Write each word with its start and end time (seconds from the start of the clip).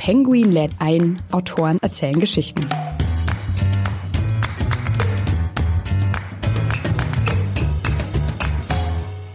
Penguin 0.00 0.50
lädt 0.50 0.70
ein, 0.78 1.20
Autoren 1.30 1.78
erzählen 1.82 2.18
Geschichten. 2.18 2.66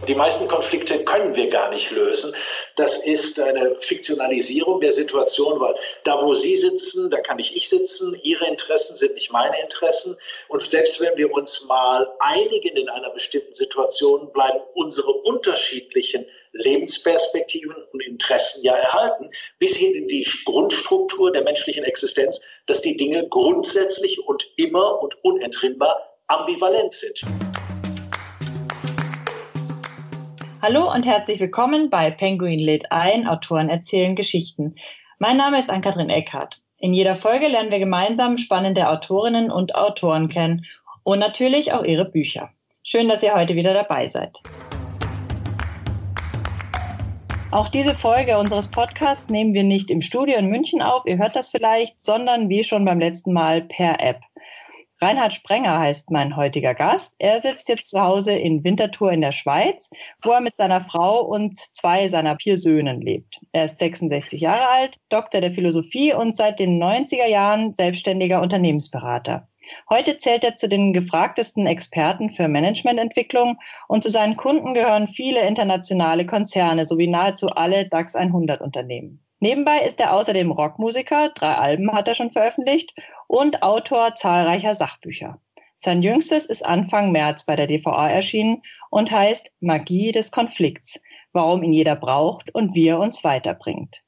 Die 0.08 0.14
meisten 0.16 0.48
Konflikte 0.48 1.04
können 1.04 1.36
wir 1.36 1.50
gar 1.50 1.70
nicht 1.70 1.92
lösen. 1.92 2.34
Das 2.74 3.06
ist 3.06 3.38
eine 3.38 3.76
Fiktionalisierung 3.80 4.80
der 4.80 4.90
Situation, 4.90 5.60
weil 5.60 5.76
da, 6.02 6.20
wo 6.20 6.34
Sie 6.34 6.56
sitzen, 6.56 7.10
da 7.10 7.20
kann 7.20 7.36
nicht 7.36 7.54
ich 7.54 7.68
sitzen. 7.68 8.18
Ihre 8.24 8.48
Interessen 8.48 8.96
sind 8.96 9.14
nicht 9.14 9.30
meine 9.30 9.60
Interessen. 9.62 10.18
Und 10.48 10.66
selbst 10.66 11.00
wenn 11.00 11.16
wir 11.16 11.32
uns 11.32 11.64
mal 11.66 12.12
einigen 12.18 12.76
in 12.76 12.88
einer 12.88 13.10
bestimmten 13.10 13.54
Situation, 13.54 14.32
bleiben 14.32 14.58
unsere 14.74 15.12
unterschiedlichen 15.12 16.26
Lebensperspektiven 16.58 17.74
und 17.92 18.02
Interessen 18.02 18.64
ja 18.64 18.74
erhalten, 18.74 19.30
bis 19.58 19.76
hin 19.76 19.94
in 19.94 20.08
die 20.08 20.26
Grundstruktur 20.44 21.32
der 21.32 21.42
menschlichen 21.42 21.84
Existenz, 21.84 22.40
dass 22.66 22.80
die 22.82 22.96
Dinge 22.96 23.26
grundsätzlich 23.28 24.18
und 24.26 24.44
immer 24.56 25.02
und 25.02 25.14
unentrinnbar 25.24 26.18
ambivalent 26.26 26.92
sind. 26.92 27.22
Hallo 30.62 30.92
und 30.92 31.06
herzlich 31.06 31.38
willkommen 31.38 31.90
bei 31.90 32.10
Penguin 32.10 32.58
lädt 32.58 32.90
ein, 32.90 33.28
Autoren 33.28 33.68
erzählen 33.68 34.16
Geschichten. 34.16 34.74
Mein 35.18 35.36
Name 35.36 35.58
ist 35.58 35.70
Ann-Kathrin 35.70 36.10
Eckhardt. 36.10 36.60
In 36.78 36.92
jeder 36.92 37.16
Folge 37.16 37.48
lernen 37.48 37.70
wir 37.70 37.78
gemeinsam 37.78 38.36
spannende 38.36 38.88
Autorinnen 38.88 39.50
und 39.50 39.74
Autoren 39.74 40.28
kennen 40.28 40.66
und 41.04 41.20
natürlich 41.20 41.72
auch 41.72 41.84
ihre 41.84 42.04
Bücher. 42.04 42.50
Schön, 42.82 43.08
dass 43.08 43.22
ihr 43.22 43.34
heute 43.34 43.54
wieder 43.54 43.74
dabei 43.74 44.08
seid. 44.08 44.40
Auch 47.56 47.70
diese 47.70 47.94
Folge 47.94 48.36
unseres 48.36 48.68
Podcasts 48.68 49.30
nehmen 49.30 49.54
wir 49.54 49.64
nicht 49.64 49.90
im 49.90 50.02
Studio 50.02 50.36
in 50.36 50.50
München 50.50 50.82
auf, 50.82 51.06
ihr 51.06 51.16
hört 51.16 51.34
das 51.34 51.48
vielleicht, 51.48 51.98
sondern 51.98 52.50
wie 52.50 52.62
schon 52.62 52.84
beim 52.84 53.00
letzten 53.00 53.32
Mal 53.32 53.62
per 53.62 53.98
App. 53.98 54.20
Reinhard 55.00 55.32
Sprenger 55.32 55.78
heißt 55.78 56.10
mein 56.10 56.36
heutiger 56.36 56.74
Gast. 56.74 57.14
Er 57.18 57.40
sitzt 57.40 57.70
jetzt 57.70 57.88
zu 57.88 57.98
Hause 57.98 58.32
in 58.32 58.62
Winterthur 58.62 59.10
in 59.10 59.22
der 59.22 59.32
Schweiz, 59.32 59.88
wo 60.22 60.32
er 60.32 60.42
mit 60.42 60.56
seiner 60.58 60.84
Frau 60.84 61.22
und 61.22 61.58
zwei 61.58 62.08
seiner 62.08 62.36
vier 62.38 62.58
Söhnen 62.58 63.00
lebt. 63.00 63.40
Er 63.52 63.64
ist 63.64 63.78
66 63.78 64.38
Jahre 64.38 64.68
alt, 64.68 64.98
Doktor 65.08 65.40
der 65.40 65.52
Philosophie 65.52 66.12
und 66.12 66.36
seit 66.36 66.60
den 66.60 66.78
90er 66.78 67.26
Jahren 67.26 67.74
selbstständiger 67.74 68.42
Unternehmensberater. 68.42 69.48
Heute 69.88 70.18
zählt 70.18 70.44
er 70.44 70.56
zu 70.56 70.68
den 70.68 70.92
gefragtesten 70.92 71.66
Experten 71.66 72.30
für 72.30 72.48
Managemententwicklung 72.48 73.58
und 73.88 74.02
zu 74.02 74.10
seinen 74.10 74.36
Kunden 74.36 74.74
gehören 74.74 75.08
viele 75.08 75.46
internationale 75.46 76.26
Konzerne 76.26 76.84
sowie 76.84 77.08
nahezu 77.08 77.48
alle 77.48 77.88
DAX 77.88 78.14
100 78.14 78.60
Unternehmen. 78.60 79.24
Nebenbei 79.40 79.80
ist 79.80 80.00
er 80.00 80.12
außerdem 80.14 80.50
Rockmusiker, 80.50 81.30
drei 81.34 81.54
Alben 81.54 81.92
hat 81.92 82.08
er 82.08 82.14
schon 82.14 82.30
veröffentlicht 82.30 82.94
und 83.26 83.62
Autor 83.62 84.14
zahlreicher 84.14 84.74
Sachbücher. 84.74 85.40
Sein 85.76 86.02
jüngstes 86.02 86.46
ist 86.46 86.64
Anfang 86.64 87.12
März 87.12 87.44
bei 87.44 87.54
der 87.54 87.66
DVA 87.66 88.08
erschienen 88.08 88.62
und 88.90 89.10
heißt 89.10 89.52
Magie 89.60 90.10
des 90.10 90.30
Konflikts, 90.30 90.98
warum 91.32 91.62
ihn 91.62 91.74
jeder 91.74 91.96
braucht 91.96 92.54
und 92.54 92.74
wie 92.74 92.88
er 92.88 92.98
uns 92.98 93.24
weiterbringt. 93.24 94.02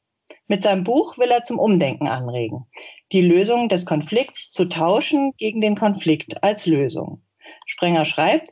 Mit 0.50 0.62
seinem 0.62 0.82
Buch 0.82 1.18
will 1.18 1.30
er 1.30 1.44
zum 1.44 1.58
Umdenken 1.58 2.08
anregen, 2.08 2.64
die 3.12 3.20
Lösung 3.20 3.68
des 3.68 3.84
Konflikts 3.84 4.50
zu 4.50 4.66
tauschen 4.66 5.34
gegen 5.36 5.60
den 5.60 5.76
Konflikt 5.76 6.42
als 6.42 6.64
Lösung. 6.64 7.20
Sprenger 7.66 8.06
schreibt, 8.06 8.48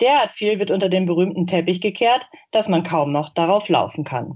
derart 0.00 0.30
viel 0.30 0.58
wird 0.58 0.70
unter 0.70 0.88
den 0.88 1.04
berühmten 1.04 1.46
Teppich 1.46 1.82
gekehrt, 1.82 2.30
dass 2.50 2.66
man 2.66 2.82
kaum 2.82 3.12
noch 3.12 3.28
darauf 3.28 3.68
laufen 3.68 4.04
kann. 4.04 4.34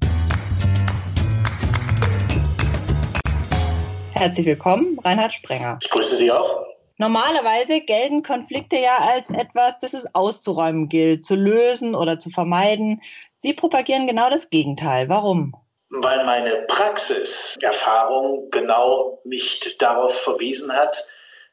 Herzlich 4.13 4.45
willkommen, 4.45 4.99
Reinhard 5.03 5.33
Sprenger. 5.33 5.79
Ich 5.81 5.89
grüße 5.89 6.15
Sie 6.15 6.31
auch. 6.31 6.67
Normalerweise 6.99 7.81
gelten 7.81 8.23
Konflikte 8.23 8.77
ja 8.77 8.99
als 8.99 9.31
etwas, 9.31 9.79
das 9.79 9.95
es 9.95 10.15
auszuräumen 10.15 10.91
gilt, 10.91 11.25
zu 11.25 11.37
lösen 11.37 11.95
oder 11.95 12.19
zu 12.19 12.29
vermeiden. 12.29 13.01
Sie 13.33 13.55
propagieren 13.55 14.07
genau 14.07 14.29
das 14.29 14.51
Gegenteil. 14.51 15.09
Warum? 15.09 15.55
Weil 15.91 16.25
meine 16.25 16.67
Praxiserfahrung 16.69 18.51
genau 18.51 19.21
mich 19.25 19.77
darauf 19.79 20.21
verwiesen 20.21 20.73
hat, 20.73 21.07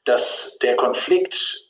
dass 0.04 0.58
der 0.60 0.76
Konflikt 0.76 1.62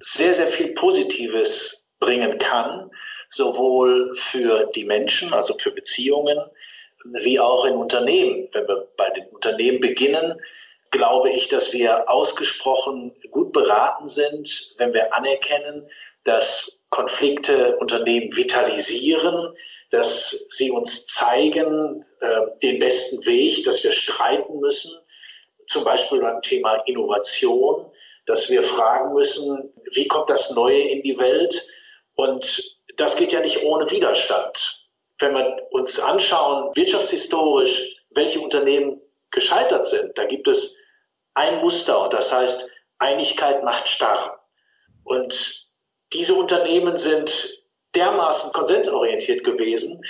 sehr, 0.00 0.34
sehr 0.34 0.48
viel 0.48 0.74
Positives 0.74 1.90
bringen 1.98 2.38
kann, 2.38 2.90
sowohl 3.30 4.14
für 4.14 4.70
die 4.74 4.84
Menschen, 4.84 5.32
also 5.32 5.54
für 5.58 5.70
Beziehungen, 5.70 6.38
wie 7.22 7.40
auch 7.40 7.64
in 7.64 7.74
Unternehmen. 7.74 8.48
Wenn 8.52 8.68
wir 8.68 8.88
bei 8.96 9.10
den 9.10 9.26
Unternehmen 9.28 9.80
beginnen, 9.80 10.40
glaube 10.90 11.30
ich, 11.30 11.48
dass 11.48 11.72
wir 11.72 12.08
ausgesprochen 12.08 13.14
gut 13.30 13.52
beraten 13.52 14.08
sind, 14.08 14.74
wenn 14.78 14.92
wir 14.92 15.14
anerkennen, 15.14 15.88
dass 16.24 16.84
Konflikte 16.90 17.76
Unternehmen 17.78 18.34
vitalisieren, 18.34 19.54
dass 19.90 20.46
sie 20.50 20.70
uns 20.70 21.06
zeigen 21.06 22.04
äh, 22.20 22.58
den 22.62 22.78
besten 22.78 23.24
Weg, 23.24 23.64
dass 23.64 23.82
wir 23.82 23.92
streiten 23.92 24.60
müssen, 24.60 24.92
zum 25.66 25.84
Beispiel 25.84 26.20
beim 26.20 26.40
Thema 26.42 26.76
Innovation, 26.86 27.90
dass 28.26 28.50
wir 28.50 28.62
fragen 28.62 29.14
müssen, 29.14 29.72
wie 29.92 30.06
kommt 30.06 30.30
das 30.30 30.54
Neue 30.54 30.80
in 30.80 31.02
die 31.02 31.18
Welt? 31.18 31.66
Und 32.16 32.78
das 32.96 33.16
geht 33.16 33.32
ja 33.32 33.40
nicht 33.40 33.62
ohne 33.62 33.90
Widerstand 33.90 34.78
wenn 35.18 35.34
wir 35.34 35.66
uns 35.70 35.98
anschauen, 35.98 36.74
wirtschaftshistorisch, 36.74 37.96
welche 38.10 38.40
Unternehmen 38.40 39.00
gescheitert 39.30 39.86
sind, 39.86 40.16
da 40.16 40.24
gibt 40.24 40.48
es 40.48 40.76
ein 41.34 41.60
Muster 41.60 42.02
und 42.02 42.12
das 42.12 42.32
heißt, 42.32 42.70
Einigkeit 42.98 43.62
macht 43.62 43.88
starr. 43.88 44.40
Und 45.04 45.68
diese 46.12 46.34
Unternehmen 46.34 46.98
sind 46.98 47.62
dermaßen 47.94 48.52
konsensorientiert 48.52 49.44
gewesen, 49.44 50.02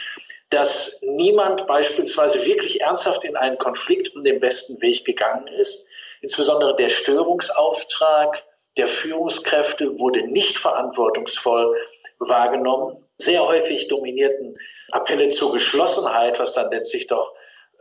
dass 0.50 1.00
niemand 1.02 1.66
beispielsweise 1.66 2.44
wirklich 2.44 2.80
ernsthaft 2.80 3.24
in 3.24 3.36
einen 3.36 3.58
Konflikt 3.58 4.14
um 4.14 4.24
den 4.24 4.40
besten 4.40 4.80
Weg 4.80 5.04
gegangen 5.04 5.46
ist. 5.48 5.86
Insbesondere 6.22 6.74
der 6.76 6.88
Störungsauftrag 6.88 8.42
der 8.76 8.88
Führungskräfte 8.88 9.98
wurde 9.98 10.22
nicht 10.22 10.56
verantwortungsvoll 10.56 11.76
wahrgenommen. 12.18 13.04
Sehr 13.18 13.44
häufig 13.46 13.88
dominierten 13.88 14.56
Appelle 14.92 15.28
zur 15.28 15.52
Geschlossenheit, 15.52 16.38
was 16.38 16.54
dann 16.54 16.70
letztlich 16.70 17.08
doch 17.08 17.34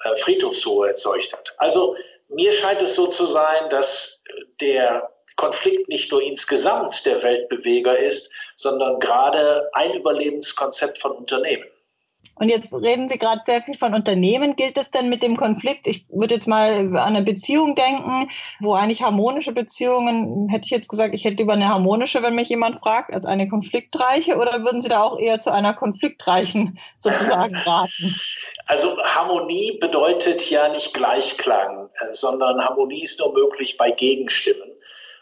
äh, 0.04 0.16
Friedhofsruhe 0.18 0.90
erzeugt 0.90 1.34
hat. 1.34 1.54
Also 1.58 1.96
mir 2.30 2.52
scheint 2.52 2.82
es 2.82 2.96
so 2.96 3.08
zu 3.08 3.26
sein, 3.26 3.70
dass 3.70 4.24
der 4.60 5.10
Konflikt 5.38 5.88
nicht 5.88 6.12
nur 6.12 6.22
insgesamt 6.22 7.06
der 7.06 7.22
Weltbeweger 7.24 7.98
ist, 7.98 8.32
sondern 8.58 9.00
gerade 9.00 9.70
ein 9.74 9.94
Überlebenskonzept 9.94 11.00
von 11.00 11.12
Unternehmen. 11.14 11.64
Und 12.40 12.50
jetzt 12.50 12.74
reden 12.74 13.10
Sie 13.10 13.18
gerade 13.18 13.42
sehr 13.46 13.62
viel 13.62 13.76
von 13.76 13.94
Unternehmen. 13.94 14.56
Gilt 14.56 14.78
es 14.78 14.92
denn 14.92 15.10
mit 15.10 15.24
dem 15.24 15.38
Konflikt? 15.38 15.88
Ich 15.88 16.06
würde 16.10 16.36
jetzt 16.36 16.48
mal 16.48 16.72
an 16.72 16.96
eine 16.96 17.24
Beziehung 17.24 17.74
denken, 17.74 18.30
wo 18.60 18.74
eigentlich 18.74 19.02
harmonische 19.02 19.54
Beziehungen, 19.54 20.48
hätte 20.50 20.66
ich 20.66 20.72
jetzt 20.72 20.88
gesagt, 20.88 21.16
ich 21.16 21.26
hätte 21.26 21.38
lieber 21.38 21.54
eine 21.54 21.68
harmonische, 21.68 22.22
wenn 22.22 22.36
mich 22.36 22.50
jemand 22.50 22.80
fragt, 22.80 23.12
als 23.12 23.26
eine 23.26 23.48
konfliktreiche. 23.48 24.38
Oder 24.38 24.64
würden 24.64 24.82
Sie 24.82 24.90
da 24.90 25.02
auch 25.02 25.18
eher 25.18 25.40
zu 25.40 25.52
einer 25.52 25.74
konfliktreichen 25.74 26.78
sozusagen 27.00 27.56
raten? 27.56 28.16
Also 28.68 28.98
Harmonie 29.02 29.78
bedeutet 29.80 30.50
ja 30.50 30.70
nicht 30.70 30.94
Gleichklang, 30.94 31.90
sondern 32.12 32.64
Harmonie 32.64 33.02
ist 33.02 33.20
nur 33.20 33.34
möglich 33.34 33.78
bei 33.78 33.90
Gegenstimmen. 33.90 34.77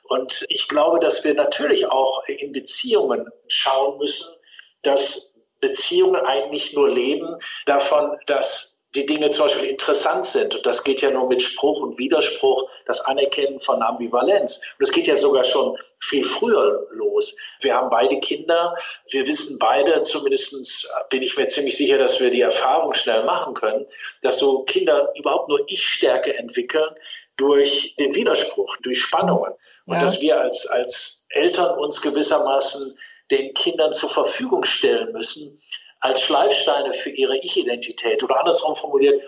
Und 0.07 0.45
ich 0.49 0.67
glaube, 0.67 0.99
dass 0.99 1.23
wir 1.23 1.33
natürlich 1.33 1.87
auch 1.87 2.23
in 2.27 2.51
Beziehungen 2.51 3.27
schauen 3.47 3.97
müssen, 3.97 4.35
dass 4.83 5.35
Beziehungen 5.61 6.23
eigentlich 6.25 6.73
nur 6.73 6.89
leben 6.89 7.37
davon, 7.65 8.17
dass 8.27 8.75
die 8.95 9.05
Dinge 9.05 9.29
zum 9.29 9.45
Beispiel 9.45 9.69
interessant 9.69 10.25
sind. 10.25 10.55
Und 10.55 10.65
das 10.65 10.83
geht 10.83 11.01
ja 11.01 11.11
nur 11.11 11.27
mit 11.27 11.41
Spruch 11.41 11.81
und 11.81 11.97
Widerspruch, 11.97 12.69
das 12.85 13.01
Anerkennen 13.01 13.59
von 13.59 13.81
Ambivalenz. 13.81 14.57
Und 14.57 14.87
das 14.87 14.91
geht 14.91 15.07
ja 15.07 15.15
sogar 15.15 15.43
schon 15.43 15.77
viel 15.99 16.23
früher 16.23 16.87
los. 16.91 17.35
Wir 17.59 17.75
haben 17.75 17.89
beide 17.89 18.19
Kinder. 18.19 18.75
Wir 19.09 19.27
wissen 19.27 19.59
beide, 19.59 20.01
zumindest 20.03 20.87
bin 21.09 21.23
ich 21.23 21.35
mir 21.35 21.47
ziemlich 21.47 21.75
sicher, 21.75 21.97
dass 21.97 22.19
wir 22.19 22.29
die 22.29 22.41
Erfahrung 22.41 22.93
schnell 22.93 23.23
machen 23.23 23.53
können, 23.53 23.85
dass 24.21 24.39
so 24.39 24.63
Kinder 24.63 25.11
überhaupt 25.15 25.49
nur 25.49 25.63
Ich-Stärke 25.67 26.37
entwickeln 26.37 26.95
durch 27.37 27.95
den 27.99 28.15
Widerspruch, 28.15 28.77
durch 28.77 29.01
Spannungen. 29.01 29.53
Und 29.85 29.95
ja. 29.95 30.01
dass 30.01 30.19
wir 30.21 30.39
als, 30.39 30.65
als 30.67 31.25
Eltern 31.29 31.77
uns 31.77 32.01
gewissermaßen 32.01 32.97
den 33.31 33.53
Kindern 33.53 33.93
zur 33.93 34.09
Verfügung 34.09 34.63
stellen 34.65 35.11
müssen, 35.11 35.61
als 35.99 36.21
Schleifsteine 36.21 36.93
für 36.93 37.09
ihre 37.09 37.37
Ich-Identität. 37.37 38.23
Oder 38.23 38.39
andersrum 38.39 38.75
formuliert, 38.75 39.21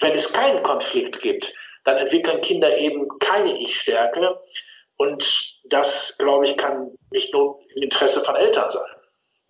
wenn 0.00 0.12
es 0.12 0.32
keinen 0.32 0.62
Konflikt 0.62 1.20
gibt, 1.20 1.54
dann 1.84 1.98
entwickeln 1.98 2.40
Kinder 2.40 2.76
eben 2.76 3.08
keine 3.20 3.58
Ich-Stärke. 3.58 4.40
Und 4.96 5.60
das, 5.64 6.16
glaube 6.18 6.44
ich, 6.44 6.56
kann 6.56 6.90
nicht 7.10 7.32
nur 7.32 7.60
im 7.74 7.82
Interesse 7.82 8.20
von 8.20 8.36
Eltern 8.36 8.70
sein. 8.70 8.93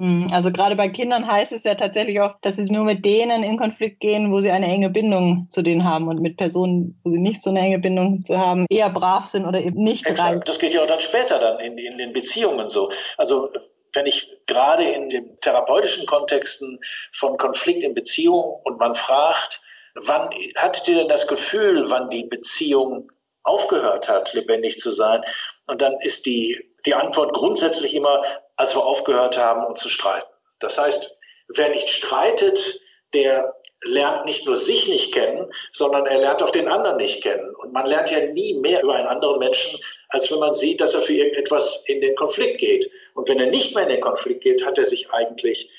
Hm, 0.01 0.29
also 0.33 0.51
gerade 0.51 0.75
bei 0.75 0.89
Kindern 0.89 1.27
heißt 1.27 1.53
es 1.53 1.63
ja 1.63 1.77
tatsächlich 1.77 2.21
oft, 2.21 2.37
dass 2.43 2.57
sie 2.57 2.65
nur 2.65 2.85
mit 2.85 3.05
denen 3.05 3.45
in 3.45 3.57
Konflikt 3.57 4.01
gehen, 4.01 4.33
wo 4.33 4.41
sie 4.41 4.51
eine 4.51 4.67
enge 4.67 4.91
Bindung 4.91 5.47
zu 5.51 5.63
denen 5.63 5.85
haben 5.85 6.09
und 6.09 6.21
mit 6.21 6.37
Personen, 6.37 7.01
wo 7.05 7.11
sie 7.11 7.19
nicht 7.19 7.43
so 7.43 7.51
eine 7.51 7.61
enge 7.61 7.79
Bindung 7.79 8.25
zu 8.25 8.37
haben, 8.37 8.67
eher 8.71 8.91
brav 8.91 9.29
sind 9.29 9.47
oder 9.47 9.61
eben 9.61 9.83
nicht 9.83 10.07
rein. 10.19 10.43
Das 10.45 10.59
geht 10.59 10.75
ja 10.75 10.83
auch 10.83 10.89
dann 10.89 11.01
später 11.01 11.39
dann 11.39 11.61
in, 11.61 11.79
in 11.79 11.99
den 11.99 12.13
Beziehungen 12.13 12.69
so. 12.69 12.91
Also 13.17 13.51
wenn 13.93 14.07
ich 14.07 14.29
gerade 14.47 14.85
in 14.85 15.09
den 15.09 15.39
therapeutischen 15.41 16.07
Kontexten 16.07 16.81
von 17.13 17.37
Konflikt 17.37 17.85
in 17.85 17.95
Beziehungen 17.95 18.57
und 18.65 18.79
man 18.79 18.97
fragt, 18.97 19.63
wann 19.95 20.31
hattet 20.57 20.89
ihr 20.89 20.97
denn 20.97 21.09
das 21.09 21.29
Gefühl, 21.29 21.89
wann 21.89 22.11
die 22.11 22.25
Beziehung 22.25 23.11
aufgehört 23.45 24.09
hat, 24.09 24.35
lebendig 24.35 24.81
zu 24.81 24.91
sein? 24.91 25.23
Und 25.67 25.81
dann 25.81 25.95
ist 26.01 26.27
die, 26.27 26.59
die 26.85 26.95
Antwort 26.95 27.33
grundsätzlich 27.33 27.95
immer, 27.95 28.21
als 28.57 28.75
wir 28.75 28.85
aufgehört 28.85 29.39
haben, 29.39 29.65
uns 29.67 29.81
zu 29.81 29.89
streiten. 29.89 30.29
Das 30.61 30.79
heißt, 30.79 31.19
wer 31.49 31.71
nicht 31.71 31.89
streitet, 31.89 32.81
der 33.13 33.55
lernt 33.83 34.25
nicht 34.25 34.47
nur 34.47 34.57
sich 34.57 34.89
nicht 34.89 35.13
kennen, 35.13 35.53
sondern 35.73 36.07
er 36.07 36.19
lernt 36.19 36.43
auch 36.43 36.51
den 36.51 36.69
anderen 36.69 36.97
nicht 36.97 37.23
kennen. 37.23 37.55
Und 37.57 37.73
man 37.73 37.87
lernt 37.87 38.11
ja 38.11 38.21
nie 38.27 38.55
mehr 38.55 38.83
über 38.83 38.95
einen 38.95 39.09
anderen 39.09 39.39
Menschen, 39.39 39.79
als 40.09 40.31
wenn 40.31 40.39
man 40.39 40.55
sieht, 40.55 40.81
dass 40.81 40.95
er 40.95 41.01
für 41.01 41.13
irgendetwas 41.13 41.85
in 41.87 42.01
den 42.01 42.15
Konflikt 42.15 42.59
geht. 42.59 42.91
Und 43.15 43.29
wenn 43.29 43.41
er 43.41 43.51
nicht 43.51 43.75
mehr 43.75 43.85
in 43.85 43.91
den 43.91 44.01
Konflikt 44.01 44.43
geht, 44.43 44.65
hat 44.65 44.79
er 44.79 44.85
sich 44.85 45.11
eigentlich 45.11 45.71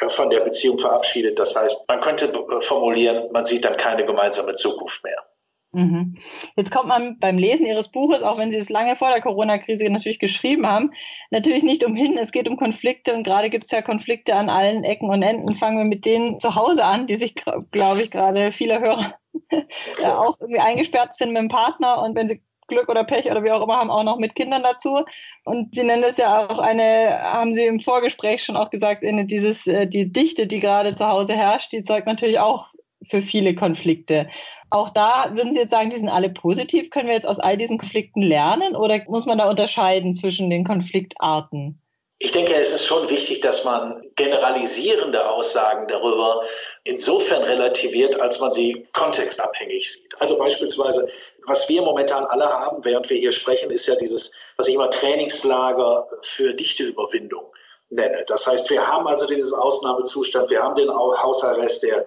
äh, 0.00 0.08
von 0.08 0.30
der 0.30 0.40
Beziehung 0.40 0.78
verabschiedet. 0.78 1.38
Das 1.38 1.54
heißt, 1.54 1.86
man 1.88 2.00
könnte 2.00 2.32
formulieren, 2.62 3.30
man 3.32 3.44
sieht 3.44 3.64
dann 3.64 3.76
keine 3.76 4.04
gemeinsame 4.04 4.54
Zukunft 4.54 5.02
mehr. 5.04 5.24
Mhm. 5.72 6.16
Jetzt 6.54 6.70
kommt 6.70 6.88
man 6.88 7.18
beim 7.18 7.38
Lesen 7.38 7.64
Ihres 7.64 7.90
Buches, 7.90 8.22
auch 8.22 8.36
wenn 8.36 8.52
Sie 8.52 8.58
es 8.58 8.68
lange 8.68 8.94
vor 8.94 9.08
der 9.08 9.22
Corona-Krise 9.22 9.88
natürlich 9.88 10.18
geschrieben 10.18 10.66
haben, 10.66 10.92
natürlich 11.30 11.62
nicht 11.62 11.82
umhin. 11.84 12.18
Es 12.18 12.30
geht 12.30 12.46
um 12.46 12.58
Konflikte 12.58 13.14
und 13.14 13.22
gerade 13.22 13.48
gibt 13.48 13.64
es 13.64 13.70
ja 13.70 13.80
Konflikte 13.80 14.36
an 14.36 14.50
allen 14.50 14.84
Ecken 14.84 15.08
und 15.08 15.22
Enden. 15.22 15.56
Fangen 15.56 15.78
wir 15.78 15.84
mit 15.84 16.04
denen 16.04 16.40
zu 16.40 16.54
Hause 16.56 16.84
an, 16.84 17.06
die 17.06 17.16
sich, 17.16 17.34
glaube 17.34 18.02
ich, 18.02 18.10
gerade 18.10 18.52
viele 18.52 18.80
Hörer 18.80 19.14
auch 20.04 20.38
irgendwie 20.40 20.60
eingesperrt 20.60 21.14
sind 21.14 21.32
mit 21.32 21.40
dem 21.40 21.48
Partner 21.48 22.02
und 22.02 22.14
wenn 22.14 22.28
sie 22.28 22.42
Glück 22.68 22.88
oder 22.88 23.04
Pech 23.04 23.30
oder 23.30 23.42
wie 23.42 23.50
auch 23.50 23.62
immer 23.62 23.76
haben, 23.76 23.90
auch 23.90 24.04
noch 24.04 24.18
mit 24.18 24.34
Kindern 24.34 24.62
dazu. 24.62 25.04
Und 25.44 25.74
Sie 25.74 25.82
nennen 25.82 26.02
das 26.02 26.16
ja 26.16 26.48
auch 26.48 26.58
eine, 26.58 27.20
haben 27.22 27.54
Sie 27.54 27.64
im 27.64 27.80
Vorgespräch 27.80 28.44
schon 28.44 28.56
auch 28.56 28.70
gesagt, 28.70 29.04
eine, 29.04 29.26
dieses, 29.26 29.66
äh, 29.66 29.86
die 29.86 30.10
Dichte, 30.10 30.46
die 30.46 30.60
gerade 30.60 30.94
zu 30.94 31.06
Hause 31.06 31.34
herrscht, 31.34 31.72
die 31.72 31.82
zeugt 31.82 32.06
natürlich 32.06 32.38
auch 32.38 32.71
für 33.08 33.22
viele 33.22 33.54
Konflikte. 33.54 34.28
Auch 34.70 34.90
da 34.90 35.32
würden 35.34 35.52
Sie 35.52 35.60
jetzt 35.60 35.70
sagen, 35.70 35.90
die 35.90 35.96
sind 35.96 36.08
alle 36.08 36.30
positiv. 36.30 36.90
Können 36.90 37.08
wir 37.08 37.14
jetzt 37.14 37.26
aus 37.26 37.38
all 37.38 37.56
diesen 37.56 37.78
Konflikten 37.78 38.22
lernen 38.22 38.74
oder 38.74 39.00
muss 39.06 39.26
man 39.26 39.38
da 39.38 39.48
unterscheiden 39.48 40.14
zwischen 40.14 40.48
den 40.48 40.64
Konfliktarten? 40.64 41.78
Ich 42.24 42.30
denke, 42.30 42.54
es 42.54 42.72
ist 42.72 42.86
schon 42.86 43.10
wichtig, 43.10 43.40
dass 43.40 43.64
man 43.64 44.00
generalisierende 44.14 45.28
Aussagen 45.28 45.88
darüber 45.88 46.42
insofern 46.84 47.42
relativiert, 47.42 48.20
als 48.20 48.38
man 48.38 48.52
sie 48.52 48.86
kontextabhängig 48.92 49.92
sieht. 49.92 50.20
Also 50.20 50.38
beispielsweise, 50.38 51.08
was 51.46 51.68
wir 51.68 51.82
momentan 51.82 52.24
alle 52.26 52.44
haben, 52.46 52.84
während 52.84 53.10
wir 53.10 53.18
hier 53.18 53.32
sprechen, 53.32 53.72
ist 53.72 53.88
ja 53.88 53.96
dieses, 53.96 54.32
was 54.56 54.68
ich 54.68 54.76
immer 54.76 54.88
Trainingslager 54.88 56.06
für 56.22 56.54
Dichteüberwindung 56.54 57.44
nenne. 57.90 58.24
Das 58.28 58.46
heißt, 58.46 58.70
wir 58.70 58.86
haben 58.86 59.08
also 59.08 59.26
diesen 59.26 59.58
Ausnahmezustand, 59.58 60.48
wir 60.48 60.62
haben 60.62 60.76
den 60.76 60.90
Hausarrest, 60.90 61.82
der 61.82 62.06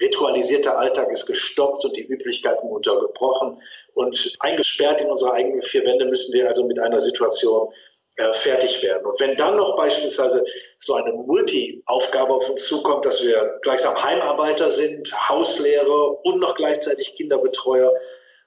ritualisierte 0.00 0.76
Alltag 0.76 1.10
ist 1.10 1.26
gestoppt 1.26 1.84
und 1.84 1.96
die 1.96 2.06
Üblichkeiten 2.06 2.68
untergebrochen. 2.68 3.62
Und 3.94 4.36
eingesperrt 4.40 5.00
in 5.00 5.08
unsere 5.08 5.32
eigenen 5.32 5.62
vier 5.62 5.84
Wände 5.84 6.06
müssen 6.06 6.32
wir 6.32 6.48
also 6.48 6.64
mit 6.64 6.78
einer 6.78 7.00
Situation 7.00 7.72
äh, 8.16 8.32
fertig 8.34 8.82
werden. 8.82 9.06
Und 9.06 9.20
wenn 9.20 9.36
dann 9.36 9.56
noch 9.56 9.76
beispielsweise 9.76 10.44
so 10.78 10.94
eine 10.94 11.12
Multi-Aufgabe 11.12 12.34
auf 12.34 12.48
uns 12.48 12.66
zukommt, 12.66 13.04
dass 13.04 13.22
wir 13.22 13.58
gleichsam 13.62 14.02
Heimarbeiter 14.02 14.70
sind, 14.70 15.12
Hauslehrer 15.28 16.24
und 16.24 16.40
noch 16.40 16.54
gleichzeitig 16.54 17.14
Kinderbetreuer, 17.14 17.92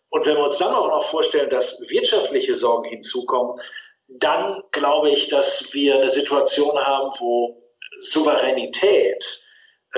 und 0.10 0.28
wenn 0.28 0.36
wir 0.36 0.44
uns 0.44 0.60
dann 0.60 0.76
auch 0.76 0.90
noch 0.90 1.06
vorstellen, 1.06 1.50
dass 1.50 1.90
wirtschaftliche 1.90 2.54
Sorgen 2.54 2.88
hinzukommen, 2.88 3.60
dann 4.08 4.62
glaube 4.72 5.10
ich, 5.10 5.30
dass 5.30 5.74
wir 5.74 5.96
eine 5.96 6.10
Situation 6.10 6.78
haben, 6.78 7.12
wo 7.20 7.64
Souveränität 7.98 9.43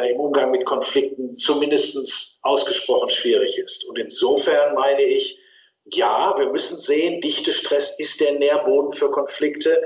im 0.04 0.20
Umgang 0.20 0.52
mit 0.52 0.66
Konflikten 0.66 1.38
zumindest 1.38 2.40
ausgesprochen 2.44 3.10
schwierig 3.10 3.58
ist. 3.58 3.88
Und 3.88 3.98
insofern 3.98 4.76
meine 4.76 5.04
ich, 5.04 5.40
ja, 5.86 6.34
wir 6.38 6.52
müssen 6.52 6.78
sehen, 6.78 7.22
Dichtestress 7.22 8.00
ist 8.00 8.20
der 8.20 8.34
Nährboden 8.34 8.94
für 8.94 9.12
Konflikte. 9.12 9.84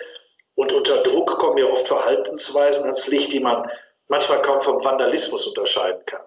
Und 0.55 0.73
unter 0.73 1.03
Druck 1.03 1.37
kommen 1.37 1.57
ja 1.57 1.65
oft 1.65 1.87
Verhaltensweisen 1.87 2.85
ans 2.85 3.07
Licht, 3.07 3.33
die 3.33 3.39
man 3.39 3.69
manchmal 4.07 4.41
kaum 4.41 4.61
vom 4.61 4.83
Vandalismus 4.83 5.45
unterscheiden 5.45 6.01
kann. 6.05 6.21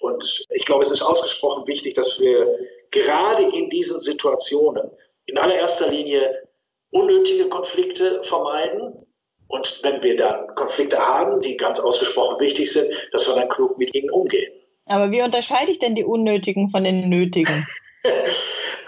Und 0.00 0.46
ich 0.50 0.64
glaube, 0.66 0.82
es 0.82 0.90
ist 0.90 1.02
ausgesprochen 1.02 1.66
wichtig, 1.66 1.94
dass 1.94 2.20
wir 2.20 2.58
gerade 2.90 3.44
in 3.56 3.70
diesen 3.70 4.00
Situationen 4.00 4.90
in 5.26 5.38
allererster 5.38 5.90
Linie 5.90 6.46
unnötige 6.90 7.48
Konflikte 7.48 8.22
vermeiden. 8.22 9.05
Und 9.48 9.80
wenn 9.82 10.02
wir 10.02 10.16
dann 10.16 10.46
Konflikte 10.54 10.98
haben, 10.98 11.40
die 11.40 11.56
ganz 11.56 11.78
ausgesprochen 11.80 12.40
wichtig 12.40 12.72
sind, 12.72 12.90
dass 13.12 13.26
wir 13.28 13.34
dann 13.34 13.48
klug 13.48 13.78
mit 13.78 13.94
ihnen 13.94 14.10
umgehen. 14.10 14.52
Aber 14.86 15.10
wie 15.10 15.22
unterscheide 15.22 15.70
ich 15.70 15.78
denn 15.78 15.94
die 15.94 16.04
unnötigen 16.04 16.70
von 16.70 16.84
den 16.84 17.08
nötigen? 17.08 17.66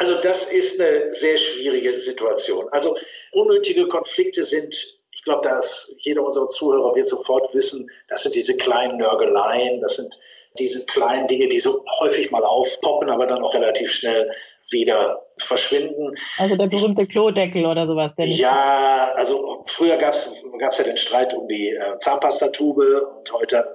Also 0.00 0.14
das 0.20 0.52
ist 0.52 0.80
eine 0.80 1.12
sehr 1.12 1.36
schwierige 1.36 1.98
Situation. 1.98 2.68
Also 2.70 2.96
unnötige 3.32 3.88
Konflikte 3.88 4.44
sind, 4.44 4.72
ich 5.10 5.24
glaube, 5.24 5.48
dass 5.48 5.96
jeder 5.98 6.22
unserer 6.24 6.48
Zuhörer 6.50 6.94
wird 6.94 7.08
sofort 7.08 7.52
wissen, 7.52 7.90
das 8.08 8.22
sind 8.22 8.36
diese 8.36 8.56
kleinen 8.56 8.98
Nörgeleien, 8.98 9.80
das 9.80 9.96
sind 9.96 10.20
diese 10.56 10.86
kleinen 10.86 11.26
Dinge, 11.26 11.48
die 11.48 11.58
so 11.58 11.84
häufig 11.98 12.30
mal 12.30 12.44
aufpoppen, 12.44 13.10
aber 13.10 13.26
dann 13.26 13.42
auch 13.42 13.54
relativ 13.54 13.92
schnell 13.92 14.30
wieder 14.70 15.22
verschwinden. 15.38 16.14
Also 16.38 16.56
der 16.56 16.66
berühmte 16.66 17.06
Klodeckel 17.06 17.66
oder 17.66 17.86
sowas. 17.86 18.14
Der 18.16 18.26
ja, 18.26 19.12
also 19.14 19.64
früher 19.66 19.96
gab 19.96 20.14
es 20.14 20.34
ja 20.78 20.84
den 20.84 20.96
Streit 20.96 21.34
um 21.34 21.48
die 21.48 21.70
äh, 21.70 21.98
Zahnpastatube 21.98 23.06
und 23.06 23.32
heute 23.32 23.66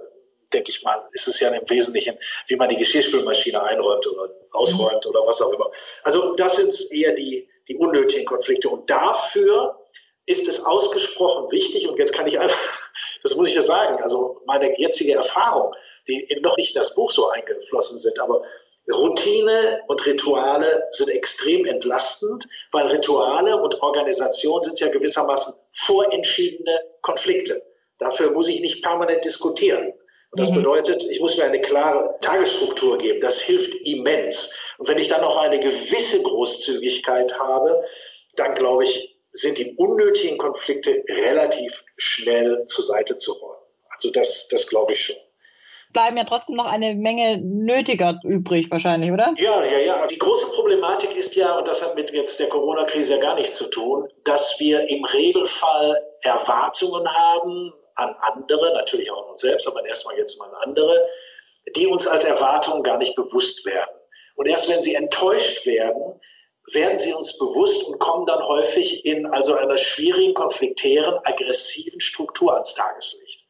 denke 0.54 0.70
ich 0.70 0.84
mal, 0.84 1.02
ist 1.14 1.28
es 1.28 1.40
ja 1.40 1.50
im 1.50 1.68
Wesentlichen, 1.70 2.18
wie 2.48 2.56
man 2.56 2.70
die 2.70 2.78
Geschirrspülmaschine 2.78 3.62
einräumt 3.62 4.06
oder 4.08 4.30
ausräumt 4.52 5.06
oder 5.08 5.26
was 5.26 5.42
auch 5.42 5.52
immer. 5.52 5.70
Also 6.04 6.36
das 6.36 6.58
sind 6.58 6.92
eher 6.92 7.14
die, 7.14 7.48
die 7.68 7.76
unnötigen 7.76 8.26
Konflikte. 8.26 8.70
Und 8.70 8.90
dafür 8.90 9.80
ist 10.26 10.48
es 10.48 10.64
ausgesprochen 10.66 11.52
wichtig, 11.52 11.88
und 11.88 11.98
jetzt 11.98 12.14
kann 12.14 12.28
ich 12.28 12.40
einfach, 12.40 12.92
das 13.24 13.36
muss 13.36 13.50
ich 13.50 13.56
ja 13.56 13.62
sagen, 13.62 14.02
also 14.02 14.42
meine 14.46 14.80
jetzige 14.80 15.14
Erfahrung, 15.14 15.74
die 16.08 16.28
noch 16.42 16.58
nicht 16.58 16.76
in 16.76 16.82
das 16.82 16.96
Buch 16.96 17.12
so 17.12 17.30
eingeflossen 17.30 18.00
sind, 18.00 18.20
aber 18.20 18.44
Routine 18.92 19.82
und 19.88 20.06
Rituale 20.06 20.88
sind 20.92 21.10
extrem 21.10 21.66
entlastend, 21.66 22.46
weil 22.72 22.88
Rituale 22.88 23.56
und 23.56 23.82
Organisation 23.82 24.62
sind 24.62 24.80
ja 24.80 24.90
gewissermaßen 24.90 25.54
vorentschiedene 25.74 26.80
Konflikte. 27.02 27.64
Dafür 28.00 28.32
muss 28.32 28.50
ich 28.50 28.60
nicht 28.60 28.84
permanent 28.84 29.24
diskutieren. 29.24 29.94
Und 30.32 30.40
das 30.40 30.52
mhm. 30.52 30.56
bedeutet, 30.56 31.04
ich 31.10 31.22
muss 31.22 31.38
mir 31.38 31.46
eine 31.46 31.62
klare 31.62 32.16
Tagesstruktur 32.20 32.98
geben. 32.98 33.22
Das 33.22 33.40
hilft 33.40 33.74
immens. 33.86 34.54
Und 34.78 34.90
wenn 34.90 34.98
ich 34.98 35.08
dann 35.08 35.22
noch 35.22 35.38
eine 35.38 35.60
gewisse 35.60 36.22
Großzügigkeit 36.22 37.40
habe, 37.40 37.84
dann 38.36 38.56
glaube 38.56 38.84
ich, 38.84 39.18
sind 39.32 39.58
die 39.58 39.76
unnötigen 39.78 40.38
Konflikte 40.38 41.04
relativ 41.08 41.84
schnell 41.98 42.66
zur 42.66 42.86
Seite 42.86 43.18
zu 43.18 43.32
räumen. 43.34 43.62
Also 43.90 44.12
das, 44.12 44.48
das 44.50 44.68
glaube 44.68 44.94
ich 44.94 45.06
schon 45.06 45.16
bleiben 45.94 46.18
ja 46.18 46.24
trotzdem 46.26 46.56
noch 46.56 46.66
eine 46.66 46.96
Menge 46.96 47.38
nötiger 47.38 48.20
übrig 48.24 48.70
wahrscheinlich, 48.70 49.12
oder? 49.12 49.34
Ja, 49.38 49.64
ja, 49.64 49.78
ja. 49.78 50.08
Die 50.08 50.18
große 50.18 50.48
Problematik 50.54 51.16
ist 51.16 51.36
ja, 51.36 51.58
und 51.58 51.68
das 51.68 51.82
hat 51.82 51.96
mit 51.96 52.12
jetzt 52.12 52.40
der 52.40 52.50
Corona-Krise 52.50 53.16
ja 53.16 53.22
gar 53.22 53.36
nichts 53.36 53.58
zu 53.58 53.70
tun, 53.70 54.08
dass 54.26 54.60
wir 54.60 54.90
im 54.90 55.06
Regelfall 55.06 56.02
Erwartungen 56.22 57.08
haben, 57.08 57.74
an 57.96 58.16
andere, 58.22 58.74
natürlich 58.74 59.10
auch 59.12 59.24
an 59.26 59.32
uns 59.32 59.42
selbst, 59.42 59.68
aber 59.68 59.86
erstmal 59.86 60.18
jetzt 60.18 60.40
mal 60.40 60.50
an 60.50 60.70
andere, 60.70 61.08
die 61.76 61.88
uns 61.88 62.08
als 62.08 62.24
Erwartungen 62.24 62.84
gar 62.84 62.98
nicht 62.98 63.16
bewusst 63.16 63.66
werden. 63.66 63.96
Und 64.36 64.48
erst 64.48 64.70
wenn 64.70 64.82
sie 64.82 64.96
enttäuscht 64.96 65.66
werden, 65.66 66.20
werden 66.72 66.98
sie 66.98 67.14
uns 67.14 67.38
bewusst 67.38 67.88
und 67.88 68.00
kommen 68.00 68.26
dann 68.26 68.42
häufig 68.42 69.06
in 69.06 69.26
also 69.28 69.54
einer 69.54 69.78
schwierigen, 69.78 70.34
konfliktären, 70.34 71.20
aggressiven 71.24 72.00
Struktur 72.00 72.54
ans 72.54 72.74
Tageslicht. 72.74 73.43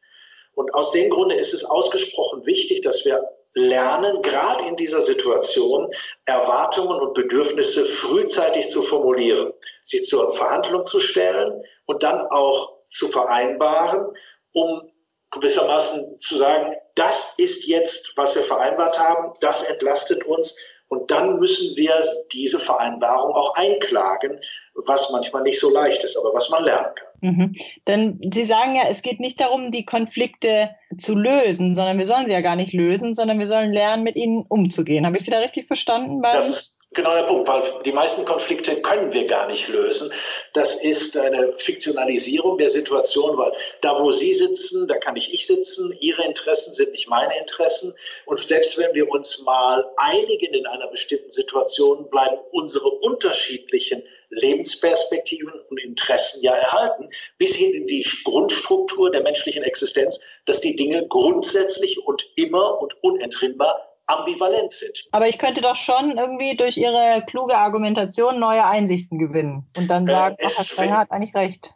Und 0.54 0.72
aus 0.74 0.92
dem 0.92 1.10
Grunde 1.10 1.34
ist 1.34 1.54
es 1.54 1.64
ausgesprochen 1.64 2.44
wichtig, 2.46 2.82
dass 2.82 3.04
wir 3.04 3.22
lernen, 3.54 4.20
gerade 4.22 4.64
in 4.66 4.76
dieser 4.76 5.00
Situation 5.00 5.88
Erwartungen 6.24 7.00
und 7.00 7.14
Bedürfnisse 7.14 7.84
frühzeitig 7.84 8.68
zu 8.70 8.82
formulieren, 8.82 9.52
sie 9.84 10.02
zur 10.02 10.32
Verhandlung 10.32 10.84
zu 10.86 11.00
stellen 11.00 11.62
und 11.86 12.02
dann 12.02 12.26
auch 12.28 12.72
zu 12.90 13.08
vereinbaren, 13.08 14.06
um 14.52 14.90
gewissermaßen 15.30 16.20
zu 16.20 16.36
sagen, 16.36 16.74
das 16.94 17.34
ist 17.38 17.66
jetzt, 17.66 18.12
was 18.16 18.36
wir 18.36 18.42
vereinbart 18.42 18.98
haben, 18.98 19.34
das 19.40 19.64
entlastet 19.64 20.24
uns, 20.24 20.58
und 20.88 21.10
dann 21.10 21.40
müssen 21.40 21.74
wir 21.76 22.00
diese 22.32 22.58
Vereinbarung 22.60 23.34
auch 23.34 23.54
einklagen, 23.56 24.40
was 24.74 25.10
manchmal 25.10 25.42
nicht 25.42 25.58
so 25.58 25.70
leicht 25.70 26.04
ist, 26.04 26.16
aber 26.16 26.32
was 26.34 26.50
man 26.50 26.64
lernen 26.64 26.94
kann. 26.94 27.08
Mhm. 27.24 27.54
Denn 27.86 28.20
Sie 28.34 28.44
sagen 28.44 28.76
ja, 28.76 28.82
es 28.86 29.00
geht 29.00 29.18
nicht 29.18 29.40
darum, 29.40 29.70
die 29.70 29.86
Konflikte 29.86 30.76
zu 30.98 31.16
lösen, 31.16 31.74
sondern 31.74 31.96
wir 31.96 32.04
sollen 32.04 32.26
sie 32.26 32.32
ja 32.32 32.42
gar 32.42 32.54
nicht 32.54 32.74
lösen, 32.74 33.14
sondern 33.14 33.38
wir 33.38 33.46
sollen 33.46 33.72
lernen, 33.72 34.02
mit 34.02 34.16
ihnen 34.16 34.44
umzugehen. 34.46 35.06
Habe 35.06 35.16
ich 35.16 35.24
Sie 35.24 35.30
da 35.30 35.38
richtig 35.38 35.66
verstanden? 35.66 36.20
Das 36.20 36.50
ist 36.50 36.80
genau 36.92 37.14
der 37.14 37.22
Punkt, 37.22 37.48
weil 37.48 37.62
die 37.86 37.92
meisten 37.92 38.26
Konflikte 38.26 38.82
können 38.82 39.10
wir 39.14 39.26
gar 39.26 39.46
nicht 39.46 39.68
lösen. 39.68 40.12
Das 40.52 40.84
ist 40.84 41.16
eine 41.16 41.54
Fiktionalisierung 41.56 42.58
der 42.58 42.68
Situation, 42.68 43.38
weil 43.38 43.52
da, 43.80 43.98
wo 43.98 44.10
Sie 44.10 44.34
sitzen, 44.34 44.86
da 44.86 44.98
kann 44.98 45.14
nicht 45.14 45.32
ich 45.32 45.46
sitzen. 45.46 45.96
Ihre 46.00 46.26
Interessen 46.26 46.74
sind 46.74 46.92
nicht 46.92 47.08
meine 47.08 47.32
Interessen. 47.38 47.94
Und 48.26 48.44
selbst 48.44 48.76
wenn 48.76 48.94
wir 48.94 49.08
uns 49.08 49.42
mal 49.46 49.82
einigen 49.96 50.52
in 50.52 50.66
einer 50.66 50.88
bestimmten 50.88 51.30
Situation, 51.30 52.10
bleiben 52.10 52.36
unsere 52.52 52.90
unterschiedlichen 52.90 54.02
Lebensperspektiven 54.34 55.52
und 55.70 55.80
Interessen 55.80 56.42
ja 56.42 56.54
erhalten, 56.54 57.08
bis 57.38 57.54
hin 57.54 57.72
in 57.74 57.86
die 57.86 58.06
Grundstruktur 58.24 59.10
der 59.10 59.22
menschlichen 59.22 59.62
Existenz, 59.62 60.20
dass 60.46 60.60
die 60.60 60.76
Dinge 60.76 61.06
grundsätzlich 61.08 62.04
und 62.06 62.24
immer 62.36 62.80
und 62.80 62.94
unentrinnbar 63.02 63.90
ambivalent 64.06 64.72
sind. 64.72 65.04
Aber 65.12 65.28
ich 65.28 65.38
könnte 65.38 65.60
doch 65.60 65.76
schon 65.76 66.18
irgendwie 66.18 66.56
durch 66.56 66.76
Ihre 66.76 67.24
kluge 67.26 67.56
Argumentation 67.56 68.38
neue 68.38 68.64
Einsichten 68.64 69.18
gewinnen 69.18 69.66
und 69.76 69.88
dann 69.88 70.06
äh, 70.06 70.12
sagen, 70.12 70.36
äh, 70.38 70.44
ach, 70.46 70.56
Herr 70.56 70.64
Sprenger 70.64 70.98
hat 70.98 71.10
eigentlich 71.10 71.34
recht. 71.34 71.74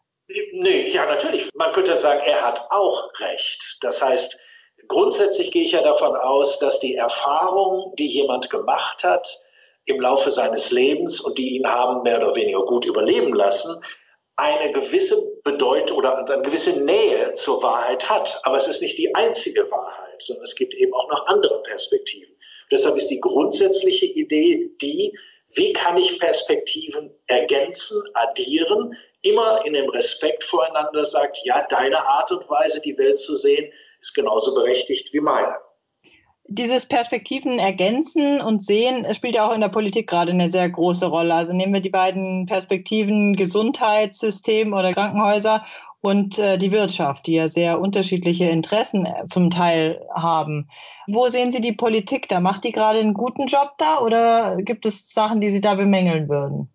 Nee, 0.52 0.90
ja, 0.90 1.06
natürlich. 1.06 1.48
Man 1.54 1.72
könnte 1.72 1.96
sagen, 1.96 2.20
er 2.26 2.42
hat 2.42 2.66
auch 2.70 3.08
recht. 3.18 3.78
Das 3.80 4.02
heißt, 4.02 4.38
grundsätzlich 4.88 5.52
gehe 5.52 5.64
ich 5.64 5.72
ja 5.72 5.82
davon 5.82 6.14
aus, 6.16 6.58
dass 6.58 6.80
die 6.80 6.96
Erfahrung, 6.96 7.94
die 7.96 8.08
jemand 8.08 8.50
gemacht 8.50 9.04
hat 9.04 9.26
im 9.88 10.00
Laufe 10.00 10.30
seines 10.30 10.70
Lebens 10.70 11.20
und 11.20 11.38
die 11.38 11.56
ihn 11.56 11.66
haben 11.66 12.02
mehr 12.02 12.18
oder 12.18 12.34
weniger 12.34 12.64
gut 12.64 12.86
überleben 12.86 13.34
lassen, 13.34 13.80
eine 14.36 14.72
gewisse 14.72 15.16
Bedeutung 15.42 15.98
oder 15.98 16.16
eine 16.18 16.42
gewisse 16.42 16.84
Nähe 16.84 17.32
zur 17.34 17.62
Wahrheit 17.62 18.08
hat. 18.08 18.40
Aber 18.44 18.56
es 18.56 18.68
ist 18.68 18.82
nicht 18.82 18.96
die 18.98 19.14
einzige 19.14 19.68
Wahrheit 19.70 20.08
sondern 20.22 20.44
es 20.44 20.54
gibt 20.54 20.74
eben 20.74 20.92
auch 20.94 21.08
noch 21.08 21.26
andere 21.26 21.62
Perspektiven. 21.62 22.34
Deshalb 22.70 22.96
ist 22.96 23.08
die 23.08 23.20
grundsätzliche 23.20 24.06
Idee 24.06 24.70
die, 24.80 25.16
wie 25.54 25.72
kann 25.72 25.96
ich 25.96 26.18
Perspektiven 26.18 27.10
ergänzen, 27.26 28.02
addieren, 28.14 28.94
immer 29.22 29.64
in 29.64 29.72
dem 29.72 29.88
Respekt 29.88 30.44
voreinander 30.44 31.04
sagt, 31.04 31.38
ja, 31.44 31.66
deine 31.68 32.06
Art 32.06 32.30
und 32.30 32.48
Weise, 32.48 32.80
die 32.82 32.96
Welt 32.98 33.18
zu 33.18 33.34
sehen, 33.34 33.72
ist 34.00 34.14
genauso 34.14 34.54
berechtigt 34.54 35.12
wie 35.12 35.20
meine. 35.20 35.56
Dieses 36.50 36.86
Perspektiven 36.86 37.58
ergänzen 37.58 38.40
und 38.40 38.62
sehen 38.62 39.06
spielt 39.14 39.34
ja 39.34 39.46
auch 39.46 39.54
in 39.54 39.60
der 39.60 39.68
Politik 39.68 40.08
gerade 40.08 40.32
eine 40.32 40.48
sehr 40.48 40.68
große 40.68 41.06
Rolle. 41.06 41.34
Also 41.34 41.52
nehmen 41.52 41.74
wir 41.74 41.82
die 41.82 41.90
beiden 41.90 42.46
Perspektiven 42.46 43.36
Gesundheitssystem 43.36 44.72
oder 44.72 44.92
Krankenhäuser 44.92 45.66
und 46.00 46.38
äh, 46.38 46.56
die 46.56 46.72
Wirtschaft, 46.72 47.26
die 47.26 47.34
ja 47.34 47.48
sehr 47.48 47.80
unterschiedliche 47.80 48.48
Interessen 48.48 49.04
äh, 49.04 49.26
zum 49.26 49.50
Teil 49.50 50.00
haben. 50.14 50.68
Wo 51.06 51.28
sehen 51.28 51.52
Sie 51.52 51.60
die 51.60 51.72
Politik 51.72 52.28
da? 52.28 52.40
Macht 52.40 52.64
die 52.64 52.72
gerade 52.72 53.00
einen 53.00 53.14
guten 53.14 53.46
Job 53.46 53.72
da 53.76 54.00
oder 54.00 54.56
gibt 54.62 54.86
es 54.86 55.10
Sachen, 55.10 55.40
die 55.42 55.50
Sie 55.50 55.60
da 55.60 55.74
bemängeln 55.74 56.28
würden? 56.28 56.72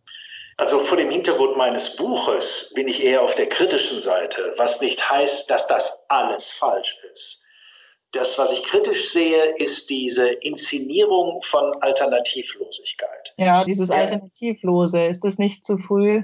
Also 0.58 0.80
vor 0.80 0.98
dem 0.98 1.10
Hintergrund 1.10 1.58
meines 1.58 1.96
Buches 1.96 2.72
bin 2.76 2.88
ich 2.88 3.04
eher 3.04 3.24
auf 3.24 3.34
der 3.36 3.50
kritischen 3.50 4.00
Seite, 4.00 4.54
was 4.58 4.82
nicht 4.82 5.10
heißt, 5.10 5.50
dass 5.50 5.68
das 5.68 6.06
alles 6.10 6.52
falsch 6.52 6.98
ist. 7.12 7.43
Das, 8.14 8.38
was 8.38 8.54
ich 8.54 8.64
kritisch 8.64 9.12
sehe, 9.12 9.56
ist 9.58 9.90
diese 9.90 10.28
Inszenierung 10.30 11.42
von 11.42 11.74
Alternativlosigkeit. 11.82 13.34
Ja, 13.38 13.64
dieses 13.64 13.90
Alternativlose, 13.90 15.06
ist 15.06 15.26
das 15.26 15.40
nicht 15.40 15.66
zu 15.66 15.78
früh? 15.78 16.22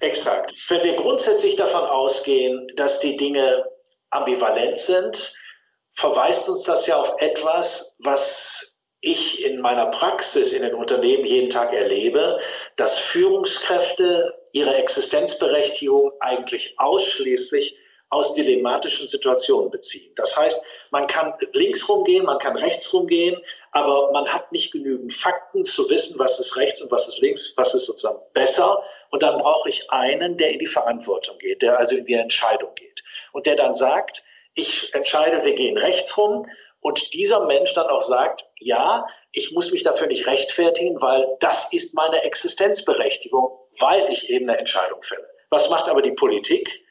Exakt. 0.00 0.52
Wenn 0.68 0.82
wir 0.84 0.96
grundsätzlich 0.96 1.56
davon 1.56 1.82
ausgehen, 1.82 2.68
dass 2.76 3.00
die 3.00 3.16
Dinge 3.16 3.64
ambivalent 4.10 4.78
sind, 4.78 5.34
verweist 5.92 6.48
uns 6.48 6.64
das 6.64 6.86
ja 6.86 7.00
auf 7.00 7.14
etwas, 7.20 7.96
was 8.00 8.80
ich 9.00 9.44
in 9.44 9.60
meiner 9.60 9.86
Praxis 9.86 10.52
in 10.52 10.62
den 10.62 10.74
Unternehmen 10.74 11.24
jeden 11.24 11.50
Tag 11.50 11.72
erlebe, 11.72 12.40
dass 12.76 12.98
Führungskräfte 12.98 14.34
ihre 14.52 14.74
Existenzberechtigung 14.76 16.12
eigentlich 16.20 16.74
ausschließlich 16.78 17.76
aus 18.10 18.34
dilematischen 18.34 19.06
Situationen 19.06 19.70
beziehen. 19.70 20.12
Das 20.16 20.36
heißt, 20.36 20.62
man 20.90 21.06
kann 21.06 21.34
links 21.52 21.88
rumgehen, 21.88 22.24
man 22.24 22.38
kann 22.38 22.56
rechts 22.56 22.92
rumgehen, 22.92 23.36
aber 23.72 24.10
man 24.12 24.26
hat 24.26 24.50
nicht 24.50 24.72
genügend 24.72 25.12
Fakten 25.12 25.64
zu 25.64 25.88
wissen, 25.90 26.18
was 26.18 26.40
ist 26.40 26.56
rechts 26.56 26.80
und 26.80 26.90
was 26.90 27.06
ist 27.08 27.20
links, 27.20 27.52
was 27.56 27.74
ist 27.74 27.86
sozusagen 27.86 28.20
besser, 28.32 28.82
und 29.10 29.22
dann 29.22 29.38
brauche 29.38 29.68
ich 29.68 29.90
einen, 29.90 30.36
der 30.36 30.50
in 30.50 30.58
die 30.58 30.66
Verantwortung 30.66 31.38
geht, 31.38 31.62
der 31.62 31.78
also 31.78 31.96
in 31.96 32.04
die 32.04 32.14
Entscheidung 32.14 32.74
geht. 32.74 33.02
Und 33.32 33.46
der 33.46 33.56
dann 33.56 33.74
sagt, 33.74 34.22
ich 34.54 34.94
entscheide, 34.94 35.44
wir 35.44 35.54
gehen 35.54 35.78
rechts 35.78 36.16
rum. 36.16 36.46
Und 36.80 37.12
dieser 37.14 37.44
Mensch 37.46 37.72
dann 37.74 37.86
auch 37.86 38.02
sagt, 38.02 38.46
ja, 38.58 39.06
ich 39.32 39.52
muss 39.52 39.72
mich 39.72 39.82
dafür 39.82 40.06
nicht 40.06 40.26
rechtfertigen, 40.26 41.00
weil 41.00 41.26
das 41.40 41.72
ist 41.72 41.94
meine 41.94 42.22
Existenzberechtigung, 42.22 43.50
weil 43.78 44.10
ich 44.10 44.30
eben 44.30 44.48
eine 44.48 44.58
Entscheidung 44.58 45.02
fälle. 45.02 45.26
Was 45.50 45.70
macht 45.70 45.88
aber 45.88 46.02
die 46.02 46.12
Politik? 46.12 46.84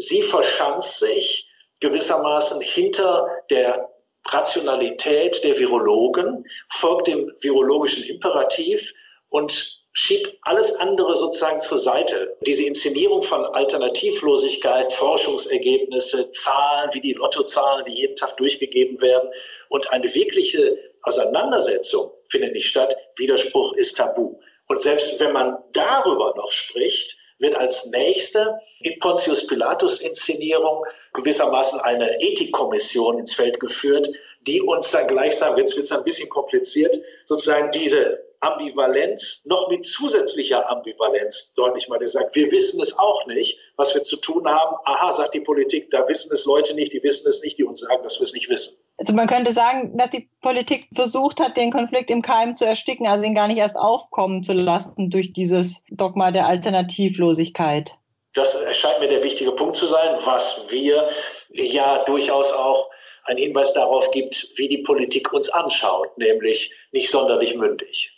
Sie 0.00 0.22
verschanzt 0.22 0.98
sich 0.98 1.46
gewissermaßen 1.80 2.60
hinter 2.60 3.26
der 3.50 3.88
Rationalität 4.26 5.42
der 5.44 5.58
Virologen, 5.58 6.44
folgt 6.70 7.06
dem 7.06 7.30
virologischen 7.40 8.04
Imperativ 8.04 8.92
und 9.28 9.82
schiebt 9.92 10.36
alles 10.42 10.74
andere 10.76 11.14
sozusagen 11.14 11.60
zur 11.60 11.78
Seite. 11.78 12.36
Diese 12.46 12.64
Inszenierung 12.64 13.22
von 13.22 13.44
Alternativlosigkeit, 13.44 14.92
Forschungsergebnisse, 14.92 16.30
Zahlen 16.32 16.90
wie 16.92 17.00
die 17.00 17.14
Lottozahlen, 17.14 17.84
die 17.86 17.94
jeden 17.94 18.16
Tag 18.16 18.36
durchgegeben 18.36 19.00
werden 19.00 19.30
und 19.68 19.90
eine 19.92 20.14
wirkliche 20.14 20.78
Auseinandersetzung 21.02 22.10
findet 22.28 22.52
nicht 22.52 22.68
statt. 22.68 22.96
Widerspruch 23.16 23.74
ist 23.74 23.96
tabu. 23.96 24.38
Und 24.68 24.80
selbst 24.80 25.18
wenn 25.20 25.32
man 25.32 25.58
darüber 25.72 26.34
noch 26.36 26.52
spricht, 26.52 27.18
wird 27.40 27.56
als 27.56 27.86
nächste 27.86 28.60
in 28.80 28.98
Pontius 29.00 29.46
Pilatus 29.46 30.00
Inszenierung 30.00 30.84
gewissermaßen 31.14 31.80
eine 31.80 32.20
Ethikkommission 32.22 33.18
ins 33.18 33.34
Feld 33.34 33.58
geführt, 33.58 34.08
die 34.46 34.62
uns 34.62 34.90
dann 34.90 35.08
gleichsam, 35.08 35.58
jetzt 35.58 35.76
wird 35.76 35.84
es 35.84 35.92
ein 35.92 36.04
bisschen 36.04 36.28
kompliziert, 36.28 36.96
sozusagen 37.24 37.70
diese 37.72 38.22
Ambivalenz 38.40 39.42
noch 39.44 39.68
mit 39.68 39.84
zusätzlicher 39.84 40.68
Ambivalenz 40.70 41.52
deutlich 41.54 41.88
mal 41.88 41.98
gesagt. 41.98 42.34
Wir 42.34 42.50
wissen 42.50 42.80
es 42.80 42.98
auch 42.98 43.26
nicht, 43.26 43.58
was 43.76 43.94
wir 43.94 44.02
zu 44.02 44.16
tun 44.16 44.48
haben. 44.48 44.76
Aha, 44.84 45.12
sagt 45.12 45.34
die 45.34 45.40
Politik, 45.40 45.90
da 45.90 46.08
wissen 46.08 46.32
es 46.32 46.46
Leute 46.46 46.74
nicht, 46.74 46.94
die 46.94 47.02
wissen 47.02 47.28
es 47.28 47.42
nicht, 47.42 47.58
die 47.58 47.64
uns 47.64 47.80
sagen, 47.80 48.02
dass 48.02 48.18
wir 48.18 48.24
es 48.24 48.32
nicht 48.32 48.48
wissen. 48.48 48.78
Also 49.00 49.14
man 49.14 49.26
könnte 49.26 49.50
sagen, 49.50 49.96
dass 49.96 50.10
die 50.10 50.28
Politik 50.42 50.88
versucht 50.94 51.40
hat, 51.40 51.56
den 51.56 51.72
Konflikt 51.72 52.10
im 52.10 52.20
Keim 52.20 52.54
zu 52.54 52.66
ersticken, 52.66 53.06
also 53.06 53.24
ihn 53.24 53.34
gar 53.34 53.48
nicht 53.48 53.56
erst 53.56 53.76
aufkommen 53.76 54.42
zu 54.42 54.52
lassen 54.52 55.08
durch 55.08 55.32
dieses 55.32 55.82
Dogma 55.88 56.30
der 56.30 56.46
Alternativlosigkeit. 56.46 57.94
Das 58.34 58.54
erscheint 58.54 59.00
mir 59.00 59.08
der 59.08 59.24
wichtige 59.24 59.52
Punkt 59.52 59.78
zu 59.78 59.86
sein, 59.86 60.18
was 60.24 60.66
wir 60.70 61.08
ja 61.48 62.04
durchaus 62.04 62.52
auch 62.52 62.90
einen 63.24 63.38
Hinweis 63.38 63.72
darauf 63.72 64.10
gibt, 64.10 64.52
wie 64.56 64.68
die 64.68 64.82
Politik 64.82 65.32
uns 65.32 65.48
anschaut, 65.48 66.16
nämlich 66.18 66.70
nicht 66.92 67.10
sonderlich 67.10 67.56
mündig. 67.56 68.12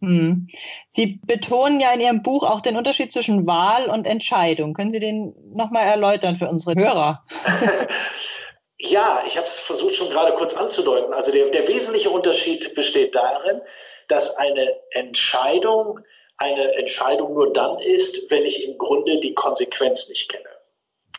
Hm. 0.00 0.46
Sie 0.90 1.20
betonen 1.26 1.80
ja 1.80 1.92
in 1.92 2.00
Ihrem 2.00 2.22
Buch 2.22 2.44
auch 2.44 2.60
den 2.60 2.76
Unterschied 2.76 3.12
zwischen 3.12 3.48
Wahl 3.48 3.90
und 3.90 4.06
Entscheidung. 4.06 4.74
Können 4.74 4.92
Sie 4.92 5.00
den 5.00 5.34
nochmal 5.54 5.86
erläutern 5.86 6.36
für 6.36 6.48
unsere 6.48 6.80
Hörer? 6.80 7.24
ja, 8.80 9.22
ich 9.26 9.36
habe 9.36 9.46
es 9.46 9.60
versucht 9.60 9.94
schon 9.94 10.10
gerade 10.10 10.32
kurz 10.32 10.54
anzudeuten. 10.54 11.12
Also 11.12 11.32
der, 11.32 11.50
der 11.50 11.68
wesentliche 11.68 12.10
Unterschied 12.10 12.74
besteht 12.74 13.14
darin, 13.14 13.60
dass 14.08 14.36
eine 14.36 14.80
Entscheidung 14.90 16.00
eine 16.40 16.72
Entscheidung 16.76 17.34
nur 17.34 17.52
dann 17.52 17.78
ist, 17.80 18.30
wenn 18.30 18.46
ich 18.46 18.66
im 18.66 18.78
Grunde 18.78 19.20
die 19.20 19.34
Konsequenz 19.34 20.08
nicht 20.08 20.30
kenne. 20.30 20.48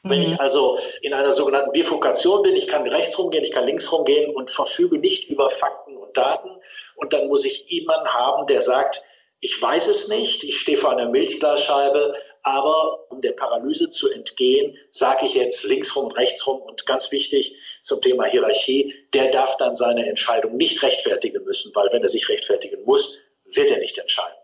Wenn 0.04 0.24
ich 0.24 0.32
mhm. 0.32 0.40
also 0.40 0.80
in 1.04 1.14
einer 1.14 1.32
sogenannten 1.32 1.72
Bifurkation 1.74 2.42
bin, 2.42 2.56
ich 2.56 2.68
kann 2.68 2.88
rechts 2.88 3.20
rumgehen, 3.20 3.44
ich 3.44 3.52
kann 3.52 3.68
links 3.68 3.92
rumgehen 3.92 4.34
und 4.34 4.50
verfüge 4.50 4.98
nicht 4.98 5.30
über 5.30 5.52
Fakten 5.52 5.96
und 5.96 6.18
Daten. 6.18 6.50
Und 6.96 7.14
dann 7.14 7.28
muss 7.28 7.46
ich 7.46 7.66
jemanden 7.68 8.08
haben, 8.08 8.48
der 8.48 8.62
sagt, 8.62 9.04
ich 9.42 9.62
weiß 9.62 9.88
es 9.88 10.08
nicht, 10.08 10.44
ich 10.44 10.60
stehe 10.60 10.78
vor 10.78 10.92
einer 10.92 11.08
Milchglasscheibe, 11.08 12.16
aber 12.44 13.12
um 13.12 13.22
der 13.22 13.34
Paralyse 13.34 13.90
zu 13.90 14.12
entgehen, 14.12 14.78
sage 14.90 15.26
ich 15.26 15.36
jetzt 15.36 15.64
links 15.64 15.96
rum, 15.96 16.12
rechts 16.12 16.46
rum 16.48 16.62
und 16.62 16.86
ganz 16.86 17.12
wichtig 17.12 17.56
zum 17.84 18.02
Thema 18.02 18.26
Hierarchie, 18.26 18.94
der 19.14 19.30
darf 19.30 19.58
dann 19.58 19.76
seine 19.76 20.08
Entscheidung 20.08 20.58
nicht 20.58 20.82
rechtfertigen 20.82 21.44
müssen, 21.44 21.74
weil 21.76 21.90
wenn 21.92 22.02
er 22.02 22.08
sich 22.08 22.28
rechtfertigen 22.30 22.84
muss, 22.84 23.20
wird 23.54 23.72
er 23.72 23.80
nicht 23.80 23.98
entscheiden. 23.98 24.38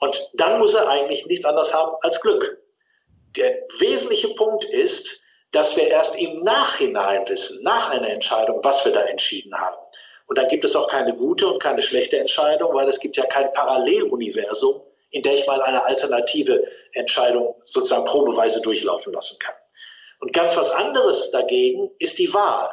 Und 0.00 0.30
dann 0.34 0.58
muss 0.58 0.74
er 0.74 0.88
eigentlich 0.88 1.26
nichts 1.26 1.44
anderes 1.44 1.74
haben 1.74 1.92
als 2.02 2.20
Glück. 2.20 2.58
Der 3.36 3.58
wesentliche 3.78 4.28
Punkt 4.34 4.64
ist, 4.64 5.20
dass 5.52 5.76
wir 5.76 5.88
erst 5.88 6.18
im 6.20 6.42
Nachhinein 6.42 7.28
wissen, 7.28 7.62
nach 7.62 7.90
einer 7.90 8.08
Entscheidung, 8.08 8.60
was 8.62 8.84
wir 8.84 8.92
da 8.92 9.02
entschieden 9.02 9.54
haben. 9.54 9.76
Und 10.26 10.38
dann 10.38 10.46
gibt 10.46 10.64
es 10.64 10.76
auch 10.76 10.88
keine 10.88 11.14
gute 11.14 11.48
und 11.48 11.60
keine 11.60 11.82
schlechte 11.82 12.16
Entscheidung, 12.16 12.72
weil 12.72 12.88
es 12.88 13.00
gibt 13.00 13.16
ja 13.16 13.26
kein 13.26 13.52
Paralleluniversum, 13.52 14.80
in 15.10 15.22
der 15.22 15.34
ich 15.34 15.46
mal 15.46 15.60
eine 15.62 15.84
alternative 15.84 16.64
Entscheidung 16.92 17.54
sozusagen 17.62 18.04
probeweise 18.04 18.60
durchlaufen 18.62 19.12
lassen 19.12 19.38
kann. 19.38 19.54
Und 20.20 20.32
ganz 20.32 20.56
was 20.56 20.70
anderes 20.70 21.30
dagegen 21.30 21.90
ist 21.98 22.18
die 22.18 22.32
Wahl. 22.32 22.70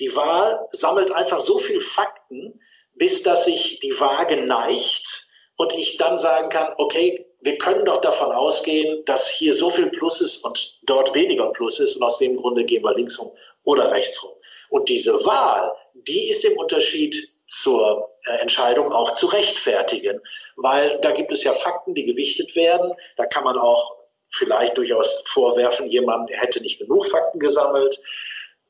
Die 0.00 0.14
Wahl 0.16 0.66
sammelt 0.70 1.12
einfach 1.12 1.40
so 1.40 1.58
viel 1.58 1.80
Fakten, 1.80 2.60
bis 2.94 3.22
dass 3.22 3.44
sich 3.44 3.80
die 3.80 3.98
Waage 4.00 4.42
neigt 4.42 5.28
und 5.56 5.72
ich 5.74 5.96
dann 5.96 6.16
sagen 6.16 6.48
kann, 6.48 6.72
okay, 6.78 7.26
wir 7.40 7.58
können 7.58 7.84
doch 7.84 8.00
davon 8.00 8.32
ausgehen, 8.32 9.04
dass 9.04 9.28
hier 9.28 9.52
so 9.52 9.70
viel 9.70 9.90
Plus 9.90 10.20
ist 10.20 10.44
und 10.44 10.78
dort 10.84 11.14
weniger 11.14 11.50
Plus 11.52 11.78
ist 11.78 11.96
und 11.96 12.02
aus 12.02 12.18
dem 12.18 12.36
Grunde 12.36 12.64
gehen 12.64 12.82
wir 12.82 12.94
links 12.94 13.20
rum 13.20 13.32
oder 13.64 13.90
rechts 13.90 14.22
rum. 14.22 14.32
Und 14.70 14.88
diese 14.88 15.12
Wahl, 15.24 15.70
die 15.94 16.28
ist 16.28 16.44
im 16.44 16.56
Unterschied 16.56 17.14
zur 17.48 18.13
Entscheidung 18.24 18.92
auch 18.92 19.12
zu 19.12 19.26
rechtfertigen, 19.26 20.20
weil 20.56 20.98
da 21.00 21.10
gibt 21.12 21.32
es 21.32 21.44
ja 21.44 21.52
Fakten, 21.52 21.94
die 21.94 22.04
gewichtet 22.04 22.56
werden. 22.56 22.92
Da 23.16 23.26
kann 23.26 23.44
man 23.44 23.58
auch 23.58 23.96
vielleicht 24.30 24.76
durchaus 24.76 25.22
vorwerfen, 25.28 25.88
jemand 25.88 26.30
hätte 26.30 26.60
nicht 26.60 26.78
genug 26.78 27.06
Fakten 27.06 27.38
gesammelt. 27.38 28.00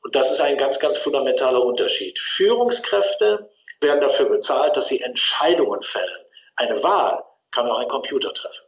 Und 0.01 0.15
das 0.15 0.31
ist 0.31 0.39
ein 0.39 0.57
ganz, 0.57 0.79
ganz 0.79 0.97
fundamentaler 0.97 1.63
Unterschied. 1.63 2.19
Führungskräfte 2.19 3.49
werden 3.81 4.01
dafür 4.01 4.29
bezahlt, 4.29 4.77
dass 4.77 4.87
sie 4.87 5.01
Entscheidungen 5.01 5.81
fällen. 5.83 6.25
Eine 6.55 6.81
Wahl 6.83 7.23
kann 7.51 7.69
auch 7.69 7.79
ein 7.79 7.87
Computer 7.87 8.33
treffen. 8.33 8.64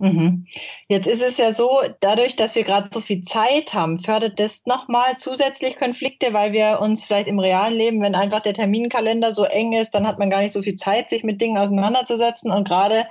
Mhm. 0.00 0.46
Jetzt 0.88 1.06
ist 1.06 1.20
es 1.20 1.36
ja 1.36 1.52
so, 1.52 1.82
dadurch, 2.00 2.34
dass 2.34 2.54
wir 2.54 2.64
gerade 2.64 2.88
so 2.90 3.00
viel 3.00 3.20
Zeit 3.20 3.74
haben, 3.74 4.00
fördert 4.00 4.40
das 4.40 4.64
nochmal 4.64 5.18
zusätzlich 5.18 5.76
Konflikte, 5.76 6.32
weil 6.32 6.54
wir 6.54 6.80
uns 6.80 7.04
vielleicht 7.04 7.28
im 7.28 7.38
realen 7.38 7.74
Leben, 7.74 8.00
wenn 8.00 8.14
einfach 8.14 8.40
der 8.40 8.54
Terminkalender 8.54 9.30
so 9.30 9.44
eng 9.44 9.74
ist, 9.74 9.90
dann 9.90 10.06
hat 10.06 10.18
man 10.18 10.30
gar 10.30 10.40
nicht 10.40 10.52
so 10.52 10.62
viel 10.62 10.76
Zeit, 10.76 11.10
sich 11.10 11.22
mit 11.22 11.42
Dingen 11.42 11.58
auseinanderzusetzen. 11.58 12.50
Und 12.50 12.66
gerade 12.66 13.06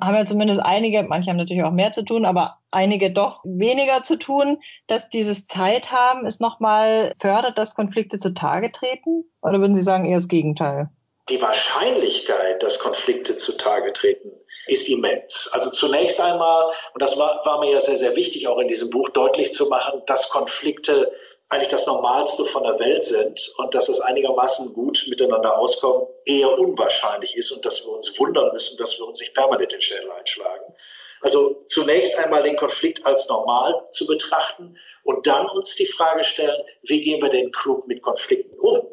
haben 0.00 0.16
ja 0.16 0.24
zumindest 0.24 0.60
einige, 0.60 1.04
manche 1.04 1.30
haben 1.30 1.36
natürlich 1.36 1.62
auch 1.62 1.70
mehr 1.70 1.92
zu 1.92 2.04
tun, 2.04 2.24
aber 2.24 2.58
einige 2.72 3.12
doch 3.12 3.44
weniger 3.44 4.02
zu 4.02 4.18
tun, 4.18 4.58
dass 4.88 5.10
dieses 5.10 5.46
Zeit 5.46 5.92
haben 5.92 6.26
es 6.26 6.40
nochmal 6.40 7.12
fördert, 7.20 7.56
dass 7.56 7.76
Konflikte 7.76 8.18
zutage 8.18 8.72
treten? 8.72 9.22
Oder 9.42 9.60
würden 9.60 9.76
Sie 9.76 9.82
sagen 9.82 10.06
eher 10.06 10.16
das 10.16 10.26
Gegenteil? 10.26 10.90
Die 11.28 11.40
Wahrscheinlichkeit, 11.40 12.64
dass 12.64 12.80
Konflikte 12.80 13.36
zutage 13.36 13.92
treten, 13.92 14.32
ist 14.66 14.88
immens. 14.88 15.48
Also 15.52 15.70
zunächst 15.70 16.20
einmal, 16.20 16.72
und 16.94 17.02
das 17.02 17.18
war, 17.18 17.44
war 17.44 17.60
mir 17.60 17.72
ja 17.72 17.80
sehr, 17.80 17.96
sehr 17.96 18.14
wichtig, 18.14 18.46
auch 18.48 18.58
in 18.58 18.68
diesem 18.68 18.90
Buch 18.90 19.08
deutlich 19.10 19.52
zu 19.52 19.66
machen, 19.66 20.02
dass 20.06 20.28
Konflikte 20.28 21.12
eigentlich 21.48 21.68
das 21.68 21.86
Normalste 21.86 22.46
von 22.46 22.62
der 22.62 22.78
Welt 22.78 23.04
sind 23.04 23.52
und 23.58 23.74
dass 23.74 23.88
es 23.88 24.00
einigermaßen 24.00 24.72
gut 24.72 25.04
miteinander 25.08 25.58
auskommen 25.58 26.06
eher 26.24 26.58
unwahrscheinlich 26.58 27.36
ist 27.36 27.50
und 27.50 27.64
dass 27.64 27.84
wir 27.84 27.92
uns 27.92 28.18
wundern 28.18 28.52
müssen, 28.52 28.78
dass 28.78 28.98
wir 28.98 29.06
uns 29.06 29.20
nicht 29.20 29.34
permanent 29.34 29.70
den 29.70 29.82
Schädel 29.82 30.10
einschlagen. 30.12 30.74
Also 31.20 31.62
zunächst 31.68 32.18
einmal 32.18 32.42
den 32.42 32.56
Konflikt 32.56 33.04
als 33.06 33.28
normal 33.28 33.84
zu 33.92 34.06
betrachten 34.06 34.76
und 35.04 35.26
dann 35.26 35.46
uns 35.50 35.74
die 35.76 35.86
Frage 35.86 36.24
stellen, 36.24 36.62
wie 36.82 37.02
gehen 37.02 37.20
wir 37.20 37.28
denn 37.28 37.52
klug 37.52 37.86
mit 37.86 38.02
Konflikten 38.02 38.58
um? 38.58 38.88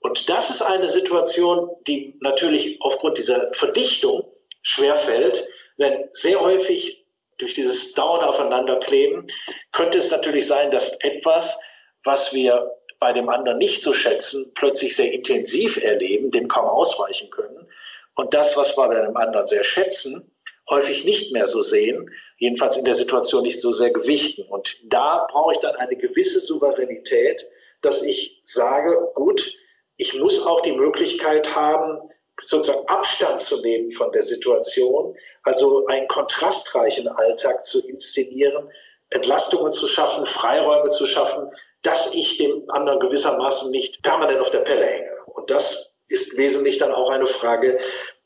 Und 0.00 0.28
das 0.28 0.50
ist 0.50 0.62
eine 0.62 0.88
Situation, 0.88 1.70
die 1.86 2.16
natürlich 2.20 2.78
aufgrund 2.80 3.18
dieser 3.18 3.52
Verdichtung 3.52 4.24
schwerfällt, 4.62 5.46
wenn 5.76 6.08
sehr 6.12 6.40
häufig 6.40 7.04
durch 7.38 7.54
dieses 7.54 7.92
dauernde 7.94 8.28
Aufeinanderkleben 8.28 9.26
könnte 9.72 9.98
es 9.98 10.10
natürlich 10.10 10.46
sein, 10.46 10.70
dass 10.70 10.92
etwas, 11.00 11.58
was 12.04 12.32
wir 12.32 12.76
bei 13.00 13.12
dem 13.12 13.28
anderen 13.28 13.58
nicht 13.58 13.82
so 13.82 13.92
schätzen, 13.92 14.52
plötzlich 14.54 14.94
sehr 14.94 15.12
intensiv 15.12 15.76
erleben, 15.76 16.30
dem 16.30 16.46
kaum 16.46 16.66
ausweichen 16.66 17.30
können. 17.30 17.66
Und 18.14 18.32
das, 18.32 18.56
was 18.56 18.76
wir 18.76 18.88
bei 18.88 19.00
dem 19.00 19.16
anderen 19.16 19.46
sehr 19.46 19.64
schätzen, 19.64 20.30
häufig 20.70 21.04
nicht 21.04 21.32
mehr 21.32 21.46
so 21.46 21.62
sehen, 21.62 22.08
jedenfalls 22.38 22.76
in 22.76 22.84
der 22.84 22.94
Situation 22.94 23.42
nicht 23.42 23.60
so 23.60 23.72
sehr 23.72 23.90
gewichten. 23.90 24.42
Und 24.42 24.78
da 24.84 25.26
brauche 25.30 25.52
ich 25.52 25.58
dann 25.58 25.74
eine 25.76 25.96
gewisse 25.96 26.38
Souveränität, 26.38 27.44
dass 27.80 28.02
ich 28.02 28.40
sage, 28.44 28.96
gut, 29.14 29.52
ich 29.96 30.14
muss 30.14 30.46
auch 30.46 30.60
die 30.60 30.72
Möglichkeit 30.72 31.56
haben, 31.56 31.98
sozusagen 32.40 32.86
Abstand 32.88 33.40
zu 33.40 33.60
nehmen 33.62 33.90
von 33.92 34.10
der 34.12 34.22
Situation, 34.22 35.14
also 35.42 35.86
einen 35.86 36.08
kontrastreichen 36.08 37.08
Alltag 37.08 37.64
zu 37.64 37.86
inszenieren, 37.88 38.68
Entlastungen 39.10 39.72
zu 39.72 39.86
schaffen, 39.86 40.26
Freiräume 40.26 40.88
zu 40.88 41.06
schaffen, 41.06 41.50
dass 41.82 42.14
ich 42.14 42.38
dem 42.38 42.64
anderen 42.70 43.00
gewissermaßen 43.00 43.70
nicht 43.70 44.02
permanent 44.02 44.40
auf 44.40 44.50
der 44.50 44.60
Pelle 44.60 44.86
hänge. 44.86 45.10
Und 45.26 45.50
das 45.50 45.94
ist 46.08 46.36
wesentlich 46.36 46.78
dann 46.78 46.92
auch 46.92 47.10
eine 47.10 47.26
Frage 47.26 47.78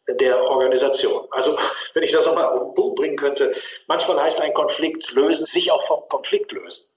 der 0.09 0.41
Organisation. 0.43 1.27
Also 1.31 1.59
wenn 1.95 2.03
ich 2.03 2.13
das 2.13 2.27
nochmal 2.27 2.47
auf 2.47 2.61
den 2.61 2.75
Punkt 2.75 2.97
bringen 2.97 3.17
könnte, 3.17 3.55
manchmal 3.89 4.23
heißt 4.23 4.41
ein 4.41 4.55
Konflikt 4.55 5.13
lösen, 5.15 5.47
sich 5.47 5.73
auch 5.73 5.85
vom 5.87 6.03
Konflikt 6.09 6.53
lösen. 6.53 6.91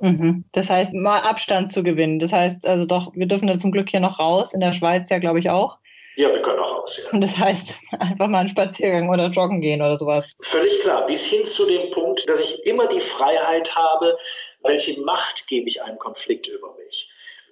Mhm. 0.00 0.44
Das 0.52 0.70
heißt, 0.70 0.94
mal 0.94 1.20
Abstand 1.20 1.72
zu 1.72 1.82
gewinnen. 1.82 2.18
Das 2.18 2.32
heißt 2.32 2.66
also 2.66 2.86
doch, 2.86 3.12
wir 3.14 3.26
dürfen 3.26 3.48
da 3.48 3.58
zum 3.58 3.70
Glück 3.70 3.90
hier 3.90 4.00
noch 4.00 4.18
raus, 4.18 4.54
in 4.54 4.60
der 4.60 4.72
Schweiz 4.72 5.10
ja, 5.10 5.18
glaube 5.18 5.40
ich, 5.40 5.50
auch. 5.50 5.78
Ja, 6.16 6.32
wir 6.32 6.42
können 6.42 6.58
auch 6.60 6.78
raus. 6.78 7.00
Ja. 7.02 7.10
Und 7.10 7.20
das 7.20 7.36
heißt, 7.36 7.74
einfach 7.98 8.28
mal 8.28 8.40
einen 8.40 8.48
Spaziergang 8.48 9.08
oder 9.08 9.28
joggen 9.28 9.60
gehen 9.60 9.82
oder 9.82 9.98
sowas. 9.98 10.32
Völlig 10.42 10.80
klar. 10.80 11.06
Bis 11.06 11.26
hin 11.26 11.44
zu 11.44 11.66
dem 11.66 11.90
Punkt, 11.90 12.28
dass 12.28 12.40
ich 12.40 12.64
immer 12.66 12.86
die 12.86 13.00
Freiheit 13.00 13.74
habe, 13.74 14.16
welche 14.62 15.00
Macht 15.00 15.46
gebe 15.48 15.68
ich 15.68 15.82
einem 15.82 15.98
Konflikt 15.98 16.46
über 16.46 16.74
mich. 16.76 17.10